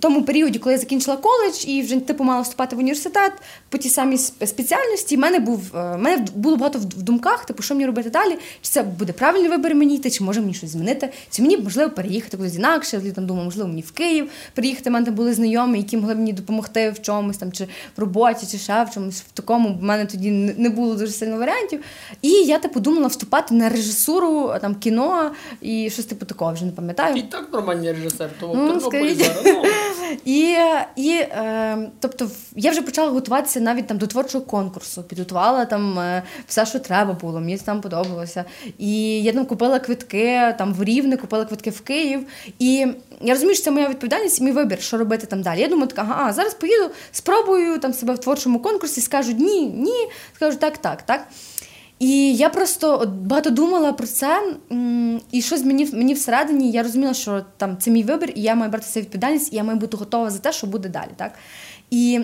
тому 0.00 0.22
періоді, 0.22 0.58
коли 0.58 0.72
я 0.72 0.78
закінчила 0.78 1.16
коледж 1.16 1.64
і 1.66 1.82
вже 1.82 2.00
типу 2.00 2.24
мала 2.24 2.40
вступати 2.40 2.76
в 2.76 2.78
університет 2.78 3.32
по 3.68 3.78
тій 3.78 3.88
самій 3.88 4.18
спеціальності, 4.18 5.16
в 5.16 5.18
мене 5.18 5.38
був 5.38 5.76
е, 5.76 5.96
в 5.96 5.98
мене 5.98 6.26
було 6.34 6.56
багато 6.56 6.78
в 6.78 6.84
думках, 6.84 7.44
типу, 7.44 7.62
що 7.62 7.74
мені 7.74 7.86
робити 7.86 8.10
далі, 8.10 8.32
чи 8.62 8.70
це 8.70 8.82
буде 8.82 9.12
правильний 9.12 9.50
вибір 9.50 9.74
мені 9.74 9.94
йти, 9.94 10.10
чи 10.10 10.24
може 10.24 10.40
мені 10.40 10.54
щось 10.54 10.70
змінити, 10.70 11.08
чи 11.30 11.42
мені 11.42 11.56
можливо 11.56 11.90
переїхати 11.90 12.36
кудись 12.36 12.54
інакше. 12.56 13.00
Я 13.04 13.12
там 13.12 13.26
думала, 13.26 13.44
можливо, 13.44 13.68
мені 13.68 13.82
в 13.82 13.92
Київ 13.92 14.30
приїхати. 14.54 14.90
У 14.90 14.92
мене 14.92 15.06
там 15.06 15.14
були 15.14 15.34
знайомі, 15.34 15.78
які 15.78 15.96
могли 15.96 16.14
мені 16.14 16.32
допомогти 16.32 16.90
в 16.90 17.02
чомусь 17.02 17.36
там, 17.36 17.52
чи 17.52 17.64
в 17.96 18.00
роботі, 18.00 18.46
чи 18.50 18.58
ще 18.58 18.84
в 18.84 18.90
чомусь 18.94 19.20
в 19.20 19.30
такому. 19.30 19.78
В 19.80 19.82
мене 19.82 20.06
тоді 20.06 20.30
не 20.30 20.54
не 20.56 20.68
було 20.68 20.94
дуже 20.94 21.12
сильно 21.12 21.36
варіантів. 21.38 21.80
І 22.22 22.30
я 22.30 22.58
типу 22.58 22.80
думала 22.80 23.06
вступати 23.06 23.54
на 23.54 23.68
режисуру 23.68 24.52
там 24.60 24.74
кіно 24.74 25.30
і 25.60 25.90
щось 25.90 26.04
типу 26.04 26.26
такого, 26.26 26.52
вже 26.52 26.64
не 26.64 26.72
пам'ятаю. 26.72 27.16
І 27.16 27.22
так 27.22 27.48
нормальний 27.52 27.92
режисер, 27.92 28.30
тому 28.40 28.54
Ну, 28.54 28.80
скажіть. 28.80 29.18
зараз. 29.18 29.39
І, 30.24 30.56
і 30.96 31.10
е, 31.12 31.90
тобто, 32.00 32.30
я 32.56 32.70
вже 32.70 32.82
почала 32.82 33.10
готуватися 33.10 33.60
навіть 33.60 33.86
там 33.86 33.98
до 33.98 34.06
творчого 34.06 34.44
конкурсу. 34.44 35.02
Підготувала 35.02 35.64
там 35.64 35.98
е, 35.98 36.22
все, 36.46 36.66
що 36.66 36.78
треба 36.78 37.12
було. 37.12 37.40
Мені 37.40 37.58
там 37.58 37.80
подобалося. 37.80 38.44
І 38.78 39.22
я 39.22 39.32
там 39.32 39.46
купила 39.46 39.78
квитки 39.78 40.54
там 40.58 40.74
в 40.74 40.84
Рівне, 40.84 41.16
купила 41.16 41.44
квитки 41.44 41.70
в 41.70 41.80
Київ. 41.80 42.26
І 42.58 42.86
я 43.20 43.34
розумію, 43.34 43.54
що 43.54 43.64
це 43.64 43.70
моя 43.70 43.88
відповідальність, 43.88 44.40
мій 44.40 44.52
вибір, 44.52 44.82
що 44.82 44.98
робити 44.98 45.26
там 45.26 45.42
далі. 45.42 45.60
Я 45.60 45.68
думаю, 45.68 45.88
така, 45.88 46.02
ага, 46.02 46.32
зараз 46.32 46.54
поїду, 46.54 46.90
спробую 47.12 47.78
там 47.78 47.92
себе 47.92 48.14
в 48.14 48.18
творчому 48.18 48.58
конкурсі, 48.58 49.00
скажуть 49.00 49.38
ні, 49.38 49.66
ні, 49.66 50.08
скажу 50.36 50.58
так, 50.58 50.78
так, 50.78 51.02
так. 51.02 51.26
І 52.00 52.34
я 52.36 52.48
просто 52.48 53.00
от 53.00 53.08
багато 53.08 53.50
думала 53.50 53.92
про 53.92 54.06
це, 54.06 54.54
і 55.30 55.42
щось 55.42 55.64
мені 55.64 55.88
мені 55.92 56.14
всередині, 56.14 56.70
я 56.70 56.82
розуміла, 56.82 57.14
що 57.14 57.44
там 57.56 57.76
це 57.78 57.90
мій 57.90 58.02
вибір, 58.02 58.32
і 58.34 58.42
я 58.42 58.54
маю 58.54 58.70
брати 58.70 58.86
це 58.90 59.00
відповідальність, 59.00 59.52
і 59.52 59.56
я 59.56 59.64
маю 59.64 59.78
бути 59.78 59.96
готова 59.96 60.30
за 60.30 60.38
те, 60.38 60.52
що 60.52 60.66
буде 60.66 60.88
далі. 60.88 61.10
Так? 61.16 61.32
І 61.90 62.20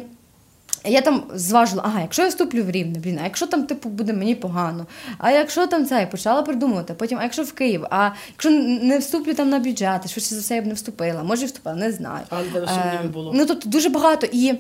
я 0.85 1.01
там 1.01 1.25
зважила, 1.35 1.83
ага, 1.87 2.01
якщо 2.01 2.23
я 2.23 2.29
вступлю 2.29 2.65
в 2.65 2.71
рівне, 2.71 2.99
блін, 2.99 3.19
а 3.21 3.25
якщо 3.25 3.47
там 3.47 3.67
типу 3.67 3.89
буде 3.89 4.13
мені 4.13 4.35
погано, 4.35 4.87
а 5.19 5.31
якщо 5.31 5.67
там 5.67 5.87
це, 5.87 6.01
я 6.01 6.07
почала 6.07 6.43
придумувати, 6.43 6.95
потім, 6.95 7.19
а 7.19 7.23
якщо 7.23 7.43
в 7.43 7.53
Київ, 7.53 7.85
а 7.91 8.11
якщо 8.31 8.51
не 8.51 8.99
вступлю 8.99 9.35
там 9.35 9.51
на 9.51 9.59
бюджет, 9.59 10.11
швидше 10.11 10.35
за 10.35 10.41
все 10.41 10.55
я 10.55 10.63
б 10.63 10.67
не 10.67 10.75
вступила, 10.75 11.23
може 11.23 11.47
вступила, 11.47 11.77
не 11.77 11.93
знаю. 11.93 12.25
Але 12.29 12.45
е, 12.45 13.09
було. 13.13 13.33
Ну 13.35 13.47
тобто 13.47 13.69
дуже 13.69 13.89
багато. 13.89 14.27
І 14.33 14.55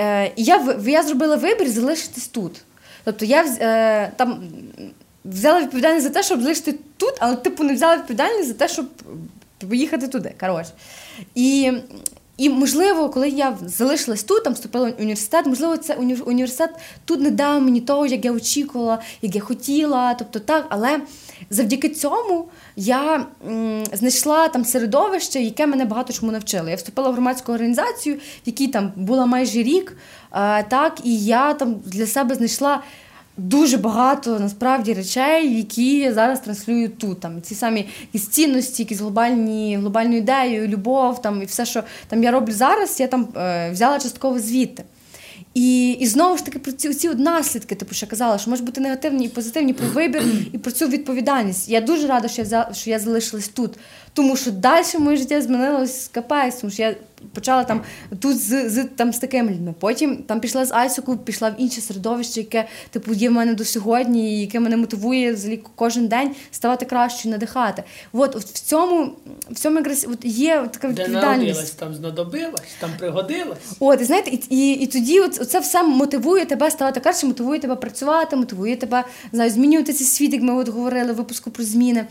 е, 0.00 0.32
я 0.36 0.76
я 0.86 1.02
зробила 1.02 1.36
вибір 1.36 1.68
залишитись 1.68 2.28
тут. 2.28 2.60
Тобто 3.04 3.24
я 3.24 3.44
е, 3.60 4.12
там 4.16 4.40
взяла 5.24 5.60
відповідальність 5.60 6.06
за 6.06 6.12
те, 6.12 6.22
щоб 6.22 6.42
залишити 6.42 6.74
тут, 6.96 7.14
але 7.20 7.36
типу 7.36 7.64
не 7.64 7.74
взяла 7.74 7.96
відповідальність 7.96 8.48
за 8.48 8.54
те, 8.54 8.68
щоб 8.68 8.86
поїхати 9.58 10.08
туди. 10.08 10.34
коротше. 10.40 10.70
І 11.34 11.72
і, 12.36 12.48
можливо, 12.48 13.08
коли 13.08 13.28
я 13.28 13.58
залишилась 13.66 14.24
тут, 14.24 14.44
там 14.44 14.52
вступила 14.52 14.90
в 14.90 14.94
університет, 14.98 15.46
можливо, 15.46 15.76
це 15.76 15.94
університет 16.26 16.70
тут 17.04 17.20
не 17.20 17.30
дав 17.30 17.62
мені 17.62 17.80
того, 17.80 18.06
як 18.06 18.24
я 18.24 18.32
очікувала, 18.32 18.98
як 19.22 19.34
я 19.34 19.40
хотіла. 19.40 20.14
Тобто 20.14 20.38
так, 20.38 20.66
але 20.68 21.00
завдяки 21.50 21.88
цьому 21.88 22.48
я 22.76 23.26
м, 23.48 23.84
знайшла 23.92 24.48
там 24.48 24.64
середовище, 24.64 25.40
яке 25.40 25.66
мене 25.66 25.84
багато 25.84 26.12
чому 26.12 26.32
навчило. 26.32 26.68
Я 26.68 26.76
вступила 26.76 27.10
в 27.10 27.12
громадську 27.12 27.52
організацію, 27.52 28.16
в 28.16 28.46
якій 28.46 28.68
там 28.68 28.92
була 28.96 29.26
майже 29.26 29.62
рік, 29.62 29.96
так, 30.68 31.00
і 31.04 31.24
я 31.24 31.54
там 31.54 31.74
для 31.86 32.06
себе 32.06 32.34
знайшла 32.34 32.82
дуже 33.36 33.78
багато 33.78 34.38
насправді 34.40 34.92
речей, 34.92 35.56
які 35.56 36.12
зараз 36.12 36.40
транслюю 36.40 36.88
тут. 36.88 37.20
Там 37.20 37.42
ці 37.42 37.54
самі 37.54 37.88
якісь 38.12 38.28
цінності, 38.28 38.82
якісь 38.82 39.00
глобальні 39.00 39.76
глобальну 39.76 40.16
ідею, 40.16 40.68
любов, 40.68 41.22
там 41.22 41.42
і 41.42 41.44
все, 41.44 41.66
що 41.66 41.82
там 42.08 42.22
я 42.22 42.30
роблю 42.30 42.52
зараз, 42.52 43.00
я 43.00 43.06
там 43.06 43.28
е, 43.36 43.70
взяла 43.70 43.98
частково 43.98 44.38
звідти. 44.38 44.84
І 45.54 45.90
і 45.90 46.06
знову 46.06 46.36
ж 46.36 46.44
таки 46.44 46.58
про 46.58 46.72
ці 46.72 46.94
ці 46.94 47.08
наслідки, 47.08 47.74
типу, 47.74 47.94
що 47.94 48.06
я 48.06 48.10
казала, 48.10 48.38
що 48.38 48.50
можуть 48.50 48.66
бути 48.66 48.80
негативні 48.80 49.24
і 49.24 49.28
позитивні 49.28 49.72
про 49.72 49.88
вибір 49.88 50.22
і 50.52 50.58
про 50.58 50.72
цю 50.72 50.88
відповідальність. 50.88 51.68
Я 51.68 51.80
дуже 51.80 52.06
рада, 52.06 52.28
що 52.28 52.42
я 52.42 52.46
взяла, 52.46 52.74
що 52.74 52.90
я 52.90 52.98
залишилась 52.98 53.48
тут. 53.48 53.70
Тому 54.14 54.36
що 54.36 54.50
далі 54.50 54.84
моє 54.98 55.16
життя 55.16 55.42
змінилось 55.42 56.04
з 56.04 56.08
капець, 56.08 56.56
тому 56.56 56.70
що 56.70 56.82
я 56.82 56.94
почала 57.34 57.64
там 57.64 57.80
тут 58.20 58.38
з 58.38 58.70
з, 58.70 58.84
там, 58.84 59.12
з 59.12 59.18
такими 59.18 59.50
людьми. 59.50 59.74
Потім 59.80 60.16
там 60.16 60.40
пішла 60.40 60.64
з 60.64 60.72
Айсоку, 60.72 61.16
пішла 61.16 61.50
в 61.50 61.54
інше 61.58 61.80
середовище, 61.80 62.40
яке 62.40 62.68
типу 62.90 63.12
є 63.12 63.28
в 63.28 63.32
мене 63.32 63.54
до 63.54 63.64
сьогодні, 63.64 64.40
яке 64.40 64.60
мене 64.60 64.76
мотивує 64.76 65.32
взагалі 65.32 65.60
кожен 65.74 66.08
день 66.08 66.30
ставати 66.50 66.86
кращою, 66.86 67.32
надихати. 67.32 67.82
От, 68.12 68.36
от 68.36 68.44
в 68.44 68.60
цьому 68.60 69.12
в 69.50 69.54
цьому 69.54 69.76
якраз 69.76 70.06
от 70.12 70.24
є 70.24 70.68
така 70.72 70.88
відповідальність. 70.88 71.74
Де 71.74 71.80
там 71.80 71.94
знадобилась, 71.94 72.74
там 72.80 72.90
пригодилась. 72.98 73.58
От, 73.80 74.00
і 74.00 74.04
знаєте, 74.04 74.30
і 74.30 74.40
і, 74.50 74.72
і 74.72 74.86
тоді 74.86 75.20
от, 75.20 75.38
це 75.44 75.60
все 75.60 75.82
мотивує 75.82 76.44
тебе 76.44 76.70
ставати 76.70 77.00
краще, 77.00 77.26
мотивує 77.26 77.60
тебе 77.60 77.76
працювати, 77.76 78.36
мотивує 78.36 78.76
тебе 78.76 79.04
знаю, 79.32 79.50
змінювати 79.50 79.92
цей 79.92 80.06
світ, 80.06 80.32
як 80.32 80.42
ми 80.42 80.54
от 80.54 80.68
говорили 80.68 81.12
в 81.12 81.16
випуску 81.16 81.50
про 81.50 81.64
зміни. 81.64 82.06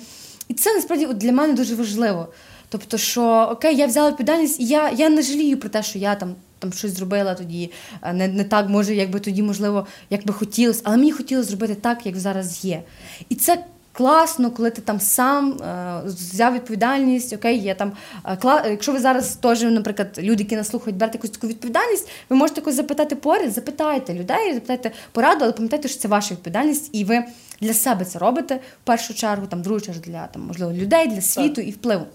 І 0.48 0.54
це 0.54 0.74
насправді 0.74 1.06
для 1.06 1.32
мене 1.32 1.54
дуже 1.54 1.76
важливо. 1.76 2.28
Тобто, 2.70 2.98
що 2.98 3.50
окей, 3.52 3.76
я 3.76 3.86
взяла 3.86 4.10
відповідальність, 4.10 4.60
і 4.60 4.66
я 4.66 4.90
я 4.90 5.10
не 5.10 5.22
жалію 5.22 5.58
про 5.58 5.70
те, 5.70 5.84
що 5.84 6.00
я 6.00 6.16
там 6.16 6.36
там 6.60 6.74
щось 6.74 6.92
зробила 6.92 7.36
тоді, 7.36 7.72
не 8.14 8.28
не 8.28 8.44
так, 8.44 8.70
може, 8.70 8.96
якби 8.96 9.20
тоді, 9.20 9.44
можливо, 9.44 9.88
як 10.10 10.26
би 10.26 10.34
хотілося, 10.34 10.82
але 10.84 10.98
мені 10.98 11.12
хотілося 11.12 11.50
зробити 11.50 11.76
так, 11.76 12.06
як 12.06 12.18
зараз 12.18 12.66
є. 12.66 12.84
І 13.30 13.36
це 13.36 13.64
класно, 13.94 14.52
коли 14.52 14.70
ти 14.70 14.82
там 14.82 15.00
сам 15.00 15.52
е, 15.52 16.02
взяв 16.06 16.54
відповідальність, 16.54 17.34
окей, 17.34 17.58
є 17.58 17.76
там 17.76 17.92
е, 18.26 18.38
кла... 18.38 18.64
Якщо 18.68 18.92
ви 18.92 19.00
зараз 19.00 19.36
теж, 19.36 19.62
наприклад, 19.62 20.20
люди, 20.20 20.44
які 20.44 20.56
нас 20.56 20.68
слухають, 20.68 20.98
берете 20.98 21.18
якусь 21.18 21.30
таку 21.30 21.48
відповідальність, 21.48 22.10
ви 22.30 22.36
можете 22.36 22.62
якось 22.62 22.76
запитати 22.76 23.16
поряд, 23.16 23.54
запитайте 23.54 24.14
людей, 24.14 24.54
запитайте 24.54 24.92
пораду, 25.12 25.40
але 25.42 25.52
пам'ятайте, 25.52 25.88
що 25.88 26.00
це 26.00 26.08
ваша 26.08 26.34
відповідальність, 26.34 26.90
і 26.94 27.06
ви 27.06 27.24
для 27.62 27.74
себе 27.74 28.06
це 28.06 28.20
робите 28.20 28.56
в 28.56 28.86
першу 28.86 29.14
чергу, 29.14 29.48
там, 29.48 29.60
в 29.60 29.64
другу 29.64 29.82
чергу 29.82 30.02
для 30.06 30.28
там, 30.28 30.42
можливо, 30.42 30.74
людей, 30.74 31.08
для 31.08 31.22
світу 31.22 31.56
так. 31.56 31.68
і 31.68 31.72
впливу. 31.72 32.06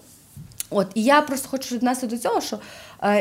От, 0.69 0.87
І 0.95 1.03
я 1.03 1.21
просто 1.21 1.49
хочу 1.49 1.75
віднести 1.75 2.07
до 2.07 2.17
цього, 2.17 2.41
що 2.41 2.59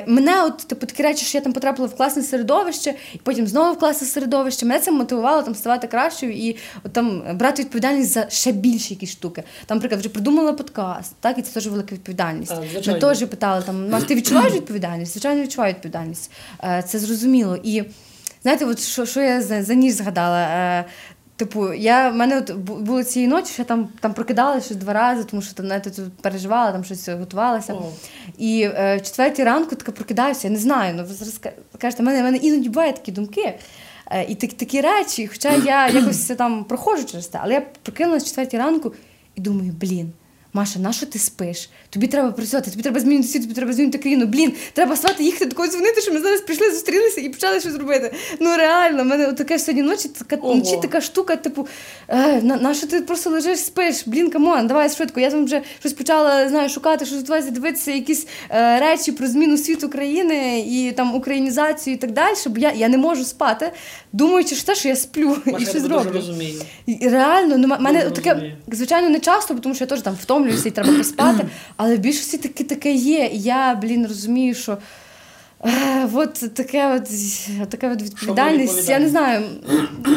мене, 0.07 0.45
от 0.45 0.57
типу, 0.57 0.87
такі 0.87 1.03
речі, 1.03 1.25
що 1.25 1.39
я 1.39 1.45
там 1.45 1.53
потрапила 1.53 1.89
в 1.89 1.97
класне 1.97 2.23
середовище, 2.23 2.95
і 3.15 3.19
потім 3.23 3.47
знову 3.47 3.75
в 3.75 3.79
класне 3.79 4.07
середовище, 4.07 4.67
мене 4.67 4.81
це 4.81 4.91
мотивувало 4.91 5.43
там 5.43 5.55
ставати 5.55 5.87
кращою 5.87 6.33
і 6.33 6.57
от, 6.85 6.93
там 6.93 7.23
брати 7.35 7.63
відповідальність 7.63 8.13
за 8.13 8.31
ще 8.31 8.53
більші 8.53 8.95
якісь 8.95 9.11
штуки. 9.11 9.43
Там, 9.67 9.77
наприклад, 9.77 10.01
вже 10.01 10.09
придумала 10.09 10.53
подкаст, 10.53 11.13
так, 11.21 11.39
і 11.39 11.43
це 11.43 11.55
теж 11.55 11.67
велика 11.67 11.95
відповідальність. 11.95 12.53
Ми 12.87 13.01
теж 13.01 13.25
питали, 13.27 13.63
там, 13.63 14.03
ти 14.03 14.15
відчуваєш 14.15 14.53
відповідальність? 14.55 15.13
Звичайно, 15.13 15.43
відчуваю 15.43 15.75
відповідальність. 15.75 16.31
Е, 16.65 16.85
це 16.89 16.99
зрозуміло. 16.99 17.59
І 17.63 17.85
знаєте, 18.43 18.65
от 18.65 18.81
що 18.81 19.07
що 19.07 19.21
я 19.21 19.43
за, 19.43 19.63
за 19.63 19.75
ніж 19.75 19.95
згадала? 19.95 20.85
Типу, 21.37 21.73
я 21.73 22.11
в 22.11 22.15
мене 22.15 22.39
от 22.39 22.53
було 22.57 23.03
цієї 23.03 23.29
ночі, 23.29 23.53
що 23.53 23.63
я 23.63 23.67
там 23.67 23.89
там 24.01 24.15
прокидалася 24.15 24.65
щось 24.67 24.77
два 24.77 24.93
рази, 24.93 25.25
тому 25.25 25.43
що 25.43 25.55
там 25.55 25.67
навіть 25.67 25.83
тут 25.83 26.17
переживала, 26.23 26.73
там 26.73 26.85
щось 26.85 27.09
готувалася. 27.09 27.73
Oh. 27.73 27.91
І 28.39 28.63
е, 28.63 28.97
в 28.97 29.03
четвертій 29.03 29.45
ранку 29.45 29.77
така 29.77 29.93
прокидаюся, 29.93 30.49
я 30.49 30.53
не 30.53 30.59
знаю. 30.59 30.95
Ну 30.95 31.05
ви 31.05 31.15
зараз 31.15 31.41
кажете, 31.79 32.03
в 32.03 32.07
мене 32.07 32.21
в 32.21 32.23
мене 32.23 32.37
іноді 32.37 32.69
бувають 32.69 32.97
такі 32.97 33.13
думки. 33.13 33.59
Е, 34.11 34.25
і 34.29 34.35
так, 34.35 34.53
такі 34.53 34.81
речі, 34.81 35.27
хоча 35.27 35.57
я 35.57 35.89
якось 35.89 36.27
там 36.27 36.65
проходжу 36.65 37.05
через 37.05 37.27
те, 37.27 37.39
але 37.43 37.55
я 37.55 37.63
прокинулася 37.83 38.25
в 38.25 38.29
четвертій 38.29 38.59
ранку 38.59 38.95
і 39.35 39.41
думаю, 39.41 39.73
блін. 39.81 40.13
Маша, 40.57 40.79
на 40.79 40.93
що 40.93 41.07
ти 41.07 41.19
спиш? 41.19 41.71
Тобі 41.91 42.07
треба 42.07 42.33
працювати, 42.33 42.71
тобі 42.71 42.83
треба 42.83 43.01
змінити 43.01 43.29
світ, 43.29 43.43
тобі 43.43 43.55
треба 43.55 43.73
змінити 43.73 43.99
країну. 43.99 44.27
Блін, 44.27 44.53
треба 44.73 44.97
стати 44.97 45.25
їхати 45.25 45.45
до 45.47 45.57
когось 45.57 45.73
дзвонити, 45.73 46.01
що 46.01 46.13
ми 46.13 46.21
зараз 46.21 46.41
прийшли, 46.41 46.71
зустрілися 46.71 47.21
і 47.21 47.29
почали 47.29 47.61
щось 47.61 47.75
робити. 47.75 48.15
Ну 48.41 48.57
реально, 48.57 49.03
в 49.03 49.07
мене 49.07 49.33
таке 49.33 49.59
сьогодні 49.59 49.83
ночі 49.83 50.09
така 50.09 50.37
ночі 50.37 50.79
така 50.83 51.01
штука, 51.01 51.37
типу, 51.37 51.69
е, 52.09 52.43
на, 52.43 52.57
на 52.57 52.75
що 52.75 52.87
ти 52.87 53.01
просто 53.01 53.31
лежиш, 53.31 53.59
спиш? 53.59 54.03
Блін, 54.07 54.31
come 54.31 54.51
on, 54.51 54.67
давай 54.67 54.91
швидко. 54.91 55.21
Я 55.21 55.31
там 55.31 55.45
вже 55.45 55.63
щось 55.81 55.93
почала 55.93 56.49
знаю, 56.49 56.69
шукати, 56.69 57.07
щось 57.07 57.19
готуватися, 57.19 57.51
дивитися, 57.51 57.93
якісь 57.93 58.27
е, 58.51 58.81
речі 58.81 59.13
про 59.13 59.27
зміну 59.27 59.59
світу 59.59 59.89
країни 59.89 60.65
і 60.69 60.93
там 60.93 61.15
українізацію 61.15 61.95
і 61.95 61.97
так 61.97 62.13
далі. 62.13 62.37
Бо 62.47 62.59
я 62.59 62.73
я 62.73 62.89
не 62.89 62.99
можу 62.99 63.25
спати, 63.25 63.73
думаючи, 64.13 64.55
що 64.55 64.67
те, 64.67 64.75
що 64.75 64.89
я 64.89 64.97
сплю 64.97 65.37
Маша, 65.45 65.59
і 65.65 65.67
щось 65.67 65.83
зроблю. 65.83 66.11
розумію. 66.13 66.61
Реально, 67.03 67.59
ну 67.59 67.77
мене 67.81 68.11
таке, 68.11 68.53
звичайно, 68.73 69.09
не 69.09 69.21
часто, 69.21 69.55
тому 69.55 69.75
що 69.75 69.85
я 69.85 69.89
теж 69.89 70.03
там 70.03 70.15
втомлюю 70.23 70.46
втомлююся 70.47 70.69
і 70.69 70.73
треба 70.73 70.99
поспати. 70.99 71.47
Але 71.77 71.97
в 71.97 71.99
більшості 71.99 72.39
таки 72.39 72.65
таке 72.65 72.93
є. 72.93 73.31
І 73.33 73.41
я, 73.41 73.75
блін, 73.75 74.07
розумію, 74.07 74.55
що. 74.55 74.79
Е, 75.65 76.09
от 76.13 76.55
таке 76.55 76.95
от, 76.95 77.09
таке 77.71 77.91
от 77.91 78.03
відповідальність. 78.03 78.89
Я 78.89 78.99
не 78.99 79.09
знаю, 79.09 79.45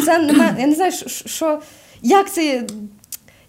це 0.06 0.18
нема, 0.18 0.56
я 0.60 0.68
не 0.68 0.76
знаю, 0.76 0.92
що, 1.26 1.62
як 2.02 2.34
це 2.34 2.64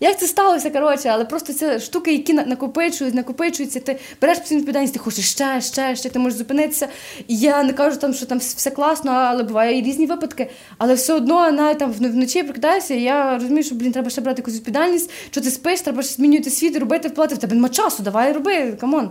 як 0.00 0.18
це 0.18 0.26
сталося, 0.26 0.70
коротше, 0.70 1.08
але 1.08 1.24
просто 1.24 1.52
це 1.52 1.80
штуки, 1.80 2.12
які 2.12 2.32
накопичують, 2.32 3.14
накопичуються, 3.14 3.80
ти 3.80 3.98
береш 4.20 4.38
постійну 4.38 4.58
відповідальність, 4.60 4.92
ти 4.92 4.98
хочеш 4.98 5.30
ще, 5.30 5.60
ще, 5.60 5.96
ще, 5.96 6.10
ти 6.10 6.18
можеш 6.18 6.38
зупинитися. 6.38 6.88
І 7.28 7.38
я 7.38 7.62
не 7.62 7.72
кажу, 7.72 7.96
там, 7.96 8.14
що 8.14 8.26
там 8.26 8.38
все 8.38 8.70
класно, 8.70 9.10
але 9.10 9.42
буває 9.42 9.78
і 9.78 9.82
різні 9.82 10.06
випадки. 10.06 10.50
Але 10.78 10.94
все 10.94 11.12
одно 11.14 11.50
навіть 11.50 11.78
там 11.78 11.92
вночі 11.92 12.42
прокидаюся, 12.42 12.94
і 12.94 13.02
я 13.02 13.34
розумію, 13.34 13.62
що 13.62 13.74
блін, 13.74 13.92
треба 13.92 14.10
ще 14.10 14.20
брати 14.20 14.40
якусь 14.40 14.54
відповідальність, 14.54 15.10
що 15.30 15.40
ти 15.40 15.50
спиш, 15.50 15.80
треба 15.80 16.02
ще 16.02 16.14
змінювати 16.14 16.50
світ, 16.50 16.76
робити 16.76 17.08
вплати. 17.08 17.34
В 17.34 17.38
тебе 17.38 17.54
нема 17.54 17.68
часу, 17.68 18.02
давай 18.02 18.32
роби, 18.32 18.72
come 18.72 18.94
on. 18.94 19.10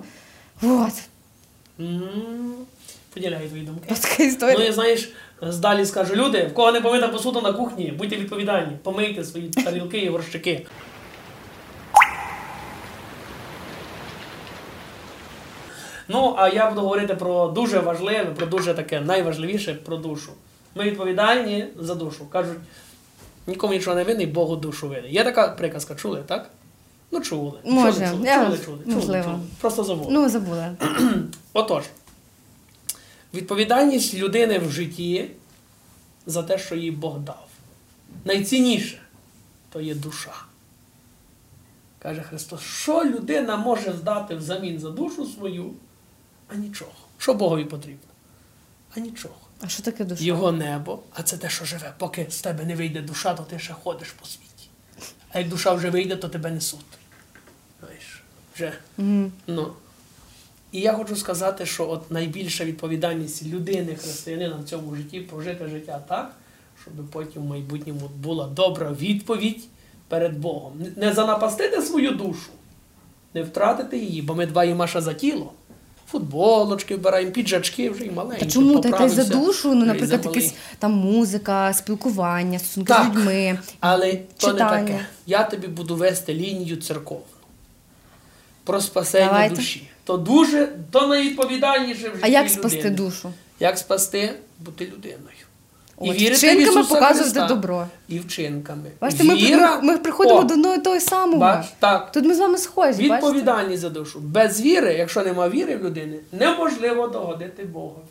Вот. 0.62 0.94
Поділяю 3.14 3.48
твої 3.48 3.64
думки. 3.64 3.96
Така 4.02 4.24
історія. 4.24 4.56
Ну, 4.60 4.66
я 4.66 4.74
знаєш, 4.74 5.12
здалі 5.42 5.86
скажу, 5.86 6.16
люди, 6.16 6.48
в 6.52 6.54
кого 6.54 6.72
не 6.72 6.82
помита 6.82 7.08
посуда 7.08 7.42
на 7.42 7.54
кухні, 7.54 7.94
будьте 7.98 8.16
відповідальні, 8.16 8.78
помийте 8.84 9.24
свої 9.24 9.50
тарілки 9.50 9.98
і 9.98 10.10
горщики. 10.10 10.66
Ну, 16.08 16.36
а 16.38 16.50
я 16.50 16.70
буду 16.70 16.82
говорити 16.82 17.16
про 17.16 17.48
дуже 17.48 17.80
важливе, 17.80 18.26
про 18.26 18.46
дуже 18.46 18.74
таке 18.74 19.02
найважливіше 19.02 19.74
про 19.74 19.98
душу. 19.98 20.32
Ми 20.76 20.84
відповідальні 20.84 21.66
за 21.80 21.96
душу. 21.96 22.26
Кажуть, 22.30 22.58
нікому 23.48 23.74
нічого 23.74 23.96
не 23.96 24.04
винний, 24.04 24.26
Богу 24.26 24.56
душу 24.56 24.88
винний. 24.88 25.14
Є 25.14 25.24
така 25.24 25.48
приказка, 25.48 25.96
чули, 25.96 26.24
так? 26.28 26.50
Ну, 27.12 27.22
чули. 27.22 27.60
Може. 27.64 27.94
Чули, 27.94 28.12
чули, 28.12 28.26
я... 28.26 28.46
чули, 28.46 28.58
чули, 28.66 28.80
чули, 28.86 29.02
чули. 29.02 29.40
Просто 29.62 29.84
забули. 29.84 30.08
Ну, 30.12 30.30
забули. 30.30 30.72
Отож, 31.54 31.84
відповідальність 33.34 34.14
людини 34.14 34.60
в 34.60 34.72
житті 34.72 35.32
за 36.26 36.44
те, 36.44 36.58
що 36.58 36.76
їй 36.76 36.92
Бог 36.92 37.20
дав. 37.20 37.48
Найцінніше 38.26 39.00
то 39.70 39.82
є 39.82 39.96
душа. 39.96 40.34
Каже 42.00 42.22
Христос, 42.22 42.62
що 42.62 43.06
людина 43.06 43.58
може 43.58 43.94
здати 43.94 44.36
взамін 44.36 44.80
за 44.80 44.90
душу 44.90 45.26
свою, 45.26 45.74
а 46.48 46.56
нічого. 46.56 46.92
Що 47.18 47.34
Богові 47.34 47.66
потрібно? 47.66 48.10
А 48.96 49.00
нічого. 49.00 49.36
А 49.62 49.68
що 49.68 49.84
таке 49.84 50.06
душа? 50.06 50.24
Його 50.24 50.52
небо, 50.52 51.00
а 51.14 51.24
це 51.24 51.38
те, 51.38 51.50
що 51.50 51.66
живе. 51.66 51.94
Поки 51.98 52.28
з 52.30 52.42
тебе 52.42 52.66
не 52.66 52.76
вийде 52.76 53.02
душа, 53.02 53.34
то 53.34 53.44
ти 53.44 53.60
ще 53.60 53.74
ходиш 53.74 54.12
по 54.12 54.26
світі. 54.26 54.70
А 55.32 55.40
як 55.40 55.50
душа 55.50 55.74
вже 55.74 55.90
вийде, 55.90 56.16
то 56.16 56.30
тебе 56.30 56.52
несуть. 56.52 56.80
Знаєш, 57.80 58.24
вже. 58.56 58.74
Ну. 59.48 59.74
І 60.72 60.80
я 60.80 60.94
хочу 60.94 61.16
сказати, 61.16 61.66
що 61.66 61.90
от 61.90 62.12
найбільша 62.12 62.66
відповідальність 62.66 63.46
людини, 63.46 63.96
християнина 63.96 64.56
в 64.56 64.70
цьому 64.70 64.96
житті 64.96 65.20
прожити 65.20 65.68
життя 65.68 66.02
так, 66.10 66.32
щоб 66.82 66.94
потім 67.12 67.42
в 67.42 67.46
майбутньому 67.46 68.10
була 68.24 68.48
добра 68.48 68.92
відповідь 68.92 69.64
перед 70.08 70.40
Богом. 70.40 70.74
Не 70.96 71.14
занапастити 71.14 71.82
свою 71.82 72.12
душу, 72.12 72.50
не 73.34 73.44
втратити 73.44 73.98
її, 73.98 74.22
бо 74.22 74.36
ми 74.36 74.46
дбаємо 74.46 74.80
Маша 74.80 75.02
за 75.02 75.14
тіло. 75.14 75.52
Футболочки 76.12 76.96
вбираємо, 76.96 77.32
піджачки 77.32 77.90
вже 77.90 78.06
і 78.06 78.12
маленькі. 78.12 78.46
Та 78.46 78.52
чому 78.52 78.80
та, 78.80 79.10
за 79.10 79.24
душу? 79.24 79.76
Ну, 79.76 79.86
наприклад, 79.86 80.26
якась 80.26 80.54
там 80.80 80.92
музика, 80.92 81.74
спілкування, 81.74 82.60
стосунки 82.60 82.94
Так. 82.94 83.14
з 83.14 83.18
людьми. 83.18 83.60
Але 83.80 84.20
то 84.38 84.54
не 84.54 84.60
таке. 84.60 85.06
Я 85.26 85.44
тобі 85.44 85.68
буду 85.68 85.96
вести 85.96 86.34
лінію 86.34 86.78
церковну 86.78 87.24
про 88.64 88.82
спасення 88.82 89.26
Давайте. 89.26 89.56
душі. 89.56 89.89
То 90.04 90.18
дуже 90.18 90.70
то 90.92 91.08
найвідповідальніше 91.08 92.10
в 92.10 92.12
житті 92.14 92.20
А 92.22 92.28
як 92.28 92.46
людини. 92.46 92.60
спасти 92.60 92.90
душу? 92.90 93.34
Як 93.60 93.78
спасти? 93.78 94.34
Бути 94.60 94.86
людиною. 94.86 95.20
От, 95.98 96.16
вірити 96.16 96.34
в 96.34 96.38
вчинками 96.38 96.62
Ісуса 96.62 96.94
показувати 96.96 97.20
Христа. 97.20 97.48
добро. 97.48 97.88
І 98.08 98.20
вчинками. 98.20 98.92
Бачите, 99.02 99.24
ми, 99.24 99.36
Віра, 99.36 99.76
ми, 99.76 99.82
ми 99.92 99.98
приходимо 99.98 100.40
О, 100.40 100.44
до 100.44 100.54
одного 100.54 100.76
і 100.76 100.80
того 100.80 101.00
самого. 101.00 101.40
Бач, 101.40 101.66
так. 101.80 102.12
Тут 102.12 102.26
ми 102.26 102.36
з 102.36 102.40
вами 102.40 102.58
схожі. 102.58 102.92
бачите? 103.10 103.16
Відповідальність 103.16 103.82
за 103.82 103.90
душу. 103.90 104.20
Без 104.20 104.62
віри, 104.62 104.94
якщо 104.94 105.24
нема 105.24 105.50
віри 105.50 105.76
в 105.78 105.84
людини, 105.84 106.20
неможливо 106.32 107.08
догодити 107.08 107.64
Богу. 107.64 108.02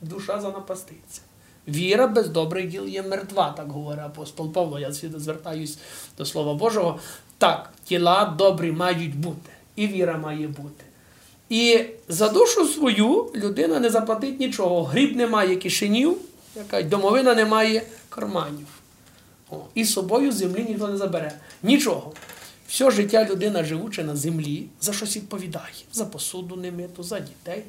Душа 0.00 0.40
занапаститься. 0.40 1.20
Віра 1.68 2.06
без 2.06 2.28
добрих 2.28 2.66
діл 2.68 2.86
є 2.88 3.02
мертва, 3.02 3.54
так 3.56 3.72
говорить 3.72 4.04
апостол 4.04 4.52
Павло. 4.52 4.78
Я 4.78 4.92
свідо 4.92 5.18
звертаюсь 5.18 5.78
до 6.18 6.24
Слова 6.24 6.54
Божого. 6.54 6.98
Так, 7.38 7.70
тіла 7.84 8.34
добрі 8.38 8.72
мають 8.72 9.16
бути, 9.16 9.50
і 9.76 9.86
віра 9.86 10.16
має 10.18 10.48
бути. 10.48 10.84
І 11.50 11.84
за 12.08 12.28
душу 12.28 12.66
свою 12.68 13.30
людина 13.34 13.80
не 13.80 13.90
заплатить 13.90 14.40
нічого. 14.40 14.84
Гріб 14.84 15.16
немає 15.16 15.56
кишенів, 15.56 16.16
яка 16.56 16.82
домовина 16.82 17.34
не 17.34 17.44
має 17.44 17.82
карманів. 18.08 18.66
О, 19.50 19.56
і 19.74 19.84
з 19.84 19.92
собою 19.92 20.32
землі 20.32 20.64
ніхто 20.68 20.88
не 20.88 20.96
забере. 20.96 21.32
Нічого. 21.62 22.12
Все 22.68 22.90
життя 22.90 23.28
людина, 23.30 23.64
живучи 23.64 24.04
на 24.04 24.16
землі, 24.16 24.66
за 24.80 24.92
щось 24.92 25.16
відповідає. 25.16 25.72
За 25.92 26.04
посуду 26.04 26.56
немиту, 26.56 27.02
за 27.02 27.20
дітей, 27.20 27.62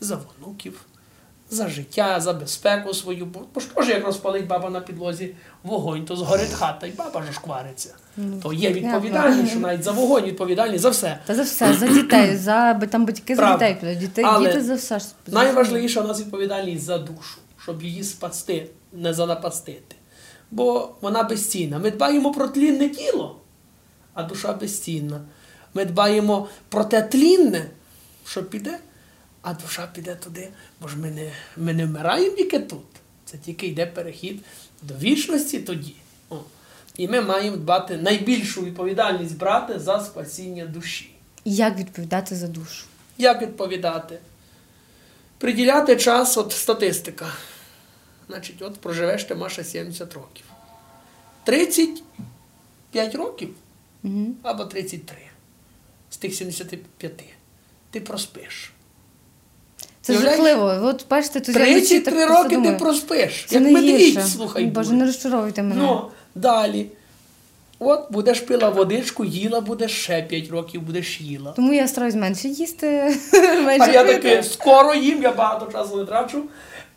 за 0.00 0.20
внуків, 0.38 0.80
за 1.50 1.68
життя, 1.68 2.20
за 2.20 2.32
безпеку 2.32 2.94
свою. 2.94 3.26
Бо 3.54 3.60
що 3.60 3.82
ж 3.82 3.90
як 3.90 4.06
розпалить 4.06 4.46
баба 4.46 4.70
на 4.70 4.80
підлозі 4.80 5.34
вогонь, 5.62 6.04
то 6.04 6.16
згорить 6.16 6.52
хата, 6.52 6.86
і 6.86 6.90
баба 6.90 7.22
ж 7.22 7.32
шквариться. 7.32 7.94
То 8.42 8.52
є 8.52 8.72
відповідальність, 8.72 9.50
що 9.50 9.60
навіть 9.60 9.82
за 9.82 9.92
вогонь 9.92 10.24
відповідальність 10.24 10.82
за 10.82 10.90
все. 10.90 11.18
Та 11.26 11.34
за 11.34 11.42
все, 11.42 11.74
за 11.74 11.88
дітей, 11.88 12.36
за 12.36 12.74
там 12.74 13.06
батьки 13.06 13.34
за 13.36 13.42
Правда. 13.42 13.68
дітей 13.72 13.80
підуть. 13.80 13.98
Діти, 13.98 14.22
Але 14.22 14.48
діти 14.48 14.62
за 14.62 14.74
все. 14.74 15.00
Найважливіша 15.26 16.00
у 16.00 16.06
нас 16.06 16.20
відповідальність 16.20 16.84
за 16.84 16.98
душу, 16.98 17.38
щоб 17.62 17.82
її 17.82 18.04
спасти, 18.04 18.66
не 18.92 19.14
занапастити. 19.14 19.96
Бо 20.50 20.88
вона 21.00 21.22
безцінна. 21.22 21.78
Ми 21.78 21.90
дбаємо 21.90 22.32
про 22.32 22.48
тлінне 22.48 22.88
тіло, 22.88 23.36
а 24.14 24.22
душа 24.22 24.52
безцінна. 24.52 25.20
Ми 25.74 25.84
дбаємо 25.84 26.48
про 26.68 26.84
те 26.84 27.02
тлінне, 27.02 27.70
що 28.26 28.44
піде, 28.44 28.78
а 29.42 29.54
душа 29.54 29.86
піде 29.94 30.14
туди, 30.14 30.48
бо 30.80 30.88
ж 30.88 30.96
ми 30.98 31.10
не, 31.10 31.32
ми 31.56 31.72
не 31.72 31.86
вмираємо 31.86 32.36
тільки 32.36 32.58
тут. 32.58 32.84
Це 33.24 33.38
тільки 33.38 33.66
йде 33.66 33.86
перехід 33.86 34.44
до 34.82 34.94
вічності 34.94 35.60
тоді. 35.60 35.94
О. 36.30 36.36
І 36.96 37.08
ми 37.08 37.20
маємо 37.20 37.56
дбати 37.56 37.96
найбільшу 37.96 38.62
відповідальність 38.64 39.36
брати 39.36 39.78
за 39.78 40.00
спасіння 40.00 40.66
душі. 40.66 41.14
І 41.44 41.54
Як 41.54 41.78
відповідати 41.78 42.36
за 42.36 42.48
душу? 42.48 42.86
Як 43.18 43.42
відповідати? 43.42 44.18
Приділяти 45.38 45.96
час, 45.96 46.36
от 46.36 46.52
статистика. 46.52 47.32
Значить, 48.28 48.62
от 48.62 48.80
проживеш 48.80 49.24
ти 49.24 49.34
Маша 49.34 49.64
70 49.64 50.14
років. 50.14 50.44
35 51.44 53.14
років 53.14 53.54
Угу. 54.02 54.26
або 54.42 54.64
33 54.64 55.16
з 56.10 56.16
тих 56.16 56.34
75. 56.34 57.24
Ти 57.90 58.00
проспиш. 58.00 58.72
Це 60.16 60.22
жахливо. 60.22 60.78
От 60.82 61.06
бачите, 61.10 61.40
тут 61.40 61.54
вночі 61.56 62.00
33 62.00 62.26
роки 62.26 62.56
ти 62.56 62.72
проспиш. 62.72 63.44
Це 63.48 63.54
Як 63.54 63.64
не 63.64 63.70
медвідь, 63.70 64.22
слухай. 64.24 64.66
Боже, 64.66 64.88
буде. 64.90 65.00
не 65.00 65.06
розчаровуйте 65.06 65.62
мене. 65.62 65.82
Ну, 65.82 66.02
далі. 66.34 66.86
От 67.78 68.12
будеш 68.12 68.40
пила 68.40 68.68
водичку, 68.68 69.24
їла 69.24 69.60
будеш 69.60 69.90
ще 70.02 70.22
5 70.22 70.50
років, 70.50 70.82
будеш 70.82 71.20
їла. 71.20 71.52
Тому 71.52 71.72
я 71.72 71.88
стараюсь 71.88 72.14
менше 72.14 72.48
їсти, 72.48 73.16
А 73.80 73.86
я 73.86 74.04
таки 74.04 74.42
скоро 74.42 74.94
їм, 74.94 75.22
я 75.22 75.32
багато 75.32 75.72
часу 75.72 75.96
не 75.96 76.04
трачу. 76.04 76.42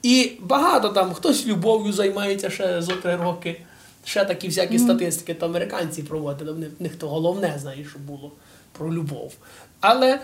І 0.03 0.31
багато 0.39 0.89
там, 0.89 1.13
хтось 1.13 1.45
любов'ю 1.47 1.93
займається 1.93 2.49
ще 2.49 2.81
зо 2.81 2.91
три 2.91 3.15
роки. 3.15 3.61
Ще 4.05 4.25
такі 4.25 4.47
всякі 4.47 4.79
статистики, 4.79 5.33
то 5.33 5.45
американці 5.45 6.03
проводили, 6.03 6.51
в 6.53 6.59
них- 6.59 6.69
в 6.79 6.83
них 6.83 6.95
то 6.95 7.07
головне, 7.07 7.57
знаєш, 7.61 7.87
що 7.89 7.99
було 7.99 8.31
про 8.77 8.93
любов. 8.93 9.33
Але 9.79 10.19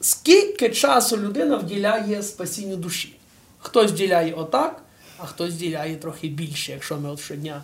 скільки 0.00 0.68
часу 0.70 1.16
людина 1.16 1.56
вділяє 1.56 2.22
спасінню 2.22 2.76
душі? 2.76 3.16
Хтось 3.58 3.90
вділяє 3.90 4.32
отак, 4.32 4.82
а 5.18 5.26
хтось 5.26 5.54
вділяє 5.54 5.96
трохи 5.96 6.28
більше, 6.28 6.72
якщо 6.72 6.96
ми 6.96 7.10
от 7.10 7.20
щодня 7.20 7.62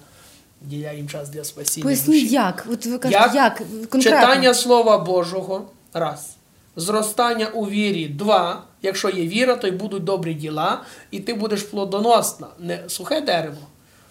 вділяємо 0.63 1.09
час 1.09 1.29
для 1.29 1.45
спасіння 1.45 1.85
Поясніть, 1.85 2.23
душі. 2.25 2.35
як? 2.35 2.67
От 2.71 2.87
ви 2.87 2.99
кажете, 2.99 3.21
Як? 3.25 3.35
як? 3.35 3.57
Конкретно. 3.59 4.01
Читання 4.03 4.55
Слова 4.55 4.99
Божого 4.99 5.71
раз. 5.93 6.37
Зростання 6.77 7.47
у 7.47 7.67
вірі 7.69 8.09
два. 8.09 8.63
Якщо 8.83 9.09
є 9.11 9.27
віра, 9.27 9.57
то 9.57 9.67
й 9.69 9.71
будуть 9.71 10.05
добрі 10.05 10.35
діла, 10.35 10.83
і 11.11 11.21
ти 11.21 11.35
будеш 11.35 11.63
плодоносна, 11.63 12.47
не 12.59 12.81
сухе 12.89 13.21
дерево. 13.21 13.57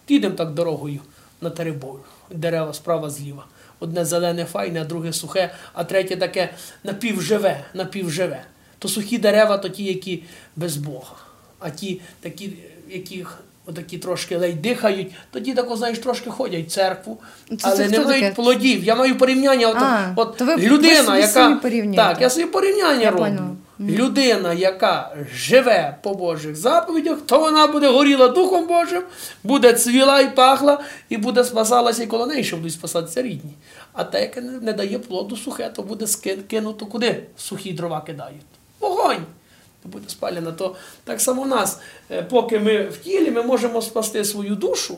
Підемо 0.05 0.35
так 0.35 0.53
дорогою 0.53 0.99
на 1.41 1.49
теребою. 1.49 1.99
Дерева 2.31 2.73
справа 2.73 3.09
зліва. 3.09 3.45
Одне 3.79 4.05
зелене 4.05 4.45
файне, 4.45 4.85
друге 4.85 5.13
сухе, 5.13 5.53
а 5.73 5.83
третє 5.83 6.15
таке 6.15 6.53
напівживе, 6.83 7.65
напівживе. 7.73 8.45
То 8.79 8.87
сухі 8.87 9.17
дерева, 9.17 9.57
то 9.57 9.69
ті, 9.69 9.83
які 9.83 10.23
без 10.55 10.77
Бога. 10.77 11.15
А 11.59 11.69
ті 11.69 12.01
такі, 12.19 12.53
яких 12.89 13.39
отакі 13.65 13.97
трошки 13.97 14.37
ледь 14.37 14.61
дихають, 14.61 15.11
тоді 15.31 15.53
тако, 15.53 15.75
знаєш, 15.75 15.99
трошки 15.99 16.29
ходять 16.29 16.65
в 16.67 16.71
церкву, 16.71 17.17
Ну, 17.49 17.57
це- 17.57 17.67
але 17.67 17.77
це 17.77 17.87
не 17.87 17.99
мають 18.05 18.23
таке? 18.23 18.35
плодів. 18.35 18.83
Я 18.83 18.95
маю 18.95 19.17
порівняння. 19.17 19.67
От, 19.69 19.75
А, 19.79 20.13
от 20.15 20.37
то 20.37 20.45
ви- 20.45 20.55
ви 20.55 20.61
людина, 20.61 21.03
собі 21.03 21.17
яка 21.17 21.27
самі 21.27 21.93
так, 21.95 22.21
я 22.21 22.29
собі 22.29 22.45
порівняння 22.45 23.01
Я 23.01 23.11
роблю. 23.11 23.23
поняла. 23.23 23.47
Людина, 23.79 24.53
яка 24.53 25.15
живе 25.35 25.97
по 26.01 26.13
Божих 26.13 26.55
заповідях, 26.55 27.17
то 27.25 27.39
вона 27.39 27.67
буде 27.67 27.87
горіла 27.89 28.27
Духом 28.27 28.67
Божим, 28.67 29.03
буде 29.43 29.73
цвіла 29.73 30.21
і 30.21 30.35
пахла, 30.35 30.79
і 31.09 31.17
буде 31.17 31.43
спасалася 31.43 32.03
і 32.03 32.07
коло 32.07 32.25
неї, 32.27 32.43
що 32.43 32.57
будуть 32.57 32.73
спасатися 32.73 33.21
рідні. 33.21 33.51
А 33.93 34.03
те, 34.03 34.21
яке 34.21 34.41
не, 34.41 34.73
дає 34.73 34.99
плоду 34.99 35.37
сухе, 35.37 35.69
то 35.75 35.81
буде 35.83 36.05
кинуто 36.49 36.85
куди 36.85 37.23
сухі 37.37 37.73
дрова 37.73 38.01
кидають. 38.01 38.41
Вогонь. 38.79 39.23
Буде 39.85 40.09
спалена. 40.09 40.51
То 40.51 40.75
так 41.03 41.21
само 41.21 41.41
в 41.41 41.47
нас, 41.47 41.79
е, 42.11 42.23
поки 42.23 42.59
ми 42.59 42.83
в 42.83 42.97
тілі, 42.97 43.31
ми 43.31 43.43
можемо 43.43 43.81
спасти 43.81 44.25
свою 44.25 44.55
душу. 44.55 44.97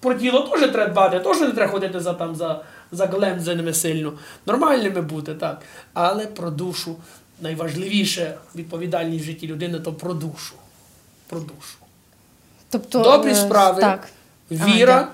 Про 0.00 0.14
тіло 0.14 0.40
теж 0.40 0.70
треба 0.70 0.92
дбати, 0.92 1.20
теж 1.20 1.40
не 1.40 1.50
треба 1.50 1.72
ходити 1.72 2.00
за 2.00 2.14
там 2.14 2.36
за, 2.36 2.64
за 2.92 3.06
глемзеними 3.06 3.74
сильно. 3.74 4.12
Нормальними 4.46 5.00
бути, 5.00 5.34
так. 5.34 5.62
Але 5.94 6.26
про 6.26 6.50
душу 6.50 6.96
найважливіше 7.40 8.38
відповідальність 8.54 9.24
в 9.24 9.26
житті 9.26 9.46
людини 9.46 9.80
то 9.80 9.92
про 9.92 10.14
душу. 10.14 10.54
Про 11.26 11.40
душу. 11.40 11.78
Тобто, 12.70 13.02
Добрі 13.02 13.30
е, 13.30 13.34
справи, 13.34 13.80
Так. 13.80 14.08
Віра, 14.50 15.08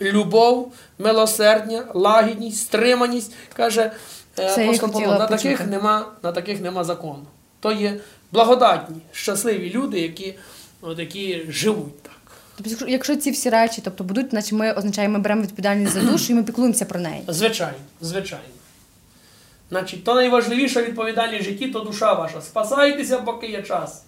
любов, 0.00 0.72
милосердя, 0.98 1.84
лагідність, 1.94 2.62
стриманість. 2.62 3.32
Каже 3.52 3.92
е, 4.38 4.50
Це 4.54 4.64
апостол 4.64 4.92
Павло, 4.92 5.18
на 5.18 5.26
таких, 5.26 5.66
нема, 5.66 6.06
на 6.22 6.32
таких 6.32 6.60
нема 6.60 6.84
закону. 6.84 7.24
То 7.60 7.72
є 7.72 8.00
благодатні, 8.34 8.96
щасливі 9.12 9.70
люди, 9.70 10.00
які, 10.00 10.34
от, 10.80 10.98
які 10.98 11.42
живуть 11.48 12.02
так. 12.02 12.12
Тобто, 12.56 12.70
якщо- 12.70 12.88
якщо 12.88 13.16
ці 13.16 13.30
всі 13.30 13.50
речі 13.50 13.80
тобто, 13.84 14.04
будуть, 14.04 14.30
значить 14.30 14.52
ми 14.52 14.72
означаємо, 14.72 15.12
ми 15.12 15.18
беремо 15.20 15.42
відповідальність 15.42 15.92
за 15.92 16.00
душу 16.00 16.32
і 16.32 16.36
ми 16.36 16.42
піклуємося 16.42 16.84
про 16.84 17.00
неї. 17.00 17.22
Звичайно, 17.28 17.78
звичайно. 18.00 18.44
Значить, 19.70 20.04
то 20.04 20.14
найважливіша 20.14 20.82
відповідальність 20.82 21.42
в 21.42 21.44
житті 21.44 21.66
то 21.68 21.80
душа 21.80 22.12
ваша. 22.12 22.40
Спасайтеся, 22.40 23.18
поки 23.18 23.46
є 23.46 23.62
час. 23.62 24.02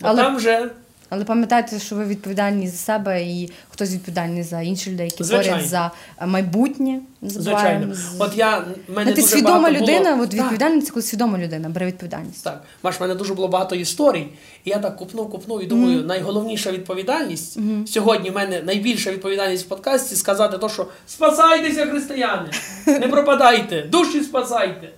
Бо 0.00 0.08
Але- 0.08 0.22
там 0.22 0.36
вже 0.36 0.70
Але 1.10 1.24
пам'ятайте, 1.24 1.78
що 1.78 1.96
ви 1.96 2.04
відповідальні 2.04 2.68
за 2.68 2.76
себе, 2.76 3.22
і 3.22 3.50
хтось 3.70 3.92
відповідальний 3.92 4.42
за 4.42 4.60
інших 4.60 4.92
людей, 4.92 5.06
які 5.06 5.24
Звичайно. 5.24 5.50
борють 5.50 5.68
за 5.68 5.90
е, 6.20 6.26
майбутнє. 6.26 7.00
Звичайно. 7.22 7.94
От 8.18 8.36
я 8.36 8.58
мене 8.58 8.74
Знаєте, 8.88 9.14
дуже 9.14 9.26
свідома 9.28 9.58
багато 9.58 9.82
людина, 9.82 10.10
було... 10.10 10.22
от 10.22 10.34
відповідальність 10.34 10.86
це 10.86 10.92
коли 10.92 11.02
свідома 11.02 11.38
людина 11.38 11.68
бере 11.68 11.86
відповідальність. 11.86 12.44
Так, 12.44 12.62
Маш, 12.82 12.98
в 12.98 13.02
мене 13.02 13.14
дуже 13.14 13.34
було 13.34 13.48
багато 13.48 13.74
історій, 13.74 14.26
і 14.64 14.70
я 14.70 14.78
так 14.78 14.96
купнув, 14.96 15.30
купнув 15.30 15.62
і 15.62 15.66
думаю, 15.66 16.02
найголовніша 16.02 16.72
відповідальність 16.72 17.58
сьогодні 17.86 18.30
в 18.30 18.34
мене 18.34 18.62
найбільша 18.62 19.10
відповідальність 19.10 19.66
в 19.66 19.68
подкасті 19.68 20.16
сказати 20.16 20.58
то, 20.58 20.68
що 20.68 20.86
спасайтеся, 21.06 21.86
християни, 21.86 22.50
не 22.86 23.08
пропадайте, 23.08 23.82
душі 23.82 24.22
спасайте. 24.22 24.90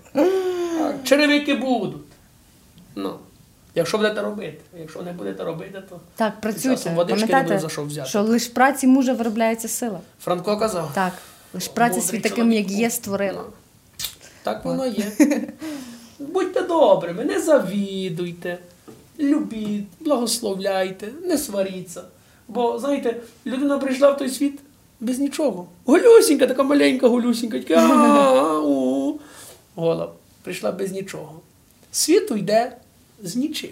Черевики 1.04 1.54
будуть. 1.54 2.02
Ну, 2.96 3.14
якщо 3.74 3.98
будете 3.98 4.22
робити, 4.22 4.58
якщо 4.78 5.02
не 5.02 5.12
будете 5.12 5.44
робити, 5.44 5.82
то 5.88 6.00
Так, 6.16 6.40
працюйте. 6.40 6.90
водички 6.90 7.34
не 7.34 7.42
буде 7.42 7.58
за 7.58 7.68
що 7.68 7.84
взяти. 7.84 8.08
що 8.08 8.22
лише 8.22 8.50
праці 8.50 8.86
мужа 8.86 9.12
виробляється 9.12 9.68
сила. 9.68 10.00
Франко 10.20 10.56
казав. 10.56 10.90
Так, 10.94 11.12
праця 11.74 11.94
Мудрий 11.96 12.02
світ 12.02 12.22
таким, 12.22 12.52
як 12.52 12.70
є, 12.70 12.90
створила. 12.90 13.44
Ну, 13.46 13.52
Так 14.42 14.64
воно 14.64 14.86
є. 14.86 15.12
Будьте 16.18 16.62
добрими, 16.62 17.24
не 17.24 17.40
завідуйте, 17.40 18.58
любіть, 19.20 19.86
благословляйте, 20.00 21.08
не 21.24 21.38
сваріться. 21.38 22.02
Бо, 22.48 22.78
знаєте, 22.78 23.16
людина 23.46 23.78
прийшла 23.78 24.10
в 24.10 24.16
той 24.16 24.30
світ 24.30 24.60
без 25.00 25.18
нічого. 25.18 25.66
Голюсінька, 25.84 26.46
така 26.46 26.62
маленька 26.62 27.08
голюсінька, 27.08 27.58
така 27.60 27.86
гола. 29.74 30.12
Прийшла 30.42 30.72
без 30.72 30.92
нічого. 30.92 31.40
Світ 31.92 32.30
уйде 32.30 32.76
з 33.22 33.36
нічим. 33.36 33.70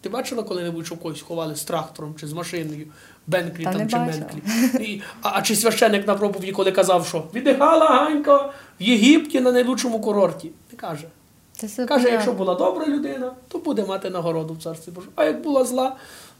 Ти 0.00 0.08
бачила 0.08 0.42
коли-небудь, 0.42 0.86
що 0.86 0.96
когось 0.96 1.22
ховали 1.22 1.56
з 1.56 1.64
трактором 1.64 2.14
чи 2.20 2.26
з 2.26 2.32
машиною, 2.32 2.86
Бенклі 3.26 3.64
Та 3.64 3.72
там 3.72 3.88
чи. 3.88 3.96
Менклі? 3.96 4.38
І, 4.80 5.02
а, 5.22 5.30
а 5.34 5.42
чи 5.42 5.56
священник 5.56 6.06
на 6.06 6.14
проповіді, 6.14 6.52
коли 6.52 6.72
казав, 6.72 7.06
що 7.06 7.24
віддихала 7.34 7.86
Ганька 7.86 8.36
в 8.80 8.82
Єгипті 8.82 9.40
на 9.40 9.52
найлучшому 9.52 10.00
курорті? 10.00 10.50
Не 10.72 10.78
каже. 10.78 11.04
Це 11.52 11.86
Каже, 11.86 12.08
якщо 12.10 12.32
була 12.32 12.54
добра 12.54 12.86
людина, 12.86 13.32
то 13.48 13.58
буде 13.58 13.84
мати 13.84 14.10
нагороду 14.10 14.54
в 14.54 14.62
царстві 14.62 14.92
Божому. 14.92 15.12
А 15.16 15.24
як 15.24 15.42
була 15.42 15.64
зла, 15.64 15.96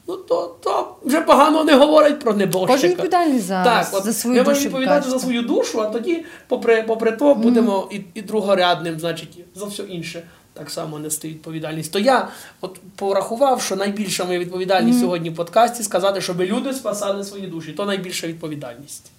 ну 0.09 0.16
то, 0.16 0.57
то 0.62 0.97
вже 1.03 1.20
погано 1.20 1.64
не 1.64 1.74
говорять 1.74 2.20
про 2.20 2.34
небожчика. 2.34 2.72
Кожен 2.72 2.90
відповідальний 2.90 3.40
за, 3.40 3.64
Так, 3.64 3.88
от 3.93 4.05
за 4.05 4.12
свою 4.12 4.36
ми 4.36 4.45
душу. 4.45 4.51
маємо 4.55 4.68
відповідати 4.68 5.11
за 5.11 5.18
свою 5.18 5.43
душу, 5.43 5.80
а 5.80 5.86
тоді, 5.86 6.24
попри, 6.49 6.82
попри 6.82 7.12
то, 7.12 7.34
будемо 7.34 7.88
і, 7.90 8.01
і 8.14 8.22
другорядним, 8.22 9.01
значить, 9.01 9.38
за 9.55 9.64
все 9.64 9.82
інше 9.82 10.22
так 10.53 10.70
само 10.70 10.98
нести 10.98 11.28
відповідальність. 11.28 11.92
То 11.92 11.98
я 11.98 12.28
от 12.61 12.80
порахував, 12.96 13.62
що 13.62 13.76
найбільша 13.76 14.24
моя 14.24 14.38
відповідальність 14.38 15.00
сьогодні 15.00 15.30
в 15.30 15.34
подкасті 15.34 15.82
сказати, 15.82 16.20
щоб 16.20 16.40
люди 16.40 16.72
спасали 16.72 17.24
свої 17.24 17.46
душі. 17.46 17.72
То 17.72 17.84
найбільша 17.84 18.26
відповідальність. 18.26 19.11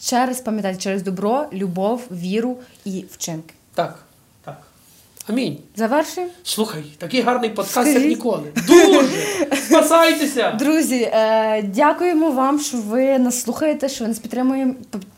Через, 0.00 0.40
пам'ятати, 0.40 0.78
через 0.78 1.02
добро, 1.02 1.46
любов, 1.52 2.06
віру 2.10 2.58
і 2.84 3.04
вчинки. 3.10 3.54
Так. 3.74 4.03
Амінь. 5.28 5.58
Завершуємо. 5.76 6.32
Слухай, 6.42 6.82
такий 6.98 7.20
гарний 7.20 7.50
подкаст, 7.50 7.94
як 7.94 8.04
ніколи. 8.04 8.42
Дуже! 8.66 9.08
Спасайтеся! 9.56 10.50
Друзі, 10.50 11.10
е, 11.12 11.62
дякуємо 11.62 12.30
вам, 12.30 12.60
що 12.60 12.76
ви 12.76 13.18
нас 13.18 13.42
слухаєте, 13.42 13.88
що 13.88 14.04
ви 14.04 14.08
нас 14.08 14.18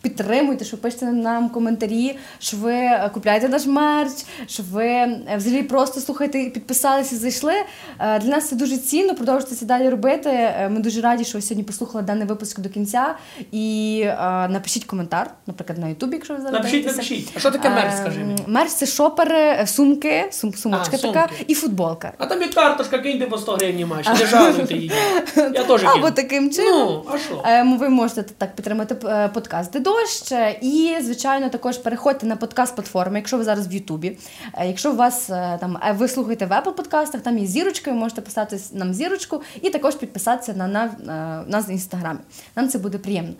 підтримуєте, 0.02 0.64
що 0.64 0.76
пишете 0.76 1.06
нам 1.06 1.48
коментарі, 1.48 2.16
що 2.38 2.56
ви 2.56 2.72
е, 2.72 3.10
купляєте 3.14 3.48
наш 3.48 3.66
мерч, 3.66 4.12
що 4.46 4.62
ви 4.72 4.86
е, 4.86 5.36
взагалі 5.36 5.62
просто 5.62 6.00
слухаєте, 6.00 6.44
підписалися, 6.44 7.16
зайшли. 7.16 7.54
Для 7.98 8.28
нас 8.28 8.48
це 8.48 8.56
дуже 8.56 8.78
цінно. 8.78 9.14
Продовжуйте 9.14 9.54
це 9.54 9.66
далі 9.66 9.88
робити. 9.88 10.54
Ми 10.70 10.80
дуже 10.80 11.00
раді, 11.00 11.24
що 11.24 11.38
ви 11.38 11.42
сьогодні 11.42 11.64
послухали 11.64 12.04
даний 12.04 12.26
випуск 12.26 12.60
до 12.60 12.68
кінця. 12.68 13.14
І 13.52 14.04
напишіть 14.48 14.84
коментар, 14.84 15.30
наприклад, 15.46 15.78
на 15.78 15.88
Ютубі, 15.88 16.14
якщо 16.16 16.34
ви 16.34 16.40
зараз 16.40 16.54
Напишіть, 16.54 16.86
напишіть. 16.86 17.32
А 17.36 17.38
що 17.38 17.50
таке 17.50 17.70
мерч, 17.70 17.94
скажи 18.00 18.20
мені? 18.20 18.42
Мерч 18.46 18.70
це 18.70 18.86
шопери, 18.86 19.38
е, 19.38 19.66
сумки, 19.96 20.28
сум, 20.30 20.54
сумочка 20.54 20.96
А, 20.96 21.06
така 21.06 21.28
і 21.46 21.54
футболка. 21.54 22.12
А 22.18 22.26
там 22.26 22.42
є 22.42 22.48
карточка, 22.48 22.98
киньте 22.98 23.26
по 23.26 23.38
100 23.38 23.52
гривень 23.52 23.86
маші. 23.86 24.10
Не 24.10 24.26
жалуйте 24.26 24.74
її. 24.74 24.92
Я 25.36 25.64
теж 25.64 25.84
Або 25.84 26.10
таким 26.10 26.50
чином. 26.50 26.88
Ну, 26.88 27.04
а 27.14 27.18
що? 27.18 27.42
Е, 27.46 27.76
Ви 27.80 27.88
можете 27.88 28.22
так 28.22 28.56
підтримати 28.56 29.06
е, 29.06 29.28
подкаст 29.28 29.72
«Де 29.72 29.80
дощ. 29.80 30.32
І, 30.60 30.96
звичайно, 31.00 31.48
також 31.48 31.78
переходьте 31.78 32.26
на 32.26 32.36
подкаст-платформи, 32.36 33.16
якщо 33.16 33.38
ви 33.38 33.44
зараз 33.44 33.68
в 33.68 33.72
Ютубі. 33.72 34.18
Е, 34.54 34.66
Якщо 34.66 34.92
у 34.92 34.96
вас 34.96 35.26
там 35.60 35.78
ви 35.94 36.08
слухаєте 36.08 36.46
в 36.46 36.50
Apple 36.50 36.72
подкастах, 36.72 37.20
там 37.20 37.38
є 37.38 37.46
зірочка, 37.46 37.90
ви 37.90 37.96
можете 37.96 38.20
поставити 38.20 38.58
нам 38.72 38.94
зірочку 38.94 39.42
і 39.62 39.70
також 39.70 39.94
підписатися 39.94 40.54
на, 40.54 40.66
на, 40.68 40.90
на 41.04 41.44
нас 41.48 41.68
в 41.68 41.70
інстаграмі. 41.70 42.20
Нам 42.56 42.68
це 42.68 42.78
буде 42.78 42.98
приємно. 42.98 43.32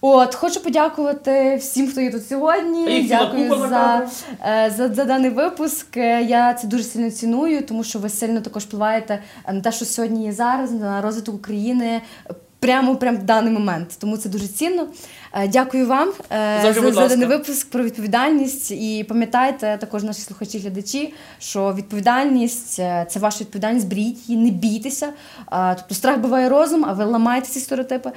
От, 0.00 0.34
хочу 0.34 0.60
подякувати 0.62 1.56
всім, 1.56 1.88
хто 1.90 2.00
є 2.00 2.10
тут 2.10 2.28
сьогодні. 2.28 2.84
Дякую 3.08 3.48
за 3.48 3.68
за, 3.68 4.08
е, 4.46 4.72
за, 4.76 4.88
за 4.88 5.04
даний 5.04 5.30
випуск. 5.30 5.96
Е, 5.96 6.22
Я 6.22 6.54
це 6.54 6.66
дуже 6.66 6.84
сильно 6.84 7.10
ціную, 7.10 7.62
тому 7.66 7.84
що 7.84 7.98
ви 7.98 8.08
сильно 8.08 8.40
також 8.40 8.62
впливаєте 8.64 9.22
е, 9.46 9.52
на 9.52 9.60
те, 9.60 9.72
що 9.72 9.84
сьогодні 9.84 10.24
є 10.24 10.32
зараз, 10.32 10.72
на 10.72 11.00
розвиток 11.02 11.34
України. 11.34 12.00
Прямо 12.58 12.96
прямо 12.96 13.18
в 13.18 13.22
даний 13.22 13.52
момент, 13.52 13.88
тому 13.98 14.16
це 14.16 14.28
дуже 14.28 14.46
цінно. 14.48 14.86
Е, 15.32 15.48
Дякую 15.48 15.86
вам 15.86 16.08
е, 16.32 16.58
Завжди, 16.62 16.92
за, 16.92 17.08
даний 17.08 17.26
випуск 17.26 17.70
про 17.70 17.84
відповідальність. 17.84 18.70
І 18.70 19.06
пам'ятайте 19.08 19.78
також 19.80 20.02
наші 20.02 20.20
слухачі, 20.20 20.58
глядачі, 20.58 21.14
що 21.38 21.74
відповідальність 21.74 22.78
е, 22.78 23.06
це 23.10 23.18
ваша 23.18 23.40
відповідальність. 23.40 23.88
Беріть 23.88 24.28
її, 24.28 24.42
не 24.42 24.50
бійтеся. 24.50 25.12
Тобто 25.50 25.94
страх 25.94 26.18
буває 26.18 26.48
розум, 26.48 26.84
а 26.88 26.92
ви 26.92 27.04
ламаєте 27.04 27.48
ці 27.48 27.60
стереотипи. 27.60 28.12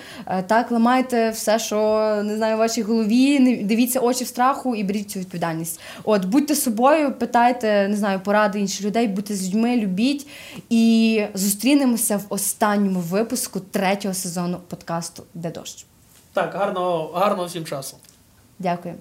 Так, 0.47 0.72
ламайте 0.72 1.30
все, 1.30 1.59
що 1.59 1.78
не 2.26 2.38
знаю, 2.38 2.55
в 2.55 2.59
вашій 2.59 2.82
голові. 2.82 3.39
Не 3.39 3.64
дивіться 3.64 3.99
очі 3.99 4.24
в 4.24 4.28
страху 4.28 4.76
і 4.76 4.84
беріть 4.84 5.11
цю 5.11 5.20
відповідальність. 5.20 5.80
От 6.03 6.26
будьте 6.26 6.55
собою, 6.55 7.11
питайте, 7.11 7.88
не 7.88 7.97
знаю, 7.97 8.20
поради 8.24 8.59
інших 8.59 8.86
людей, 8.86 9.07
будьте 9.07 9.36
з 9.36 9.47
людьми, 9.47 9.78
любіть 9.78 10.28
і 10.70 11.24
зустрінемося 11.34 12.18
в 12.18 12.26
останньому 12.30 12.99
випуску 12.99 13.59
третього 13.59 14.14
сезону 14.14 14.57
подкасту 14.70 15.24
Де 15.34 15.51
дощ. 15.51 15.86
Так, 16.34 16.54
гарного, 16.54 17.08
гарного 17.14 17.48
всім 17.48 17.66
часу. 17.66 17.98
Дякую. 18.60 18.96